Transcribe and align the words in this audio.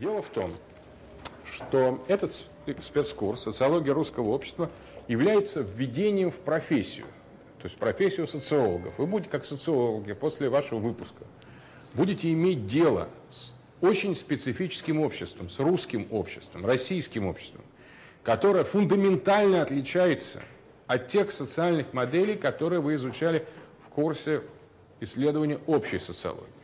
Дело 0.00 0.22
в 0.22 0.30
том, 0.30 0.54
что 1.44 2.02
этот 2.08 2.32
спецкурс 2.82 3.42
«Социология 3.42 3.92
русского 3.92 4.30
общества» 4.30 4.70
является 5.08 5.60
введением 5.60 6.30
в 6.30 6.38
профессию, 6.38 7.04
то 7.58 7.64
есть 7.64 7.76
профессию 7.76 8.26
социологов. 8.26 8.94
Вы 8.96 9.06
будете, 9.06 9.28
как 9.28 9.44
социологи, 9.44 10.14
после 10.14 10.48
вашего 10.48 10.78
выпуска, 10.78 11.24
будете 11.92 12.32
иметь 12.32 12.66
дело 12.66 13.08
с 13.28 13.52
очень 13.82 14.16
специфическим 14.16 15.00
обществом, 15.00 15.50
с 15.50 15.58
русским 15.58 16.08
обществом, 16.10 16.64
российским 16.64 17.26
обществом, 17.26 17.62
которое 18.22 18.64
фундаментально 18.64 19.60
отличается 19.60 20.42
от 20.86 21.08
тех 21.08 21.30
социальных 21.30 21.92
моделей, 21.92 22.36
которые 22.36 22.80
вы 22.80 22.94
изучали 22.94 23.46
в 23.84 23.90
курсе 23.90 24.42
исследования 25.00 25.58
общей 25.66 25.98
социологии. 25.98 26.59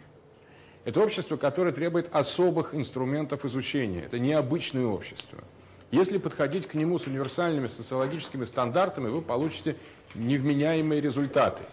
Это 0.86 1.00
общество, 1.00 1.36
которое 1.36 1.72
требует 1.72 2.14
особых 2.14 2.72
инструментов 2.72 3.44
изучения. 3.44 4.04
Это 4.04 4.20
необычное 4.20 4.86
общество. 4.86 5.42
Если 5.90 6.16
подходить 6.16 6.68
к 6.68 6.74
нему 6.74 7.00
с 7.00 7.08
универсальными 7.08 7.66
социологическими 7.66 8.44
стандартами, 8.44 9.08
вы 9.08 9.20
получите 9.20 9.76
невменяемые 10.14 11.00
результаты. 11.00 11.64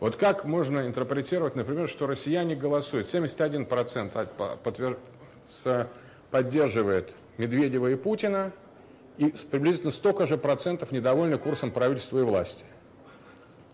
Вот 0.00 0.16
как 0.16 0.46
можно 0.46 0.86
интерпретировать, 0.86 1.56
например, 1.56 1.90
что 1.90 2.06
россияне 2.06 2.56
голосуют, 2.56 3.06
71% 3.06 5.88
поддерживает 6.30 7.14
Медведева 7.36 7.88
и 7.88 7.96
Путина, 7.96 8.50
и 9.18 9.26
приблизительно 9.50 9.92
столько 9.92 10.26
же 10.26 10.38
процентов 10.38 10.90
недовольны 10.90 11.36
курсом 11.36 11.70
правительства 11.70 12.18
и 12.18 12.22
власти. 12.22 12.64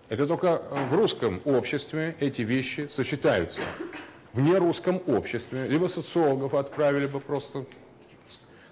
Это 0.09 0.27
только 0.27 0.63
в 0.91 0.97
русском 0.97 1.41
обществе 1.45 2.17
эти 2.19 2.43
вещи 2.43 2.89
сочетаются. 2.91 3.61
В 4.33 4.41
нерусском 4.41 5.03
обществе. 5.07 5.65
Либо 5.65 5.87
социологов 5.87 6.55
отправили 6.55 7.07
бы 7.07 7.21
просто 7.21 7.65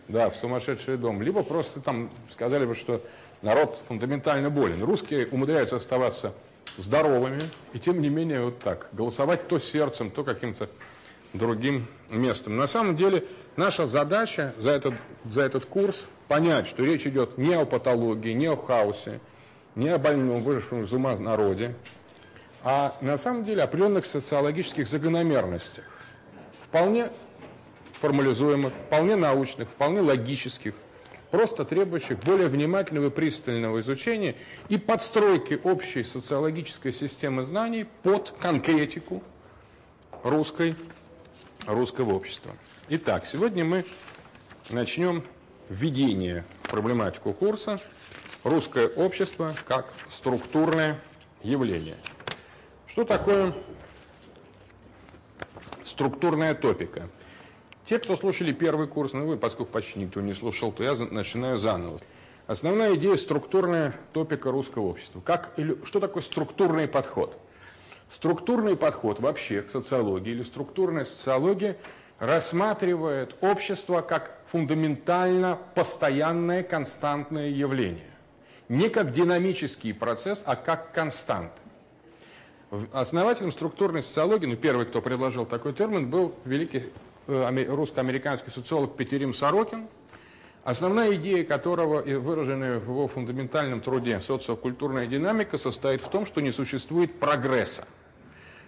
да, 0.09 0.31
в 0.31 0.37
сумасшедший 0.37 0.97
дом, 0.97 1.23
либо 1.23 1.43
просто 1.43 1.81
там 1.81 2.11
сказали 2.31 2.67
бы, 2.67 2.75
что 2.75 3.03
народ 3.43 3.81
фундаментально 3.89 4.51
болен. 4.51 4.83
Русские 4.85 5.27
умудряются 5.27 5.77
оставаться 5.77 6.33
здоровыми, 6.77 7.41
и 7.73 7.79
тем 7.79 8.01
не 8.01 8.09
менее 8.09 8.45
вот 8.45 8.59
так, 8.59 8.89
голосовать 8.93 9.49
то 9.49 9.59
сердцем, 9.59 10.11
то 10.11 10.25
каким-то 10.25 10.69
другим 11.33 11.87
местом. 12.11 12.57
На 12.57 12.67
самом 12.67 12.97
деле 12.97 13.25
наша 13.57 13.87
задача 13.87 14.55
за 14.59 14.73
этот, 14.73 14.95
за 15.25 15.43
этот 15.43 15.67
курс 15.67 16.07
понять, 16.29 16.67
что 16.67 16.85
речь 16.85 17.07
идет 17.07 17.39
не 17.39 17.55
о 17.55 17.65
патологии, 17.65 18.33
не 18.33 18.47
о 18.47 18.57
хаосе, 18.57 19.21
не 19.75 19.89
о 19.89 19.99
больном, 19.99 20.43
выжившем 20.43 20.85
из 20.85 20.93
ума 20.93 21.17
народе, 21.17 21.75
а 22.63 22.97
на 23.01 23.17
самом 23.17 23.45
деле 23.45 23.63
определенных 23.63 24.07
социологических 24.07 24.87
закономерностях, 24.89 25.85
вполне 26.69 27.11
формализуемых, 28.01 28.73
вполне 28.87 29.17
научных, 29.17 29.69
вполне 29.69 30.01
логических, 30.01 30.75
просто 31.31 31.65
требующих 31.65 32.19
более 32.21 32.49
внимательного 32.49 33.07
и 33.07 33.11
пристального 33.11 33.81
изучения 33.81 34.37
и 34.69 34.79
подстройки 34.79 35.61
общей 35.63 36.05
социологической 36.05 36.93
системы 36.93 37.43
знаний 37.43 37.87
под 38.03 38.35
конкретику 38.41 39.23
русской, 40.23 40.77
русского 41.67 42.15
общества. 42.15 42.53
Итак, 42.89 43.27
сегодня 43.27 43.65
мы 43.65 43.85
начнем 44.71 45.25
введение 45.69 46.45
в 46.65 46.71
проблематику 46.71 47.33
курса 47.33 47.81
«Русское 48.45 48.87
общество 48.87 49.55
как 49.67 49.93
структурное 50.09 51.01
явление». 51.43 51.97
Что 52.97 53.05
такое 53.05 53.53
структурная 55.85 56.55
топика? 56.55 57.11
Те, 57.85 57.99
кто 57.99 58.17
слушали 58.17 58.53
первый 58.53 58.89
курс, 58.89 59.13
ну 59.13 59.27
вы, 59.27 59.37
поскольку 59.37 59.71
почти 59.71 59.99
никто 59.99 60.23
не 60.23 60.33
слушал, 60.33 60.73
то 60.73 60.83
я 60.83 60.95
начинаю 60.95 61.59
заново. 61.59 62.01
Основная 62.47 62.95
идея– 62.95 63.17
структурная 63.19 63.95
топика 64.15 64.51
русского 64.51 64.85
общества. 64.85 65.21
Как, 65.21 65.53
или, 65.59 65.77
что 65.85 66.01
такое 66.01 66.23
структурный 66.23 66.89
подход? 66.89 67.39
Структурный 68.11 68.77
подход 68.79 69.21
вообще 69.21 69.61
к 69.61 69.71
социологии 69.71 70.31
или 70.31 70.43
структурная 70.43 71.05
социология 71.05 71.77
рассматривает 72.19 73.37
общество 73.43 74.01
как 74.01 74.39
фундаментально 74.51 75.59
постоянное 75.75 76.63
константное 76.63 77.51
явление. 77.51 78.11
Не 78.71 78.89
как 78.89 79.13
динамический 79.13 79.93
процесс, 79.93 80.43
а 80.47 80.57
как 80.57 80.95
констант. 80.95 81.53
Основателем 82.93 83.53
структурной 83.53 84.03
социологии, 84.03 84.47
ну 84.47 84.57
первый, 84.57 84.87
кто 84.87 85.01
предложил 85.01 85.47
такой 85.47 85.73
термин, 85.73 86.11
был 86.11 86.35
великий 86.45 86.91
э, 87.29 87.65
русско-американский 87.69 88.51
социолог 88.51 88.97
Петерим 88.97 89.35
Сорокин, 89.35 89.87
основная 90.65 91.15
идея 91.15 91.45
которого, 91.45 92.03
выраженная 92.03 92.81
в 92.81 92.89
его 92.89 93.07
фундаментальном 93.07 93.81
труде 93.81 94.21
«Социокультурная 94.21 95.07
динамика», 95.07 95.59
состоит 95.59 96.03
в 96.03 96.09
том, 96.09 96.27
что 96.27 96.41
не 96.41 96.51
существует 96.51 97.21
прогресса. 97.21 97.87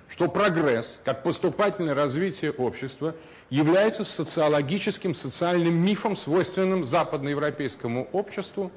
Что 0.09 0.29
прогресс, 0.29 1.01
как 1.05 1.25
поступательное 1.25 1.97
развитие 1.97 2.53
общества, 2.53 3.17
является 3.51 4.05
социологическим, 4.05 5.13
социальным 5.13 5.75
мифом, 5.75 6.15
свойственным 6.15 6.85
западноевропейскому 6.85 8.09
обществу 8.13 8.71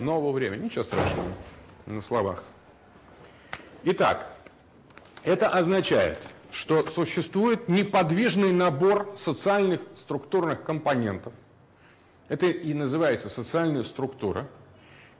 нового 0.00 0.32
времени. 0.32 0.64
Ничего 0.64 0.82
страшного 0.82 1.28
на 1.86 2.00
словах. 2.00 2.42
Итак, 3.84 4.35
это 5.26 5.48
означает, 5.48 6.18
что 6.52 6.88
существует 6.88 7.68
неподвижный 7.68 8.52
набор 8.52 9.12
социальных 9.18 9.80
структурных 9.96 10.62
компонентов. 10.62 11.32
Это 12.28 12.46
и 12.46 12.72
называется 12.72 13.28
социальная 13.28 13.82
структура, 13.82 14.48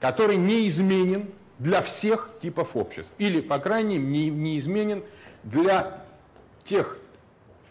который 0.00 0.36
неизменен 0.36 1.28
для 1.58 1.82
всех 1.82 2.30
типов 2.40 2.76
обществ. 2.76 3.12
Или, 3.18 3.40
по 3.40 3.58
крайней 3.58 3.98
мере, 3.98 4.30
неизменен 4.30 5.02
для 5.42 6.04
тех 6.64 6.98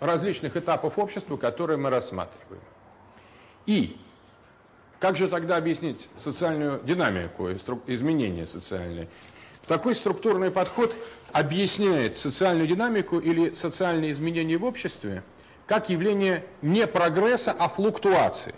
различных 0.01 0.57
этапов 0.57 0.99
общества, 0.99 1.37
которые 1.37 1.77
мы 1.77 1.89
рассматриваем. 1.89 2.61
И 3.65 3.97
как 4.99 5.15
же 5.15 5.29
тогда 5.29 5.55
объяснить 5.55 6.09
социальную 6.17 6.81
динамику, 6.83 7.49
изменения 7.87 8.45
социальные? 8.45 9.07
Такой 9.67 9.95
структурный 9.95 10.51
подход 10.51 10.95
объясняет 11.31 12.17
социальную 12.17 12.67
динамику 12.67 13.19
или 13.19 13.53
социальные 13.53 14.11
изменения 14.11 14.57
в 14.57 14.65
обществе 14.65 15.23
как 15.65 15.89
явление 15.89 16.45
не 16.61 16.85
прогресса, 16.85 17.55
а 17.57 17.67
флуктуации. 17.67 18.53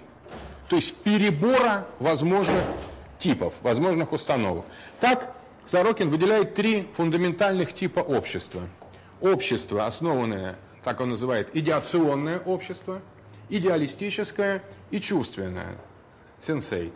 То 0.68 0.76
есть 0.76 0.94
перебора 0.98 1.88
возможных 2.00 2.64
типов, 3.18 3.54
возможных 3.62 4.12
установок. 4.12 4.66
Так 5.00 5.34
Сорокин 5.66 6.10
выделяет 6.10 6.56
три 6.56 6.90
фундаментальных 6.98 7.74
типа 7.74 8.02
общества. 8.02 8.64
Общество, 9.22 9.86
основанное 9.86 10.58
так 10.88 11.02
он 11.02 11.10
называет, 11.10 11.50
идеационное 11.54 12.40
общество, 12.40 13.02
идеалистическое 13.50 14.64
и 14.90 15.02
чувственное, 15.02 15.76
сенсейт. 16.40 16.94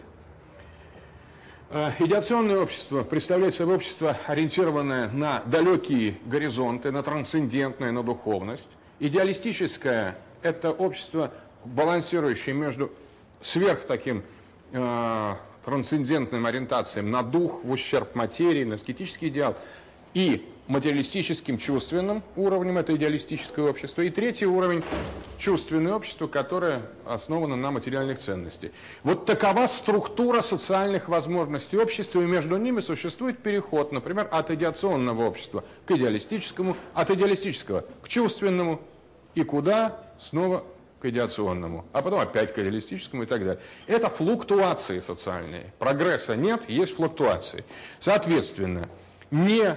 Э, 1.73 1.91
идеационное 1.99 2.57
общество 2.57 3.01
представляет 3.03 3.55
собой 3.55 3.75
общество, 3.75 4.17
ориентированное 4.27 5.07
на 5.07 5.41
далекие 5.45 6.17
горизонты, 6.25 6.91
на 6.91 7.01
трансцендентное, 7.01 7.93
на 7.93 8.03
духовность. 8.03 8.67
Идеалистическое– 8.99 10.17
это 10.41 10.72
общество, 10.72 11.31
балансирующее 11.63 12.53
между 12.53 12.91
сверх 13.41 13.85
таким 13.85 14.22
э, 14.73 15.35
трансцендентным 15.63 16.46
ориентациям 16.46 17.09
на 17.09 17.23
дух, 17.23 17.63
в 17.63 17.72
ущерб 17.72 18.16
материи, 18.16 18.66
на 18.66 18.75
аскетический 18.75 19.29
идеал, 19.29 19.55
и 20.13 20.46
материалистическим 20.72 21.58
чувственным 21.58 22.23
уровнем, 22.35 22.78
это 22.78 22.96
идеалистическое 22.96 23.66
общество, 23.66 24.02
и 24.02 24.09
третий 24.09 24.46
уровень– 24.46 24.84
чувственное 25.38 25.96
общество, 25.96 26.28
которое 26.28 26.84
основано 27.03 27.56
на 27.56 27.72
материальных 27.72 28.20
ценностях. 28.20 28.72
Вот 29.03 29.26
такова 29.26 29.66
структура 29.68 30.41
социальных 30.41 31.09
возможностей 31.09 31.78
общества, 31.78 32.22
и 32.22 32.26
между 32.26 32.58
ними 32.58 32.79
существует 32.79 33.40
переход, 33.40 33.91
например, 33.91 34.28
от 34.32 34.52
идеационного 34.52 35.23
общества 35.26 35.64
к 35.85 35.91
идеалистическому, 35.91 36.78
от 36.94 37.09
идеалистического 37.09 37.85
к 38.03 38.08
чувственному, 38.08 38.82
и 39.34 39.44
куда? 39.44 40.00
Снова 40.20 40.64
к 41.00 41.06
идеационному, 41.06 41.85
а 41.91 42.03
потом 42.03 42.20
опять 42.20 42.53
к 42.53 42.59
идеалистическому 42.59 43.23
и 43.23 43.26
так 43.26 43.40
далее. 43.40 43.59
Это 43.88 44.09
флуктуации 44.09 45.00
социальные. 45.00 45.73
Прогресса 45.79 46.35
нет, 46.35 46.70
есть 46.70 46.96
флуктуации. 46.96 47.66
Соответственно, 48.00 48.88
не 49.32 49.76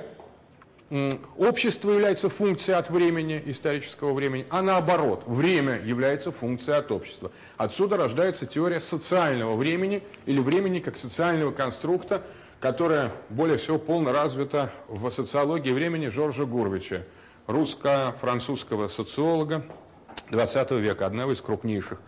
общество 1.36 1.90
является 1.90 2.28
функцией 2.28 2.78
от 2.78 2.90
времени, 2.90 3.42
исторического 3.46 4.12
времени, 4.12 4.46
а 4.50 4.62
наоборот, 4.62 5.25
время 5.26 5.81
является 5.82 6.31
функцией 6.31 6.78
от 6.78 6.92
общества. 6.92 7.32
Отсюда 7.56 7.96
рождается 7.96 8.46
теория 8.46 8.81
социального 8.81 9.56
времени 9.56 10.02
или 10.26 10.40
времени 10.40 10.81
как 10.81 10.96
социального 10.96 11.52
конструкта, 11.52 12.22
которая 12.60 13.12
более 13.31 13.58
всего 13.58 13.78
полно 13.78 14.12
развита 14.12 14.70
в 14.88 15.10
социологии 15.10 15.72
времени 15.72 16.08
Жоржа 16.08 16.44
Гурвича, 16.44 17.04
русско-французского 17.46 18.88
социолога, 18.88 19.64
20 20.31 20.70
века, 20.72 21.06
одного 21.06 21.32
из 21.32 21.40
крупнейших 21.40 22.00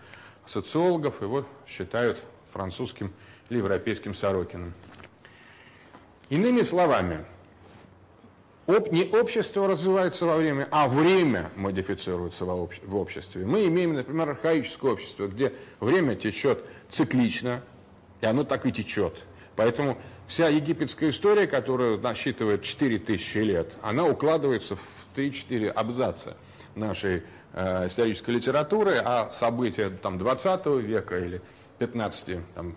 социологов, 0.46 1.20
его 1.22 1.44
считают 1.66 2.22
французским 2.52 3.12
или 3.50 3.58
европейским 3.58 4.14
Сорокиным. 4.14 4.72
Иными 6.28 6.62
словами, 6.62 7.24
об, 8.66 8.92
не 8.92 9.04
общество 9.04 9.68
развивается 9.68 10.26
во 10.26 10.36
время, 10.36 10.68
а 10.70 10.88
время 10.88 11.50
модифицируется 11.56 12.44
в, 12.44 12.50
обще, 12.50 12.80
в 12.84 12.96
обществе. 12.96 13.44
Мы 13.44 13.66
имеем, 13.66 13.94
например, 13.94 14.30
архаическое 14.30 14.92
общество, 14.92 15.26
где 15.28 15.52
время 15.80 16.16
течет 16.16 16.64
циклично, 16.90 17.62
и 18.20 18.26
оно 18.26 18.44
так 18.44 18.66
и 18.66 18.72
течет. 18.72 19.14
Поэтому 19.54 19.96
вся 20.26 20.48
египетская 20.48 21.10
история, 21.10 21.46
которая 21.46 21.96
насчитывает 21.96 22.62
4000 22.62 23.38
лет, 23.38 23.76
она 23.82 24.04
укладывается 24.04 24.76
в 24.76 24.80
3-4 25.16 25.68
абзаца 25.70 26.36
нашей 26.74 27.22
э, 27.52 27.86
исторической 27.86 28.30
литературы, 28.32 29.00
а 29.02 29.30
события 29.32 29.90
там, 29.90 30.18
20 30.18 30.66
века 30.82 31.18
или 31.18 31.40
15 31.78 32.38
там, 32.54 32.76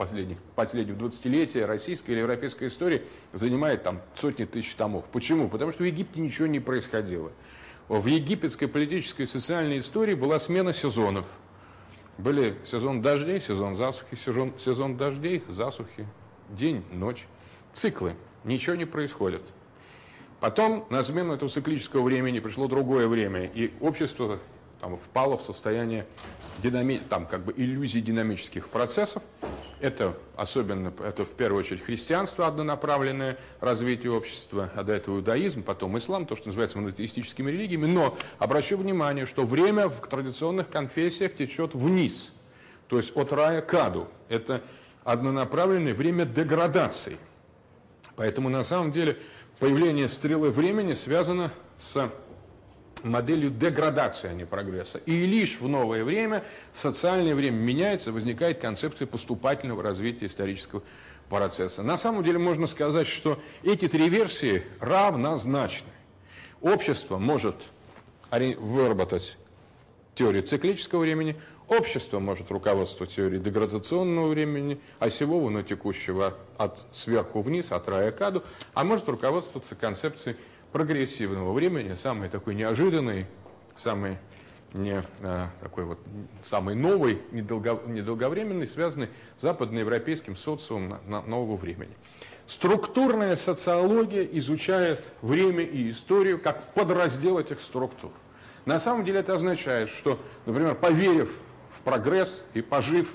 последних, 0.00 0.38
последних 0.56 0.96
20-летия 0.96 1.66
российской 1.66 2.12
или 2.12 2.20
европейской 2.20 2.68
истории 2.68 3.02
занимает 3.34 3.82
там 3.82 4.00
сотни 4.16 4.46
тысяч 4.46 4.74
томов. 4.74 5.04
Почему? 5.12 5.46
Потому 5.50 5.72
что 5.72 5.82
в 5.82 5.86
Египте 5.86 6.22
ничего 6.22 6.46
не 6.46 6.58
происходило. 6.58 7.30
В 7.86 8.06
египетской 8.06 8.66
политической 8.66 9.22
и 9.22 9.26
социальной 9.26 9.78
истории 9.78 10.14
была 10.14 10.40
смена 10.40 10.72
сезонов. 10.72 11.26
Были 12.16 12.56
сезон 12.64 13.02
дождей, 13.02 13.42
сезон 13.42 13.76
засухи, 13.76 14.16
сезон, 14.16 14.54
сезон 14.58 14.96
дождей, 14.96 15.44
засухи, 15.48 16.06
день, 16.48 16.82
ночь. 16.90 17.26
Циклы. 17.74 18.14
Ничего 18.44 18.76
не 18.76 18.86
происходит. 18.86 19.42
Потом 20.40 20.86
на 20.88 21.04
смену 21.04 21.34
этого 21.34 21.50
циклического 21.50 22.04
времени 22.04 22.40
пришло 22.40 22.68
другое 22.68 23.06
время, 23.06 23.44
и 23.44 23.70
общество 23.80 24.38
там, 24.80 24.96
впало 24.96 25.36
в 25.36 25.42
состояние 25.42 26.06
динами... 26.62 27.00
там, 27.08 27.26
как 27.26 27.44
бы 27.44 27.52
иллюзий 27.56 28.00
динамических 28.00 28.68
процессов. 28.68 29.22
Это 29.80 30.16
особенно, 30.36 30.92
это 31.02 31.24
в 31.24 31.30
первую 31.30 31.60
очередь 31.60 31.82
христианство 31.82 32.46
однонаправленное 32.46 33.38
развитие 33.60 34.12
общества, 34.12 34.70
а 34.74 34.82
до 34.82 34.92
этого 34.92 35.16
иудаизм, 35.16 35.62
потом 35.62 35.96
ислам, 35.96 36.26
то, 36.26 36.36
что 36.36 36.48
называется 36.48 36.78
монотеистическими 36.78 37.50
религиями. 37.50 37.86
Но 37.86 38.18
обращу 38.38 38.76
внимание, 38.76 39.26
что 39.26 39.44
время 39.46 39.88
в 39.88 40.06
традиционных 40.06 40.68
конфессиях 40.68 41.34
течет 41.34 41.74
вниз, 41.74 42.32
то 42.88 42.98
есть 42.98 43.16
от 43.16 43.32
рая 43.32 43.62
к 43.62 43.72
аду. 43.74 44.08
Это 44.28 44.62
однонаправленное 45.04 45.94
время 45.94 46.24
деградации. 46.26 47.16
Поэтому 48.16 48.50
на 48.50 48.64
самом 48.64 48.92
деле 48.92 49.16
появление 49.58 50.10
стрелы 50.10 50.50
времени 50.50 50.92
связано 50.92 51.52
с 51.78 52.10
моделью 53.04 53.50
деградации, 53.50 54.28
а 54.28 54.32
не 54.32 54.44
прогресса. 54.44 54.98
И 54.98 55.26
лишь 55.26 55.60
в 55.60 55.68
новое 55.68 56.04
время 56.04 56.44
социальное 56.74 57.34
время 57.34 57.56
меняется, 57.56 58.12
возникает 58.12 58.60
концепция 58.60 59.06
поступательного 59.06 59.82
развития 59.82 60.26
исторического 60.26 60.82
процесса. 61.28 61.82
На 61.82 61.96
самом 61.96 62.24
деле 62.24 62.38
можно 62.38 62.66
сказать, 62.66 63.06
что 63.06 63.40
эти 63.62 63.88
три 63.88 64.08
версии 64.08 64.64
равнозначны. 64.80 65.88
Общество 66.60 67.18
может 67.18 67.56
выработать 68.30 69.36
теорию 70.14 70.42
циклического 70.42 71.00
времени, 71.00 71.36
общество 71.68 72.18
может 72.18 72.50
руководствовать 72.50 73.14
теорией 73.14 73.40
деградационного 73.40 74.28
времени, 74.28 74.80
осевого, 74.98 75.48
но 75.48 75.62
текущего 75.62 76.34
от 76.58 76.86
сверху 76.92 77.42
вниз, 77.42 77.72
от 77.72 77.88
рая 77.88 78.12
к 78.12 78.42
а 78.74 78.84
может 78.84 79.08
руководствоваться 79.08 79.74
концепцией 79.74 80.36
прогрессивного 80.72 81.52
времени, 81.52 81.94
самый 81.94 82.28
такой 82.28 82.54
неожиданный, 82.54 83.26
самый 83.76 84.18
не 84.72 85.02
а, 85.22 85.50
такой 85.60 85.84
вот 85.84 85.98
самый 86.44 86.74
новый, 86.74 87.20
недолго, 87.32 87.80
недолговременный, 87.86 88.66
связанный 88.66 89.08
с 89.38 89.42
западноевропейским 89.42 90.36
социумом 90.36 91.00
на, 91.06 91.20
на 91.20 91.22
нового 91.22 91.56
времени. 91.56 91.96
Структурная 92.46 93.36
социология 93.36 94.24
изучает 94.24 95.12
время 95.22 95.64
и 95.64 95.90
историю 95.90 96.40
как 96.40 96.72
подраздел 96.74 97.38
этих 97.38 97.60
структур. 97.60 98.12
На 98.64 98.78
самом 98.78 99.04
деле 99.04 99.20
это 99.20 99.34
означает, 99.34 99.88
что, 99.88 100.20
например, 100.46 100.74
поверив 100.74 101.30
в 101.76 101.82
прогресс 101.82 102.44
и 102.54 102.60
пожив 102.60 103.12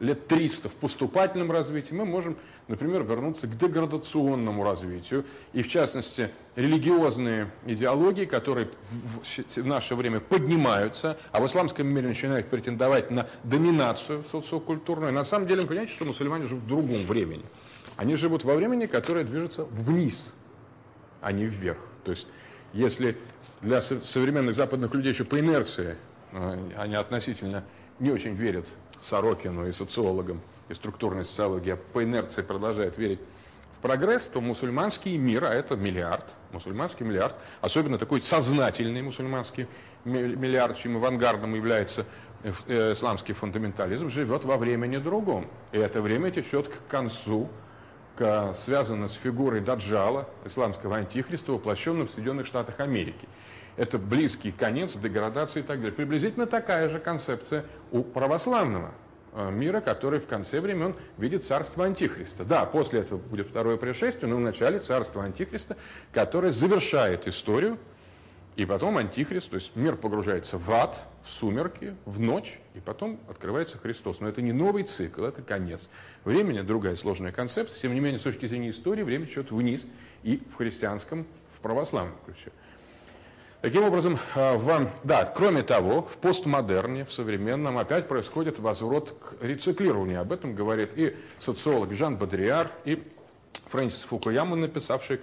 лет 0.00 0.26
300 0.28 0.68
в 0.68 0.72
поступательном 0.72 1.52
развитии, 1.52 1.94
мы 1.94 2.06
можем 2.06 2.36
например, 2.70 3.02
вернуться 3.02 3.48
к 3.48 3.58
деградационному 3.58 4.62
развитию, 4.62 5.26
и 5.52 5.62
в 5.62 5.68
частности 5.68 6.30
религиозные 6.54 7.50
идеологии, 7.66 8.24
которые 8.24 8.68
в 9.56 9.66
наше 9.66 9.96
время 9.96 10.20
поднимаются, 10.20 11.18
а 11.32 11.40
в 11.40 11.46
исламском 11.46 11.88
мире 11.88 12.08
начинают 12.08 12.46
претендовать 12.46 13.10
на 13.10 13.26
доминацию 13.42 14.22
социокультурную. 14.30 15.12
На 15.12 15.24
самом 15.24 15.48
деле, 15.48 15.66
понимаете, 15.66 15.92
что 15.92 16.04
мусульмане 16.04 16.46
живут 16.46 16.62
в 16.64 16.68
другом 16.68 17.04
времени. 17.06 17.44
Они 17.96 18.14
живут 18.14 18.44
во 18.44 18.54
времени, 18.54 18.86
которое 18.86 19.24
движется 19.24 19.64
вниз, 19.64 20.32
а 21.20 21.32
не 21.32 21.46
вверх. 21.46 21.78
То 22.04 22.12
есть, 22.12 22.28
если 22.72 23.16
для 23.62 23.82
современных 23.82 24.54
западных 24.54 24.94
людей 24.94 25.12
еще 25.12 25.24
по 25.24 25.40
инерции 25.40 25.96
э, 26.30 26.70
они 26.76 26.94
относительно 26.94 27.64
не 27.98 28.12
очень 28.12 28.34
верят 28.34 28.68
Сорокину 29.02 29.66
и 29.66 29.72
социологам, 29.72 30.40
и 30.70 30.74
структурной 30.74 31.24
социологии, 31.24 31.72
а 31.72 31.76
по 31.76 32.02
инерции 32.02 32.42
продолжает 32.42 32.96
верить 32.96 33.20
в 33.76 33.82
прогресс, 33.82 34.26
то 34.26 34.40
мусульманский 34.40 35.16
мир, 35.16 35.44
а 35.44 35.52
это 35.52 35.76
миллиард, 35.76 36.24
мусульманский 36.52 37.04
миллиард, 37.04 37.34
особенно 37.60 37.98
такой 37.98 38.22
сознательный 38.22 39.02
мусульманский 39.02 39.66
миллиард, 40.04 40.78
чем 40.78 40.96
авангардом 40.96 41.54
является 41.54 42.06
э, 42.42 42.92
исламский 42.92 43.32
фундаментализм, 43.32 44.08
живет 44.08 44.44
во 44.44 44.56
времени 44.56 44.98
другом. 44.98 45.48
И 45.72 45.78
это 45.78 46.00
время 46.00 46.30
течет 46.30 46.68
к 46.68 46.86
концу, 46.88 47.48
к, 48.16 48.54
связано 48.54 49.08
с 49.08 49.14
фигурой 49.14 49.60
Даджала, 49.60 50.28
исламского 50.44 50.96
антихриста, 50.96 51.52
воплощенным 51.52 52.06
в 52.06 52.10
Соединенных 52.12 52.46
Штатах 52.46 52.78
Америки. 52.78 53.28
Это 53.76 53.98
близкий 53.98 54.52
конец 54.52 54.94
деградации 54.94 55.60
и 55.60 55.62
так 55.62 55.78
далее. 55.78 55.92
Приблизительно 55.92 56.46
такая 56.46 56.88
же 56.90 57.00
концепция 57.00 57.64
у 57.90 58.02
православного 58.02 58.92
Э, 58.92 59.09
мира, 59.34 59.80
который 59.80 60.20
в 60.20 60.26
конце 60.26 60.60
времен 60.60 60.94
видит 61.18 61.44
царство 61.44 61.84
Антихриста. 61.84 62.44
Да, 62.44 62.64
после 62.64 63.00
этого 63.00 63.18
будет 63.18 63.46
второе 63.46 63.76
пришествие, 63.76 64.30
но 64.30 64.36
вначале 64.36 64.80
царство 64.80 65.24
Антихриста, 65.24 65.76
которое 66.12 66.52
завершает 66.52 67.26
историю, 67.28 67.78
и 68.56 68.66
потом 68.66 68.98
Антихрист, 68.98 69.50
то 69.50 69.54
есть 69.54 69.74
мир 69.76 69.96
погружается 69.96 70.58
в 70.58 70.70
ад, 70.70 71.06
в 71.24 71.30
сумерки, 71.30 71.94
в 72.04 72.18
ночь, 72.18 72.58
и 72.74 72.80
потом 72.80 73.18
открывается 73.28 73.78
Христос. 73.78 74.20
Но 74.20 74.28
это 74.28 74.42
не 74.42 74.52
новый 74.52 74.82
цикл, 74.82 75.24
это 75.24 75.40
конец. 75.40 75.88
Времени 76.24 76.60
другая 76.60 76.96
сложная 76.96 77.32
концепция, 77.32 77.80
тем 77.80 77.94
не 77.94 78.00
менее, 78.00 78.18
с 78.18 78.22
точки 78.22 78.46
зрения 78.46 78.70
истории, 78.70 79.02
время 79.02 79.26
течет 79.26 79.50
вниз 79.50 79.86
и 80.24 80.42
в 80.52 80.56
христианском, 80.56 81.26
в 81.56 81.60
православном 81.60 82.16
ключе. 82.26 82.50
Таким 83.62 83.84
образом, 83.84 84.18
а, 84.34 84.56
в, 84.56 84.90
да, 85.04 85.26
кроме 85.26 85.62
того, 85.62 86.02
в 86.02 86.16
постмодерне, 86.16 87.04
в 87.04 87.12
современном, 87.12 87.76
опять 87.76 88.08
происходит 88.08 88.58
возврат 88.58 89.10
к 89.10 89.42
рециклированию. 89.42 90.22
Об 90.22 90.32
этом 90.32 90.54
говорит 90.54 90.92
и 90.96 91.14
социолог 91.38 91.92
Жан 91.92 92.16
Бодриар, 92.16 92.70
и 92.86 93.02
Фрэнсис 93.66 94.04
Фукуяма, 94.04 94.56
написавший 94.56 95.20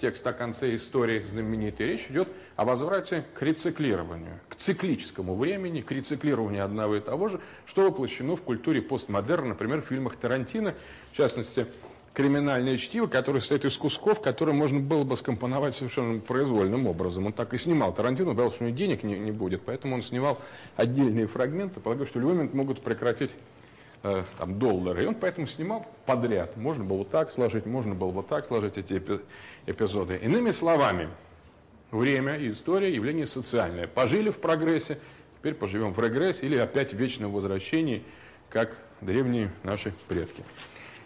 текст 0.00 0.26
о 0.26 0.32
конце 0.32 0.74
истории 0.74 1.24
знаменитый. 1.30 1.86
Речь 1.86 2.06
идет 2.08 2.28
о 2.56 2.64
возврате 2.64 3.24
к 3.34 3.42
рециклированию, 3.42 4.40
к 4.48 4.56
циклическому 4.56 5.36
времени, 5.36 5.80
к 5.80 5.92
рециклированию 5.92 6.64
одного 6.64 6.96
и 6.96 7.00
того 7.00 7.28
же, 7.28 7.40
что 7.64 7.82
воплощено 7.82 8.34
в 8.34 8.42
культуре 8.42 8.82
постмодерна, 8.82 9.50
например, 9.50 9.82
в 9.82 9.86
фильмах 9.86 10.16
Тарантино, 10.16 10.74
в 11.12 11.16
частности, 11.16 11.66
криминальное 12.18 12.76
чтиво, 12.78 13.06
которое 13.06 13.38
состоит 13.38 13.64
из 13.64 13.76
кусков, 13.76 14.20
которые 14.20 14.52
можно 14.52 14.80
было 14.80 15.04
бы 15.04 15.16
скомпоновать 15.16 15.76
совершенно 15.76 16.18
произвольным 16.18 16.88
образом. 16.88 17.26
Он 17.26 17.32
так 17.32 17.54
и 17.54 17.58
снимал. 17.58 17.94
Тарантино 17.94 18.34
боялся, 18.34 18.56
что 18.56 18.64
у 18.64 18.66
него 18.66 18.76
денег 18.76 19.04
не, 19.04 19.16
не 19.16 19.30
будет, 19.30 19.62
поэтому 19.62 19.94
он 19.94 20.02
снимал 20.02 20.36
отдельные 20.74 21.28
фрагменты, 21.28 21.78
полагая, 21.78 22.08
что 22.08 22.18
в 22.18 22.22
любой 22.22 22.34
момент 22.34 22.54
могут 22.54 22.80
прекратить 22.80 23.30
э, 24.02 24.24
там, 24.36 24.58
доллары. 24.58 25.04
И 25.04 25.06
он 25.06 25.14
поэтому 25.14 25.46
снимал 25.46 25.86
подряд. 26.06 26.56
Можно 26.56 26.82
было 26.82 26.98
вот 26.98 27.10
так 27.10 27.30
сложить, 27.30 27.66
можно 27.66 27.94
было 27.94 28.10
вот 28.10 28.26
так 28.26 28.48
сложить 28.48 28.78
эти 28.78 29.00
эпизоды. 29.66 30.16
Иными 30.16 30.50
словами, 30.50 31.10
время 31.92 32.34
и 32.34 32.50
история 32.50 32.92
явление 32.92 33.28
социальное. 33.28 33.86
Пожили 33.86 34.30
в 34.30 34.38
прогрессе, 34.38 34.98
теперь 35.38 35.54
поживем 35.54 35.92
в 35.92 36.00
регрессе 36.00 36.46
или 36.46 36.56
опять 36.56 36.92
в 36.92 36.96
вечном 36.96 37.30
возвращении, 37.30 38.02
как 38.50 38.76
древние 39.00 39.52
наши 39.62 39.94
предки. 40.08 40.42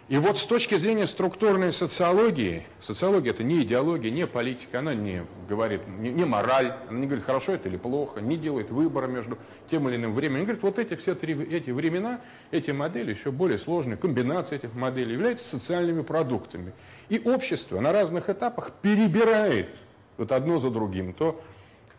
И 0.09 0.17
вот 0.17 0.37
с 0.37 0.45
точки 0.45 0.77
зрения 0.77 1.07
структурной 1.07 1.71
социологии, 1.71 2.65
социология 2.81 3.31
это 3.31 3.43
не 3.43 3.61
идеология, 3.61 4.11
не 4.11 4.27
политика, 4.27 4.79
она 4.79 4.93
не 4.93 5.25
говорит, 5.47 5.87
не, 5.87 6.11
не 6.11 6.25
мораль, 6.25 6.75
она 6.89 6.99
не 6.99 7.05
говорит, 7.05 7.23
хорошо 7.23 7.53
это 7.53 7.69
или 7.69 7.77
плохо, 7.77 8.19
не 8.19 8.35
делает 8.35 8.69
выбора 8.69 9.07
между 9.07 9.37
тем 9.71 9.87
или 9.87 9.95
иным 9.95 10.13
временем. 10.13 10.41
Она 10.41 10.43
говорит, 10.43 10.63
вот 10.63 10.77
эти 10.77 10.95
все 10.95 11.15
три 11.15 11.41
эти 11.45 11.69
времена, 11.71 12.19
эти 12.51 12.71
модели, 12.71 13.11
еще 13.11 13.31
более 13.31 13.57
сложные, 13.57 13.95
комбинация 13.95 14.57
этих 14.57 14.73
моделей 14.73 15.13
являются 15.13 15.47
социальными 15.47 16.01
продуктами. 16.01 16.73
И 17.07 17.21
общество 17.23 17.79
на 17.79 17.93
разных 17.93 18.29
этапах 18.29 18.71
перебирает 18.81 19.69
вот 20.17 20.33
одно 20.33 20.59
за 20.59 20.69
другим, 20.69 21.13
то 21.13 21.41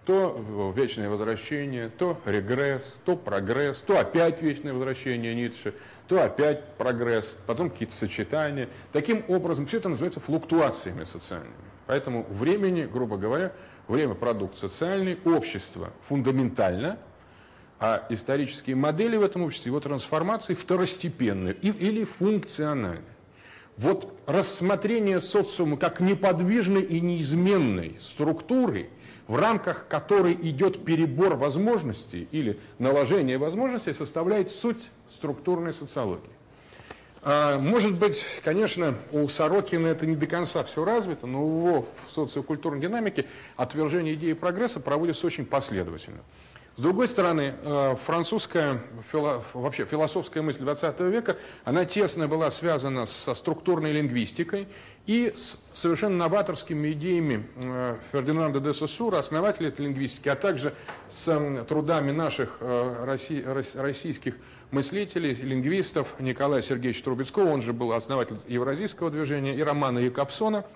то 0.04 0.72
вечное 0.76 1.08
возвращение, 1.08 1.88
то 1.88 2.20
регресс, 2.26 3.00
то 3.04 3.16
прогресс, 3.16 3.80
то 3.80 3.98
опять 3.98 4.42
вечное 4.42 4.72
возвращение 4.72 5.34
Ницше, 5.34 5.74
то 6.08 6.22
опять 6.22 6.64
прогресс, 6.74 7.36
потом 7.46 7.70
какие-то 7.70 7.94
сочетания. 7.94 8.68
Таким 8.92 9.24
образом, 9.28 9.66
все 9.66 9.78
это 9.78 9.88
называется 9.88 10.20
флуктуациями 10.20 11.04
социальными. 11.04 11.54
Поэтому 11.86 12.24
времени, 12.28 12.84
грубо 12.84 13.16
говоря, 13.16 13.52
время 13.88 14.14
продукт 14.14 14.58
социальный, 14.58 15.18
общество 15.24 15.92
фундаментально, 16.02 16.98
а 17.80 18.06
исторические 18.08 18.76
модели 18.76 19.16
в 19.16 19.22
этом 19.22 19.42
обществе, 19.42 19.70
его 19.70 19.80
трансформации 19.80 20.54
второстепенные 20.54 21.54
или 21.54 22.04
функциональные. 22.04 23.02
Вот 23.76 24.16
рассмотрение 24.26 25.20
социума 25.20 25.76
как 25.76 26.00
неподвижной 26.00 26.82
и 26.82 27.00
неизменной 27.00 27.96
структуры, 28.00 28.88
в 29.26 29.36
рамках 29.36 29.88
которой 29.88 30.34
идет 30.34 30.84
перебор 30.84 31.36
возможностей 31.36 32.28
или 32.30 32.58
наложение 32.78 33.38
возможностей, 33.38 33.92
составляет 33.94 34.50
суть 34.50 34.90
структурной 35.10 35.72
социологии. 35.72 36.30
А, 37.22 37.58
может 37.58 37.98
быть, 37.98 38.22
конечно, 38.42 38.94
у 39.12 39.26
Сорокина 39.28 39.86
это 39.86 40.04
не 40.04 40.14
до 40.14 40.26
конца 40.26 40.62
все 40.62 40.84
развито, 40.84 41.26
но 41.26 41.40
его 41.40 41.88
в 42.06 42.12
социокультурной 42.12 42.80
динамике 42.80 43.24
отвержение 43.56 44.14
идеи 44.14 44.34
прогресса 44.34 44.78
проводится 44.78 45.26
очень 45.26 45.46
последовательно. 45.46 46.20
С 46.76 46.80
другой 46.80 47.06
стороны, 47.06 47.54
э, 47.62 47.96
французская, 48.04 48.80
вообще 49.12 49.84
философская 49.84 50.42
мысль 50.42 50.62
20 50.62 51.00
века, 51.08 51.36
она 51.64 51.84
тесно 51.84 52.26
была 52.26 52.50
связана 52.50 53.06
со 53.06 53.34
структурной 53.34 53.92
лингвистикой 53.92 54.66
и 55.06 55.32
с 55.36 55.58
совершенно 55.74 56.16
новаторскими 56.16 56.92
идеями 56.92 57.46
э, 57.56 57.98
Фердинанда 58.12 58.60
де 58.60 58.72
Сосура, 58.72 59.18
основателя 59.18 59.68
этой 59.68 59.86
лингвистики, 59.86 60.28
а 60.28 60.36
также 60.36 60.74
с 61.08 61.64
трудами 61.68 62.10
наших 62.10 62.56
э, 62.60 63.16
российских 63.74 64.36
мыслителей, 64.70 65.34
лингвистов 65.34 66.08
Николая 66.18 66.62
Сергеевича 66.62 67.04
Трубецкого, 67.04 67.50
он 67.50 67.60
же 67.60 67.72
был 67.72 67.92
основатель 67.92 68.38
евразийского 68.46 69.10
движения, 69.10 69.54
и 69.54 69.62
Романа 69.62 69.98
Якобсона– 69.98 70.64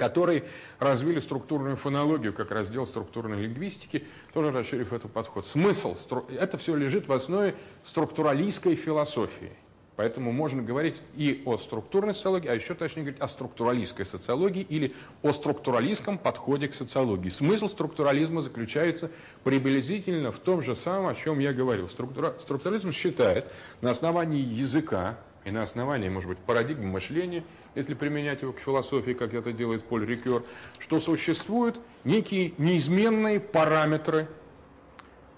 которые 0.00 0.44
развили 0.78 1.20
структурную 1.20 1.76
фонологию 1.76 2.32
как 2.32 2.50
раздел 2.52 2.86
структурной 2.86 3.42
лингвистики, 3.42 4.06
тоже 4.32 4.50
расширив 4.50 4.94
этот 4.94 5.12
подход. 5.12 5.44
Смысл, 5.44 5.94
это 6.30 6.56
все 6.56 6.74
лежит 6.74 7.06
в 7.06 7.12
основе 7.12 7.54
структуралистской 7.84 8.76
философии. 8.76 9.52
Поэтому 10.00 10.32
можно 10.32 10.62
говорить 10.62 11.02
и 11.14 11.42
о 11.44 11.58
структурной 11.58 12.14
социологии, 12.14 12.48
а 12.48 12.54
еще 12.54 12.72
точнее 12.72 13.02
говорить 13.02 13.20
о 13.20 13.28
структуралистской 13.28 14.06
социологии 14.06 14.62
или 14.62 14.94
о 15.20 15.30
структуралистском 15.30 16.16
подходе 16.16 16.68
к 16.68 16.74
социологии. 16.74 17.28
Смысл 17.28 17.68
структурализма 17.68 18.40
заключается 18.40 19.10
приблизительно 19.44 20.32
в 20.32 20.38
том 20.38 20.62
же 20.62 20.74
самом, 20.74 21.08
о 21.08 21.14
чем 21.14 21.38
я 21.38 21.52
говорил. 21.52 21.86
Структура, 21.86 22.34
структурализм 22.40 22.92
считает 22.92 23.44
на 23.82 23.90
основании 23.90 24.40
языка, 24.40 25.18
и 25.44 25.50
на 25.50 25.64
основании, 25.64 26.08
может 26.08 26.30
быть, 26.30 26.38
парадигмы 26.38 26.86
мышления, 26.86 27.44
если 27.74 27.92
применять 27.92 28.40
его 28.40 28.54
к 28.54 28.58
философии, 28.58 29.12
как 29.12 29.34
это 29.34 29.52
делает 29.52 29.84
Поль 29.84 30.06
Рикер, 30.06 30.44
что 30.78 30.98
существуют 30.98 31.78
некие 32.04 32.54
неизменные 32.56 33.38
параметры 33.38 34.28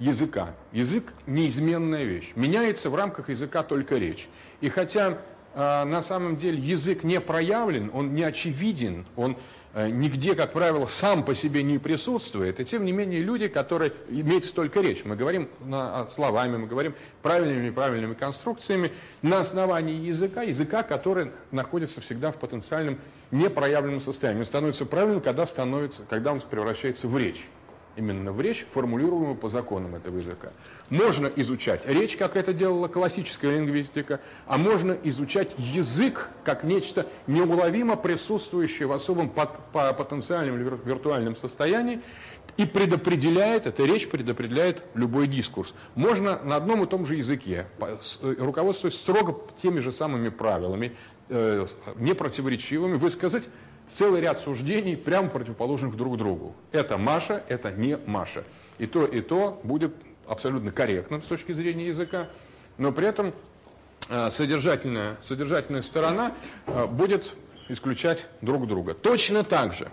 языка. 0.03 0.55
Язык– 0.73 1.13
неизменная 1.27 2.05
вещь. 2.05 2.33
Меняется 2.35 2.91
в 2.91 2.95
рамках 2.95 3.29
языка 3.29 3.63
только 3.63 3.97
речь. 3.97 4.29
И 4.63 4.71
хотя 4.71 5.19
э, 5.55 5.85
на 5.85 6.01
самом 6.01 6.39
деле 6.39 6.59
язык 6.59 7.05
не 7.05 7.21
проявлен, 7.21 7.91
он 7.93 8.15
не 8.15 8.23
очевиден, 8.23 9.05
он 9.17 9.37
Э, 9.75 9.89
нигде, 9.89 10.35
как 10.35 10.53
правило, 10.53 10.87
сам 10.87 11.25
по 11.25 11.35
себе 11.35 11.63
не 11.63 11.79
присутствует, 11.79 12.61
и 12.61 12.65
тем 12.65 12.85
не 12.85 12.93
менее 12.93 13.23
люди, 13.23 13.49
которые 13.49 13.93
имеют 14.11 14.45
столько 14.45 14.83
речь, 14.83 15.05
мы 15.07 15.17
говорим 15.17 15.49
на, 15.61 16.07
словами, 16.09 16.59
мы 16.59 16.67
говорим 16.67 16.95
правильными 17.23 17.63
и 17.63 17.67
неправильными 17.71 18.13
конструкциями 18.13 18.93
на 19.23 19.41
основании 19.41 19.95
языка, 19.95 20.43
языка, 20.43 20.83
который 20.83 21.31
находится 21.53 22.03
всегда 22.03 22.33
в 22.33 22.37
потенциальном 22.37 22.99
непроявленном 23.31 24.01
состоянии. 24.01 24.41
Он 24.41 24.47
становится 24.47 24.85
правильным, 24.85 25.23
когда, 25.23 25.47
становится, 25.47 26.03
когда 26.03 26.33
он 26.33 26.41
превращается 26.43 27.09
в 27.09 27.17
речь 27.17 27.49
именно 27.97 28.33
в 28.33 28.41
речь, 28.41 28.67
формулируемую 28.73 29.35
по 29.35 29.49
законам 29.49 29.95
этого 29.95 30.19
языка. 30.19 30.53
Можно 30.91 31.27
изучать 31.37 31.83
речь, 31.87 32.17
как 32.17 32.37
это 32.37 32.53
делала 32.53 32.89
классическая 32.89 33.57
лингвистика, 33.57 34.21
а 34.47 34.59
можно 34.59 34.93
изучать 35.05 35.55
язык 35.59 36.31
как 36.45 36.65
нечто 36.65 37.07
неуловимо 37.27 37.97
присутствующее 37.97 38.87
в 38.87 38.93
особом 38.93 39.31
потенциальном 39.31 40.57
или 40.57 40.65
виртуальном 40.85 41.37
состоянии, 41.37 42.01
и 42.57 42.67
предопределяет, 42.67 43.67
эта 43.67 43.85
речь 43.85 44.09
предопределяет 44.09 44.85
любой 44.95 45.27
дискурс. 45.27 45.75
Можно 45.95 46.41
на 46.43 46.57
одном 46.57 46.83
и 46.83 46.87
том 46.87 47.07
же 47.07 47.15
языке, 47.15 47.67
э, 47.81 47.97
руководствуясь 48.39 48.95
строго 48.95 49.41
теми 49.63 49.81
же 49.81 49.93
самыми 49.93 50.29
правилами, 50.29 50.97
э, 51.29 51.67
непротиворечивыми, 51.97 52.97
высказать 52.97 53.45
целый 53.93 54.21
ряд 54.21 54.41
суждений, 54.41 54.97
прямо 54.97 55.29
противоположных 55.29 55.97
друг 55.97 56.17
другу. 56.17 56.55
Это 56.73 56.99
Маша, 56.99 57.45
это 57.49 57.71
не 57.71 57.97
Маша. 58.07 58.45
И 58.79 58.87
то, 58.87 59.05
и 59.05 59.21
то 59.21 59.61
будет 59.63 59.95
абсолютно 60.27 60.73
корректным 60.73 61.23
с 61.23 61.27
точки 61.27 61.53
зрения 61.53 61.89
языка, 61.89 62.29
но 62.79 62.93
при 62.93 63.07
этом 63.07 63.33
э, 64.09 64.31
содержательная, 64.31 65.17
содержательная 65.23 65.83
сторона 65.83 66.35
э, 66.67 66.87
будет 66.87 67.35
исключать 67.69 68.27
друг 68.41 68.67
друга. 68.67 68.95
Точно 68.95 69.45
так 69.45 69.75
же 69.75 69.89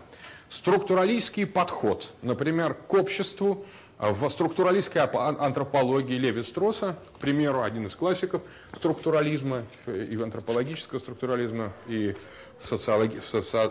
структуралистский 0.49 1.45
подход, 1.45 2.11
например, 2.21 2.73
к 2.73 2.93
обществу, 2.93 3.65
э, 3.99 4.11
в 4.11 4.27
структуралистской 4.29 5.01
антропологии 5.03 6.15
Леви 6.15 6.43
Стросса, 6.43 6.97
к 7.15 7.19
примеру, 7.19 7.61
один 7.61 7.87
из 7.87 7.95
классиков 7.95 8.41
структурализма 8.73 9.65
и 9.87 10.17
антропологического 10.21 10.99
структурализма, 10.99 11.73
и 11.87 12.15
социологи, 12.59 13.19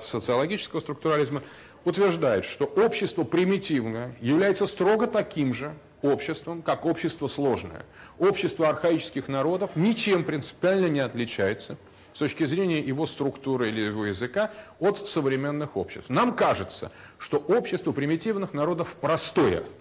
социологического 0.02 0.80
структурализма 0.80 1.42
утверждает, 1.84 2.44
что 2.44 2.64
общество 2.64 3.24
примитивное 3.24 4.16
является 4.20 4.66
строго 4.66 5.06
таким 5.06 5.54
же 5.54 5.74
обществом, 6.02 6.62
как 6.62 6.84
общество 6.84 7.26
сложное. 7.26 7.84
Общество 8.18 8.68
архаических 8.68 9.28
народов 9.28 9.70
ничем 9.74 10.24
принципиально 10.24 10.86
не 10.86 11.00
отличается 11.00 11.76
с 12.14 12.18
точки 12.18 12.44
зрения 12.46 12.80
его 12.80 13.06
структуры 13.06 13.68
или 13.68 13.80
его 13.80 14.06
языка 14.06 14.50
от 14.80 15.08
современных 15.08 15.76
обществ. 15.76 16.10
Нам 16.10 16.34
кажется, 16.34 16.90
что 17.18 17.38
общество 17.38 17.92
примитивных 17.92 18.54
народов 18.54 18.94
простое– 19.00 19.64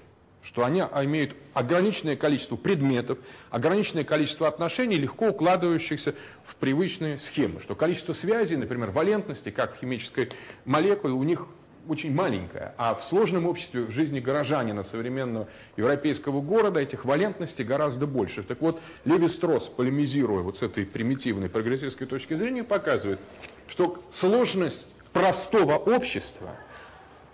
что 0.48 0.64
они 0.64 0.80
имеют 0.80 1.36
ограниченное 1.54 2.16
количество 2.16 2.56
предметов, 2.56 3.18
ограниченное 3.50 4.06
количество 4.06 4.48
отношений, 4.48 4.96
легко 4.96 5.28
укладывающихся 5.28 6.16
в 6.46 6.56
привычные 6.56 7.18
схемы, 7.18 7.60
что 7.60 7.76
количество 7.76 8.14
связей, 8.14 8.56
например, 8.56 8.92
валентности, 8.92 9.52
как 9.52 9.76
в 9.76 9.80
химической 9.82 10.30
молекуле, 10.64 11.14
у 11.14 11.24
них 11.24 11.48
очень 11.90 12.14
маленькое, 12.14 12.74
а 12.78 12.96
в 12.96 13.04
сложном 13.04 13.46
обществе 13.46 13.82
в 13.82 13.92
жизни 13.92 14.22
горожанина 14.22 14.84
современного 14.84 15.50
европейского 15.76 16.40
города 16.42 16.80
этих 16.80 17.04
валентностей 17.04 17.66
гораздо 17.66 18.08
больше. 18.08 18.42
Так 18.42 18.62
вот, 18.62 18.80
Леви 19.04 19.28
Стросс, 19.28 19.66
полемизируя 19.66 20.44
вот 20.44 20.58
с 20.58 20.62
этой 20.62 20.86
примитивной 20.86 21.50
прогрессивской 21.50 22.08
точки 22.08 22.36
зрения, 22.36 22.64
показывает, 22.64 23.20
что 23.68 24.02
сложность 24.14 24.88
простого 25.12 25.76
общества 25.76 26.52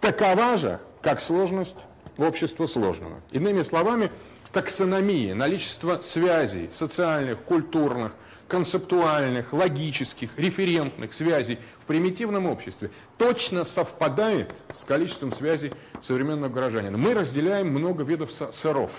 такова 0.01 0.57
же, 0.57 0.79
как 1.01 1.21
сложность 1.21 1.75
общества 2.17 2.67
сложного. 2.67 3.21
Иными 3.31 3.63
словами, 3.63 4.11
таксономия, 4.51 5.35
наличество 5.35 5.99
связей 5.99 6.69
социальных, 6.71 7.39
культурных, 7.41 8.13
концептуальных, 8.47 9.51
логических, 9.51 10.37
референтных 10.37 11.13
связей 11.13 11.59
в 11.81 11.85
примитивном 11.85 12.45
обществе 12.45 12.91
точно 13.17 13.63
совпадает 13.63 14.53
с 14.73 14.83
количеством 14.83 15.31
связей 15.31 15.73
современного 16.01 16.51
гражданина. 16.51 16.97
Мы 16.97 17.13
разделяем 17.13 17.69
много 17.69 18.03
видов 18.03 18.31
сыров. 18.31 18.91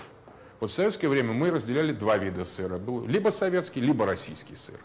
Вот 0.59 0.71
в 0.71 0.73
советское 0.73 1.07
время 1.07 1.33
мы 1.33 1.51
разделяли 1.51 1.93
два 1.93 2.17
вида 2.17 2.45
сыра. 2.45 2.77
Был 2.77 3.05
либо 3.05 3.29
советский, 3.29 3.81
либо 3.81 4.05
российский 4.05 4.55
сыр. 4.55 4.79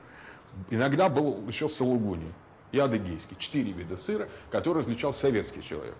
Иногда 0.68 1.08
был 1.08 1.46
еще 1.46 1.68
сулугуни 1.68 2.32
и 2.72 2.78
адыгейский. 2.78 3.37
Четыре 3.38 3.72
вида 3.72 3.96
сыра, 3.96 4.28
которые 4.50 4.82
различал 4.82 5.12
советский 5.12 5.62
человек. 5.62 5.94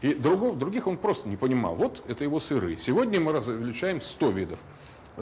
И 0.00 0.14
другого, 0.14 0.54
других 0.54 0.86
он 0.86 0.96
просто 0.96 1.28
не 1.28 1.36
понимал. 1.36 1.74
Вот 1.74 2.02
это 2.06 2.22
его 2.22 2.38
сыры. 2.38 2.76
Сегодня 2.76 3.20
мы 3.20 3.32
различаем 3.32 4.00
100 4.00 4.30
видов 4.30 4.58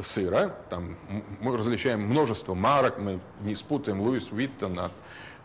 сыра. 0.02 0.54
Там 0.68 0.97
мы 1.40 1.56
различаем 1.56 2.02
множество 2.02 2.54
марок, 2.54 2.99
мы 2.99 3.21
не 3.40 3.54
спутаем 3.54 4.00
Луис 4.00 4.30
Уиттон 4.30 4.78
от 4.78 4.92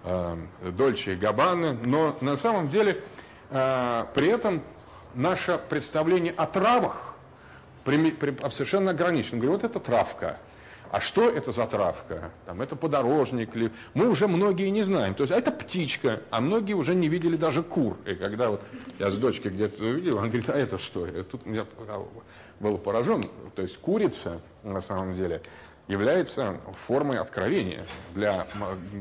э, 0.04 0.38
Дольче 0.78 1.14
и 1.14 1.16
Габбаны. 1.16 1.74
Но 1.74 2.18
на 2.20 2.36
самом 2.36 2.68
деле 2.68 3.04
э, 3.50 4.06
при 4.14 4.28
этом 4.28 4.62
наше 5.16 5.60
представление 5.70 6.34
о 6.34 6.46
травах 6.46 7.14
при, 7.86 8.12
при, 8.12 8.36
совершенно 8.50 8.92
ограничено. 8.92 9.38
Говорю, 9.38 9.54
вот 9.54 9.64
это 9.64 9.80
травка. 9.80 10.40
А 10.92 11.00
что 11.00 11.30
это 11.30 11.54
за 11.54 11.66
травка? 11.68 12.32
Там, 12.46 12.62
это 12.62 12.76
подорожник 12.76 13.56
ли? 13.56 13.72
Мы 13.94 14.10
уже 14.10 14.28
многие 14.28 14.70
не 14.70 14.84
знаем. 14.84 15.16
То 15.16 15.24
есть, 15.24 15.34
а 15.34 15.38
это 15.38 15.50
птичка, 15.50 16.22
а 16.32 16.42
многие 16.42 16.74
уже 16.74 16.96
не 16.96 17.08
видели 17.08 17.38
даже 17.38 17.64
кур. 17.64 17.98
И 18.06 18.14
когда 18.14 18.50
вот 18.50 18.62
я 19.00 19.10
с 19.10 19.18
дочкой 19.18 19.52
где-то 19.52 19.82
увидел, 19.82 20.18
он 20.18 20.28
говорит, 20.28 20.50
а 20.50 20.58
это 20.58 20.78
что? 20.78 21.08
И 21.08 21.24
тут 21.24 21.46
я 21.46 21.66
был 22.60 22.78
поражен. 22.78 23.24
То 23.56 23.62
есть 23.62 23.78
курица, 23.78 24.42
на 24.64 24.82
самом 24.82 25.14
деле, 25.14 25.42
является 25.88 26.60
формой 26.86 27.20
откровения 27.20 27.86
для 28.14 28.46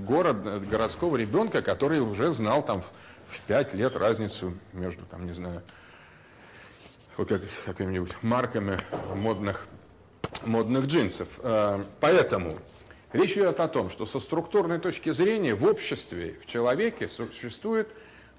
город, 0.07 0.69
городского 0.69 1.17
ребенка, 1.17 1.61
который 1.61 1.99
уже 1.99 2.31
знал 2.31 2.65
там 2.65 2.83
в 3.31 3.41
пять 3.49 3.75
лет 3.75 3.97
разницу 3.97 4.55
между, 4.73 5.05
там, 5.07 5.27
не 5.27 5.33
знаю, 5.33 5.63
вот 7.17 7.29
как, 7.29 7.43
какими-нибудь 7.67 8.13
марками 8.23 8.79
модных 9.13 9.67
модных 10.45 10.87
джинсов. 10.87 11.29
Э, 11.39 11.83
поэтому 12.01 12.59
речь 13.13 13.33
идет 13.33 13.61
о 13.61 13.69
том, 13.69 13.91
что 13.91 14.07
со 14.07 14.21
структурной 14.21 14.79
точки 14.79 15.11
зрения 15.11 15.55
в 15.55 15.65
обществе, 15.65 16.37
в 16.43 16.47
человеке 16.47 17.09
существует 17.09 17.89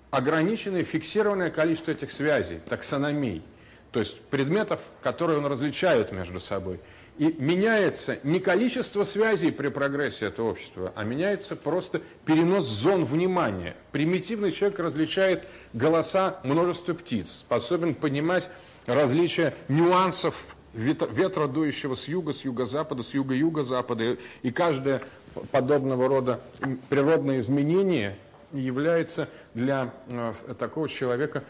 ограниченное 0.09 0.83
фиксированное 0.83 1.49
количество 1.49 1.91
этих 1.91 2.11
связей, 2.11 2.59
таксономий, 2.69 3.43
то 3.91 3.99
есть 3.99 4.19
предметов, 4.21 4.81
которые 5.01 5.39
он 5.39 5.45
различает 5.45 6.11
между 6.11 6.39
собой. 6.39 6.79
И 7.17 7.35
меняется 7.37 8.19
не 8.23 8.39
количество 8.39 9.03
связей 9.03 9.51
при 9.51 9.67
прогрессе 9.67 10.25
этого 10.25 10.51
общества, 10.51 10.93
а 10.95 11.03
меняется 11.03 11.55
просто 11.55 12.01
перенос 12.25 12.65
зон 12.65 13.05
внимания. 13.05 13.75
Примитивный 13.91 14.51
человек 14.51 14.79
различает 14.79 15.43
голоса 15.73 16.39
множества 16.43 16.93
птиц, 16.93 17.39
способен 17.41 17.95
понимать 17.95 18.49
различия 18.85 19.53
нюансов 19.67 20.35
ветра, 20.73 21.47
дующего 21.47 21.95
с 21.95 22.07
юга, 22.07 22.33
с 22.33 22.45
юго-запада, 22.45 23.03
с 23.03 23.13
юга-юго-запада. 23.13 24.17
И 24.41 24.51
каждое 24.51 25.01
подобного 25.51 26.07
рода 26.07 26.41
природное 26.89 27.39
изменение 27.39 28.17
является 28.51 29.29
для 29.53 29.93
э, 30.09 30.33
такого 30.59 30.89
человека 30.89 31.43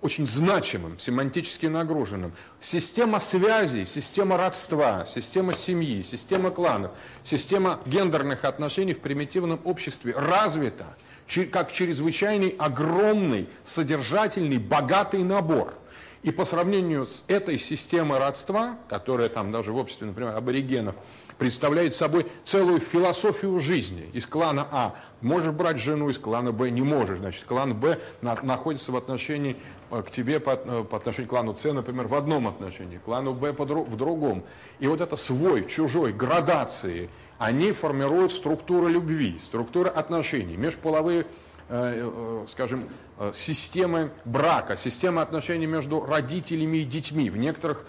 очень 0.00 0.26
значимым, 0.26 0.98
семантически 0.98 1.66
нагруженным. 1.66 2.32
Система 2.60 3.18
связей, 3.18 3.84
система 3.84 4.36
родства, 4.36 5.06
система 5.06 5.54
семьи, 5.54 6.02
система 6.02 6.50
кланов, 6.50 6.92
система 7.24 7.80
гендерных 7.84 8.44
отношений 8.44 8.94
в 8.94 9.00
примитивном 9.00 9.60
обществе 9.64 10.14
развита 10.16 10.96
как 11.50 11.72
чрезвычайный 11.72 12.54
огромный, 12.58 13.48
содержательный, 13.62 14.58
богатый 14.58 15.22
набор– 15.22 15.74
и 16.22 16.30
по 16.30 16.44
сравнению 16.44 17.06
с 17.06 17.24
этой 17.28 17.58
системой 17.58 18.18
родства, 18.18 18.76
которая 18.88 19.28
там 19.28 19.52
даже 19.52 19.72
в 19.72 19.76
обществе, 19.76 20.06
например, 20.06 20.36
аборигенов, 20.36 20.96
представляет 21.38 21.94
собой 21.94 22.26
целую 22.44 22.80
философию 22.80 23.58
жизни. 23.60 24.10
Из 24.12 24.26
клана 24.26 24.66
А 24.70 24.96
можешь 25.20 25.52
брать 25.52 25.78
жену, 25.78 26.08
из 26.10 26.18
клана 26.18 26.52
Б 26.52 26.70
не 26.70 26.82
можешь. 26.82 27.18
Значит, 27.18 27.44
клан 27.44 27.74
Б 27.74 28.00
на, 28.20 28.34
находится 28.42 28.90
в 28.90 28.96
отношении 28.96 29.56
э, 29.90 30.02
к 30.02 30.10
тебе 30.10 30.40
по, 30.40 30.50
э, 30.50 30.84
по 30.84 30.96
отношению 30.96 31.28
к 31.28 31.30
клану 31.30 31.54
С, 31.56 31.64
например, 31.72 32.08
в 32.08 32.14
одном 32.14 32.48
отношении, 32.48 32.98
клану 32.98 33.34
Б 33.34 33.52
в 33.52 33.96
другом. 33.96 34.42
И 34.80 34.88
вот 34.88 35.00
это 35.00 35.16
свой, 35.16 35.66
чужой, 35.68 36.12
градации, 36.12 37.08
они 37.38 37.70
формируют 37.70 38.32
структуру 38.32 38.88
любви, 38.88 39.38
структуру 39.44 39.90
отношений, 39.94 40.56
межполовые 40.56 41.20
э, 41.20 41.24
скажем, 42.48 42.88
э, 43.18 43.32
системы 43.34 44.10
брака, 44.24 44.76
системы 44.76 45.20
отношений 45.20 45.66
между 45.66 46.00
родителями 46.00 46.78
и 46.78 46.84
детьми. 46.84 47.30
В 47.30 47.36
некоторых 47.36 47.86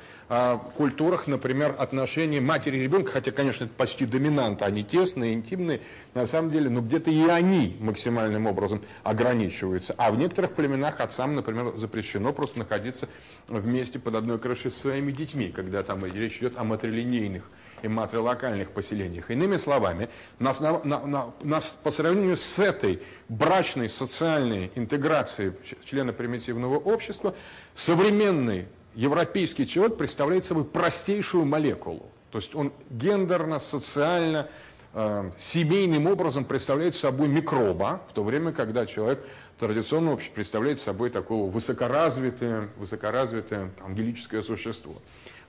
культурах, 0.78 1.26
например, 1.26 1.74
отношения 1.76 2.40
матери 2.40 2.78
и 2.78 2.82
ребенка, 2.82 3.14
хотя, 3.14 3.32
конечно, 3.32 3.64
это 3.64 3.74
почти 3.74 4.06
доминант, 4.06 4.62
они 4.62 4.84
тесные, 4.84 5.34
интимные, 5.34 5.82
на 6.14 6.28
самом 6.28 6.52
деле, 6.52 6.70
но 6.70 6.82
где-то 6.82 7.10
и 7.10 7.28
они 7.28 7.76
максимальным 7.80 8.46
образом 8.46 8.84
ограничиваются. 9.02 9.96
А 9.98 10.12
в 10.12 10.20
некоторых 10.20 10.52
племенах 10.52 11.00
отцам, 11.00 11.34
например, 11.34 11.76
запрещено 11.78 12.32
просто 12.32 12.60
находиться 12.60 13.10
вместе 13.48 13.98
под 13.98 14.14
одной 14.14 14.38
крышей 14.38 14.72
с 14.72 14.78
своими 14.78 15.12
детьми, 15.12 15.52
когда 15.52 15.82
там 15.82 16.06
речь 16.06 16.38
идет 16.38 16.60
о 16.60 16.64
матрилинейных 16.64 17.50
и 17.84 17.88
матрилокальных 17.88 18.72
поселениях. 18.72 19.30
Иными 19.32 19.58
словами, 19.58 20.10
нас, 20.40 20.60
на, 20.60 20.80
на, 20.84 21.34
нас 21.44 21.78
по 21.84 21.92
сравнению 21.92 22.38
с 22.38 22.60
этой 22.60 23.02
брачной 23.28 23.90
социальной 23.90 24.72
интеграцией 24.76 25.54
члена 25.86 26.14
примитивного 26.14 26.78
общества, 26.78 27.36
современный 27.74 28.68
европейский 28.96 29.68
человек 29.68 29.98
представляет 29.98 30.46
собой 30.46 30.66
простейшую 30.66 31.46
молекулу. 31.46 32.12
То 32.32 32.38
есть 32.38 32.56
он 32.56 32.72
гендерно, 32.90 33.60
социально, 33.60 34.48
э, 34.94 35.32
семейным 35.38 36.08
образом 36.08 36.46
представляет 36.46 36.96
собой 36.96 37.28
микроба, 37.28 38.02
в 38.10 38.14
то 38.14 38.24
время, 38.24 38.52
когда 38.52 38.86
человек 38.86 39.24
традиционно 39.60 40.18
представляет 40.34 40.80
собой 40.80 41.10
такого 41.10 41.50
высокоразвитое, 41.52 42.70
высокоразвитое 42.78 43.72
ангелическое 43.84 44.42
существо. 44.42 44.96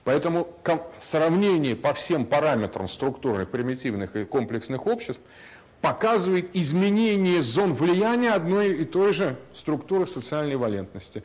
Поэтому 0.03 0.47
сравнение 0.99 1.75
по 1.75 1.93
всем 1.93 2.25
параметрам 2.25 2.87
структурных, 2.89 3.49
примитивных 3.49 4.15
и 4.15 4.25
комплексных 4.25 4.87
обществ 4.87 5.21
показывает 5.81 6.49
изменение 6.53 7.41
зон 7.41 7.73
влияния 7.73 8.31
одной 8.31 8.81
и 8.81 8.85
той 8.85 9.13
же 9.13 9.37
структуры 9.53 10.07
социальной 10.07 10.55
валентности. 10.55 11.23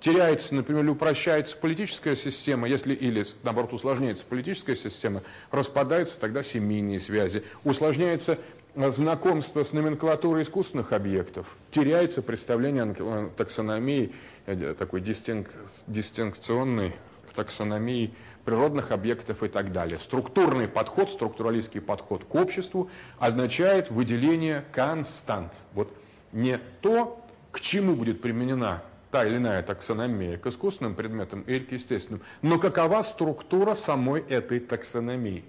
Теряется, 0.00 0.54
например, 0.54 0.82
или 0.82 0.90
упрощается 0.90 1.54
политическая 1.58 2.16
система, 2.16 2.66
если 2.66 2.94
или, 2.94 3.22
наоборот, 3.42 3.74
усложняется 3.74 4.24
политическая 4.24 4.74
система, 4.74 5.22
распадаются 5.50 6.18
тогда 6.18 6.42
семейные 6.42 7.00
связи, 7.00 7.42
усложняется 7.64 8.38
э, 8.74 8.90
знакомство 8.92 9.62
с 9.62 9.74
номенклатурой 9.74 10.44
искусственных 10.44 10.94
объектов, 10.94 11.54
теряется 11.70 12.22
представление 12.22 12.84
о 12.84 13.30
таксономии, 13.36 14.14
э, 14.46 14.74
такой 14.78 15.02
дистинк, 15.02 15.50
дистинкционной 15.86 16.94
таксономии 17.40 18.14
природных 18.44 18.90
объектов 18.90 19.42
и 19.42 19.48
так 19.48 19.72
далее. 19.72 19.98
Структурный 19.98 20.68
подход, 20.68 21.08
структуралистский 21.08 21.80
подход 21.80 22.24
к 22.24 22.34
обществу 22.34 22.90
означает 23.18 23.90
выделение 23.90 24.64
констант. 24.72 25.52
Вот 25.72 25.90
не 26.32 26.58
то, 26.82 27.24
к 27.50 27.60
чему 27.60 27.94
будет 27.94 28.20
применена 28.20 28.82
та 29.10 29.24
или 29.24 29.36
иная 29.36 29.62
таксономия, 29.62 30.36
к 30.36 30.46
искусственным 30.46 30.94
предметам 30.94 31.40
или 31.42 31.64
к 31.64 31.72
естественным, 31.72 32.22
но 32.42 32.58
какова 32.58 33.02
структура 33.02 33.74
самой 33.74 34.20
этой 34.20 34.60
таксономии. 34.60 35.42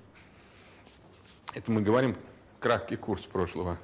Это 1.53 1.71
мы 1.71 1.81
говорим 1.81 2.15
краткий 2.59 2.95
курс 2.95 3.23
прошлого. 3.23 3.77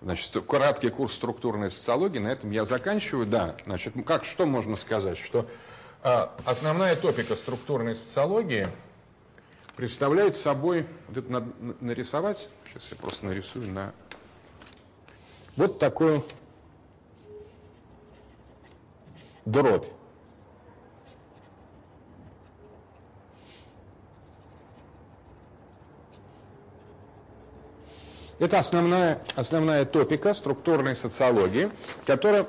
Значит, 0.00 0.32
краткий 0.46 0.90
курс 0.90 1.14
структурной 1.14 1.70
социологии, 1.70 2.18
на 2.18 2.28
этом 2.28 2.50
я 2.50 2.64
заканчиваю. 2.64 3.26
Да, 3.26 3.56
значит, 3.66 3.94
как, 4.06 4.24
что 4.24 4.46
можно 4.46 4.76
сказать? 4.76 5.18
Что 5.18 5.46
основная 6.02 6.96
топика 6.96 7.36
структурной 7.36 7.96
социологии 7.96 8.66
представляет 9.76 10.36
собой, 10.36 10.86
вот 11.08 11.18
это 11.18 11.32
надо 11.32 11.52
нарисовать, 11.80 12.48
сейчас 12.66 12.90
я 12.90 12.96
просто 12.96 13.26
нарисую 13.26 13.72
на 13.72 13.92
вот 15.56 15.78
такую 15.78 16.24
дробь. 19.44 19.86
Это 28.38 28.60
основная, 28.60 29.20
основная 29.34 29.84
топика 29.84 30.32
структурной 30.32 30.94
социологии, 30.94 31.72
которая 32.06 32.46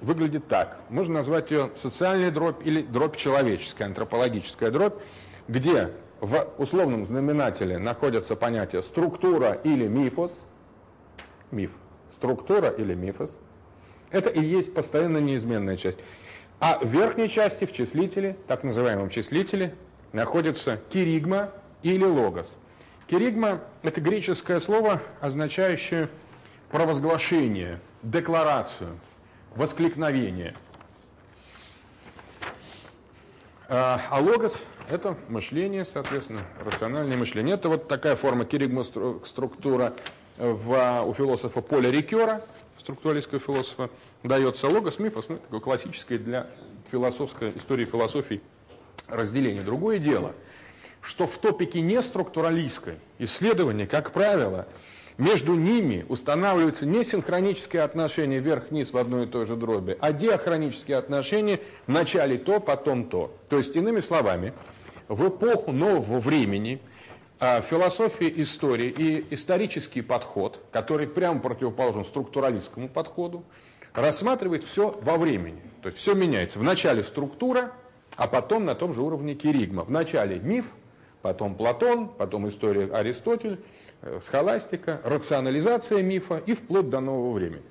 выглядит 0.00 0.48
так. 0.48 0.78
Можно 0.88 1.14
назвать 1.14 1.50
ее 1.50 1.70
социальная 1.76 2.30
дробь 2.30 2.66
или 2.66 2.82
дробь 2.82 3.16
человеческая, 3.16 3.84
антропологическая 3.84 4.70
дробь, 4.70 4.94
где 5.48 5.90
в 6.20 6.48
условном 6.58 7.06
знаменателе 7.06 7.78
находятся 7.78 8.36
понятия 8.36 8.82
структура 8.82 9.52
или 9.52 9.86
мифос, 9.86 10.38
миф, 11.50 11.72
структура 12.12 12.68
или 12.68 12.94
мифос. 12.94 13.36
Это 14.10 14.30
и 14.30 14.42
есть 14.42 14.74
постоянно 14.74 15.18
неизменная 15.18 15.76
часть. 15.76 15.98
А 16.60 16.78
в 16.78 16.86
верхней 16.86 17.28
части, 17.28 17.66
в 17.66 17.72
числителе, 17.72 18.36
так 18.46 18.64
называемом 18.64 19.10
числителе, 19.10 19.74
находится 20.12 20.80
киригма 20.90 21.50
или 21.82 22.04
логос. 22.04 22.54
Киригма– 23.06 23.60
это 23.82 24.00
греческое 24.00 24.58
слово, 24.60 25.00
означающее 25.20 26.08
провозглашение, 26.70 27.80
декларацию, 28.02 28.98
воскликновение. 29.54 30.54
А, 33.68 34.00
а 34.10 34.20
логос– 34.20 34.54
это 34.90 35.16
мышление, 35.28 35.84
соответственно, 35.84 36.40
рациональное 36.64 37.16
мышление. 37.16 37.54
Это 37.54 37.68
вот 37.68 37.88
такая 37.88 38.16
форма 38.16 38.44
киригма-структура 38.44 39.94
в, 40.38 41.02
у 41.04 41.14
философа 41.14 41.60
Поля 41.60 41.90
Рикера, 41.90 42.42
структуралистского 42.78 43.40
философа, 43.40 43.90
дается 44.22 44.68
логос, 44.68 44.98
мифос, 44.98 45.28
ну, 45.28 45.36
такое 45.36 45.60
классическое 45.60 46.18
для 46.18 46.46
философской 46.90 47.52
истории 47.56 47.84
философии 47.84 48.40
разделение. 49.08 49.62
Другое 49.62 49.98
дело, 49.98 50.34
что 51.02 51.26
в 51.26 51.36
топике 51.38 51.80
неструктуралистской 51.80 52.94
исследования, 53.18 53.86
как 53.86 54.12
правило, 54.12 54.66
между 55.18 55.54
ними 55.54 56.06
устанавливается 56.08 56.86
не 56.86 57.04
синхроническое 57.04 57.84
отношение 57.84 58.40
вверх-вниз 58.40 58.92
в 58.92 58.96
одной 58.96 59.24
и 59.24 59.26
той 59.26 59.46
же 59.46 59.56
дроби, 59.56 59.98
а 60.00 60.12
диахронические 60.12 60.96
отношения 60.96 61.60
в 61.86 61.92
начале 61.92 62.38
то, 62.38 62.60
потом 62.60 63.04
то. 63.04 63.36
То 63.48 63.58
есть, 63.58 63.74
иными 63.74 64.00
словами, 64.00 64.54
в 65.08 65.28
эпоху 65.28 65.72
нового 65.72 66.20
времени 66.20 66.80
а, 67.40 67.60
философия 67.60 68.32
истории 68.42 68.88
и 68.88 69.34
исторический 69.34 70.02
подход, 70.02 70.60
который 70.70 71.08
прямо 71.08 71.40
противоположен 71.40 72.04
структуралистскому 72.04 72.88
подходу, 72.88 73.44
рассматривает 73.94 74.64
все 74.64 74.96
во 75.02 75.16
времени. 75.16 75.60
То 75.82 75.88
есть 75.88 75.98
все 75.98 76.14
меняется. 76.14 76.58
Вначале 76.58 77.02
структура, 77.02 77.72
а 78.16 78.28
потом 78.28 78.64
на 78.64 78.74
том 78.74 78.94
же 78.94 79.02
уровне 79.02 79.34
киригма. 79.34 79.82
Вначале 79.82 80.38
миф, 80.38 80.66
потом 81.22 81.54
Платон, 81.54 82.08
потом 82.08 82.48
история 82.48 82.92
Аристотель, 82.92 83.60
схоластика, 84.22 85.00
рационализация 85.04 86.02
мифа 86.02 86.42
и 86.44 86.54
вплоть 86.54 86.88
до 86.90 87.00
нового 87.00 87.32
времени. 87.32 87.62